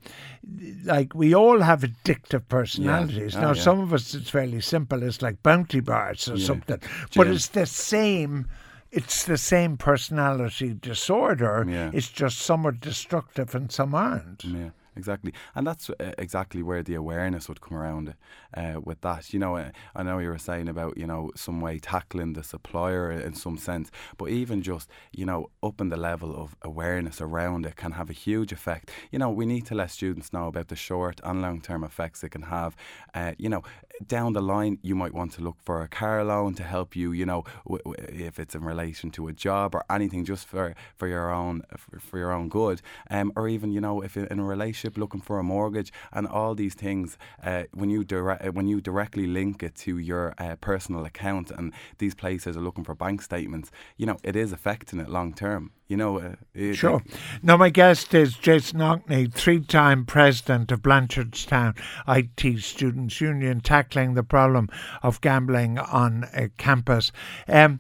like 0.84 1.16
we 1.16 1.34
all 1.34 1.62
have 1.62 1.82
addictive 1.82 2.48
personalities. 2.50 3.34
Yeah. 3.34 3.40
Oh, 3.40 3.42
now, 3.44 3.54
yeah. 3.54 3.62
some 3.62 3.80
of 3.80 3.94
us 3.94 4.17
it's 4.18 4.30
fairly 4.30 4.62
simple. 4.62 5.04
It's 5.04 5.22
like 5.22 5.42
bounty 5.44 5.80
bars 5.80 6.30
or 6.30 6.36
yeah. 6.36 6.46
something, 6.46 6.80
but 7.16 7.28
it's 7.28 7.48
the 7.48 7.66
same 7.66 8.48
it's 8.92 9.26
the 9.26 9.38
same 9.38 9.78
personality 9.78 10.74
disorder. 10.74 11.66
Yeah. 11.68 11.92
It's 11.94 12.10
just 12.10 12.40
some 12.40 12.66
are 12.66 12.72
destructive 12.72 13.54
and 13.54 13.72
some 13.72 13.94
aren't. 13.94 14.44
Yeah 14.46 14.70
exactly. 14.98 15.34
And 15.56 15.66
that's 15.66 15.90
uh, 15.90 16.14
exactly 16.18 16.64
where 16.64 16.84
the 16.84 16.96
awareness 16.96 17.48
would 17.48 17.62
come 17.62 17.78
around 17.78 18.16
uh, 18.54 18.82
with 18.84 19.02
that. 19.02 19.34
You 19.34 19.40
know, 19.40 19.56
uh, 19.56 19.72
I 19.96 20.04
know 20.04 20.18
you 20.18 20.30
were 20.30 20.38
saying 20.38 20.68
about, 20.68 20.98
you 20.98 21.08
know, 21.08 21.32
some 21.36 21.62
way 21.62 21.80
tackling 21.80 22.34
the 22.34 22.44
supplier 22.44 23.12
in 23.12 23.34
some 23.36 23.58
sense, 23.58 23.92
but 24.18 24.30
even 24.30 24.62
just, 24.62 24.90
you 25.12 25.26
know, 25.26 25.50
upping 25.64 25.90
the 25.90 25.98
level 25.98 26.36
of 26.36 26.56
awareness 26.64 27.22
around 27.22 27.66
it 27.66 27.76
can 27.76 27.94
have 27.94 28.10
a 28.10 28.14
huge 28.14 28.52
effect. 28.52 28.92
You 29.12 29.20
know, 29.20 29.30
we 29.30 29.46
need 29.46 29.66
to 29.68 29.76
let 29.76 29.92
students 29.92 30.34
know 30.34 30.48
about 30.48 30.68
the 30.68 30.76
short 30.76 31.22
and 31.24 31.42
long 31.42 31.62
term 31.62 31.84
effects 31.84 32.24
it 32.24 32.30
can 32.30 32.44
have. 32.44 32.76
Uh, 33.14 33.34
you 33.38 33.50
know, 33.50 33.64
down 34.06 34.34
the 34.34 34.42
line, 34.42 34.80
you 34.82 34.96
might 34.96 35.14
want 35.14 35.34
to 35.34 35.42
look 35.42 35.58
for 35.62 35.82
a 35.82 35.88
car 35.88 36.24
loan 36.24 36.54
to 36.56 36.64
help 36.64 36.96
you, 36.96 37.12
you 37.12 37.26
know, 37.26 37.44
w- 37.66 37.84
w- 37.84 38.26
if 38.26 38.40
it's 38.40 38.56
in 38.56 38.64
relation 38.64 39.12
to 39.12 39.28
a 39.28 39.34
job 39.34 39.76
or 39.76 39.84
anything 39.90 40.26
just 40.26 40.48
for, 40.48 40.76
for 40.96 41.08
your 41.08 41.32
own 41.32 41.64
for, 41.78 42.00
for 42.00 42.18
your 42.18 42.32
own 42.32 42.50
good. 42.50 42.82
Um, 43.10 43.32
or 43.36 43.48
even, 43.48 43.72
you 43.72 43.82
know, 43.82 44.02
if 44.02 44.18
in 44.18 44.40
a 44.40 44.44
relationship 44.44 44.98
looking 44.98 45.22
for 45.22 45.40
a 45.40 45.44
mortgage, 45.44 45.92
and 46.12 46.28
all 46.28 46.56
these 46.56 46.74
things. 46.74 47.18
Uh, 47.44 47.64
when 47.74 47.90
you 47.90 48.04
dire- 48.04 48.44
uh, 48.44 48.52
when 48.52 48.68
you 48.68 48.82
directly 48.82 49.28
link 49.28 49.64
it 49.64 49.76
to 49.76 49.98
your 49.98 50.34
uh, 50.38 50.56
personal 50.58 51.06
account, 51.06 51.52
and 51.52 51.74
these 51.98 52.16
places 52.16 52.58
are 52.58 52.62
looking 52.62 52.84
for 52.84 52.96
bank 52.96 53.22
statements, 53.22 53.72
you 53.98 54.06
know, 54.06 54.18
it 54.24 54.36
is 54.36 54.52
affecting 54.52 55.00
it 55.00 55.10
long 55.10 55.34
term. 55.34 55.72
You 55.88 55.96
know, 55.96 56.20
uh, 56.20 56.74
sure. 56.74 57.02
now, 57.42 57.56
my 57.56 57.70
guest 57.70 58.14
is 58.14 58.36
Jason 58.36 58.80
Ockney, 58.80 59.34
three-time 59.34 60.06
president 60.06 60.70
of 60.70 60.82
Blanchardstown 60.82 61.78
IT 62.06 62.62
Students 62.62 63.22
Union, 63.22 63.62
tackling 63.88 64.14
the 64.14 64.24
problem 64.24 64.70
of 65.02 65.22
gambling 65.22 65.78
on 65.80 66.28
campus. 66.58 67.12
Um, 67.48 67.80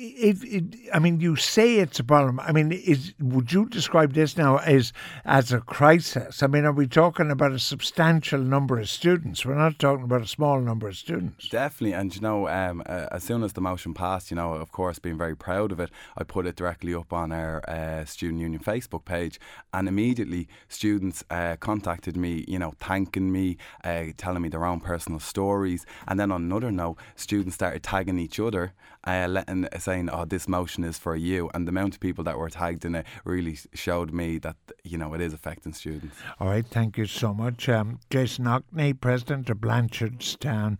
it, 0.00 0.44
it, 0.44 0.64
I 0.94 1.00
mean, 1.00 1.20
you 1.20 1.34
say 1.34 1.76
it's 1.76 1.98
a 1.98 2.04
problem. 2.04 2.38
I 2.38 2.52
mean, 2.52 2.70
is 2.70 3.14
would 3.18 3.52
you 3.52 3.66
describe 3.66 4.12
this 4.12 4.36
now 4.36 4.58
as 4.58 4.92
as 5.24 5.52
a 5.52 5.60
crisis? 5.60 6.40
I 6.40 6.46
mean, 6.46 6.64
are 6.64 6.72
we 6.72 6.86
talking 6.86 7.32
about 7.32 7.50
a 7.50 7.58
substantial 7.58 8.38
number 8.38 8.78
of 8.78 8.88
students? 8.88 9.44
We're 9.44 9.56
not 9.56 9.80
talking 9.80 10.04
about 10.04 10.22
a 10.22 10.26
small 10.28 10.60
number 10.60 10.86
of 10.88 10.96
students. 10.96 11.48
Definitely, 11.48 11.94
and 11.94 12.14
you 12.14 12.20
know, 12.20 12.48
um, 12.48 12.80
uh, 12.86 13.06
as 13.10 13.24
soon 13.24 13.42
as 13.42 13.54
the 13.54 13.60
motion 13.60 13.92
passed, 13.92 14.30
you 14.30 14.36
know, 14.36 14.52
of 14.52 14.70
course, 14.70 15.00
being 15.00 15.18
very 15.18 15.36
proud 15.36 15.72
of 15.72 15.80
it, 15.80 15.90
I 16.16 16.22
put 16.22 16.46
it 16.46 16.54
directly 16.54 16.94
up 16.94 17.12
on 17.12 17.32
our 17.32 17.68
uh, 17.68 18.04
student 18.04 18.40
union 18.40 18.62
Facebook 18.62 19.04
page, 19.04 19.40
and 19.74 19.88
immediately 19.88 20.46
students 20.68 21.24
uh, 21.28 21.56
contacted 21.58 22.16
me, 22.16 22.44
you 22.46 22.60
know, 22.60 22.72
thanking 22.78 23.32
me, 23.32 23.56
uh, 23.82 24.04
telling 24.16 24.42
me 24.42 24.48
their 24.48 24.64
own 24.64 24.78
personal 24.78 25.18
stories, 25.18 25.84
and 26.06 26.20
then 26.20 26.30
on 26.30 26.42
another 26.42 26.70
note, 26.70 26.98
students 27.16 27.56
started 27.56 27.82
tagging 27.82 28.20
each 28.20 28.38
other, 28.38 28.74
uh, 29.04 29.26
letting 29.28 29.66
saying, 29.88 30.10
"Oh, 30.10 30.24
this 30.24 30.46
motion 30.46 30.84
is 30.84 30.98
for 30.98 31.16
you," 31.16 31.50
and 31.54 31.66
the 31.66 31.70
amount 31.70 31.94
of 31.94 32.00
people 32.00 32.24
that 32.24 32.38
were 32.38 32.50
tagged 32.50 32.84
in 32.84 32.94
it 32.94 33.06
really 33.24 33.58
showed 33.72 34.12
me 34.12 34.38
that 34.38 34.56
you 34.84 34.98
know 34.98 35.14
it 35.14 35.20
is 35.20 35.32
affecting 35.32 35.72
students. 35.72 36.16
All 36.38 36.48
right, 36.48 36.66
thank 36.66 36.98
you 36.98 37.06
so 37.06 37.32
much, 37.32 37.68
um, 37.68 37.98
Jason 38.10 38.44
Ockney, 38.44 38.92
president 38.92 39.48
of 39.50 39.58
Blanchardstown. 39.58 40.78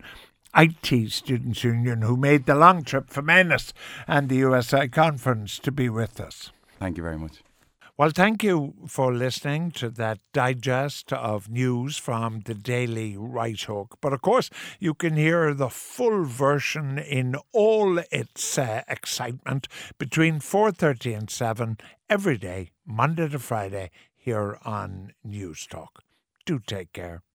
IT 0.55 1.11
Students 1.11 1.63
Union, 1.63 2.01
who 2.01 2.17
made 2.17 2.47
the 2.47 2.55
long 2.55 2.83
trip 2.83 3.11
from 3.11 3.29
Ennis 3.29 3.71
and 4.07 4.29
the 4.29 4.37
USI 4.37 4.87
conference 4.87 5.59
to 5.59 5.71
be 5.71 5.89
with 5.89 6.19
us. 6.19 6.51
Thank 6.79 6.97
you 6.97 7.03
very 7.03 7.19
much. 7.19 7.43
Well, 7.99 8.11
thank 8.11 8.43
you 8.45 8.75
for 8.87 9.13
listening 9.13 9.71
to 9.71 9.89
that 9.89 10.19
digest 10.31 11.11
of 11.11 11.49
news 11.49 11.97
from 11.97 12.43
the 12.45 12.53
Daily 12.53 13.17
Right 13.17 13.59
Hook. 13.59 13.97
But 13.99 14.13
of 14.13 14.21
course, 14.21 14.49
you 14.79 14.93
can 14.93 15.17
hear 15.17 15.53
the 15.53 15.67
full 15.67 16.23
version 16.23 16.97
in 16.97 17.35
all 17.51 17.97
its 18.09 18.57
uh, 18.57 18.83
excitement 18.87 19.67
between 19.97 20.39
4:30 20.39 21.13
and 21.17 21.29
7 21.29 21.77
every 22.09 22.37
day, 22.37 22.71
Monday 22.85 23.27
to 23.27 23.37
Friday, 23.37 23.91
here 24.15 24.57
on 24.63 25.11
Newstalk. 25.27 25.99
Do 26.45 26.59
take 26.59 26.93
care. 26.93 27.21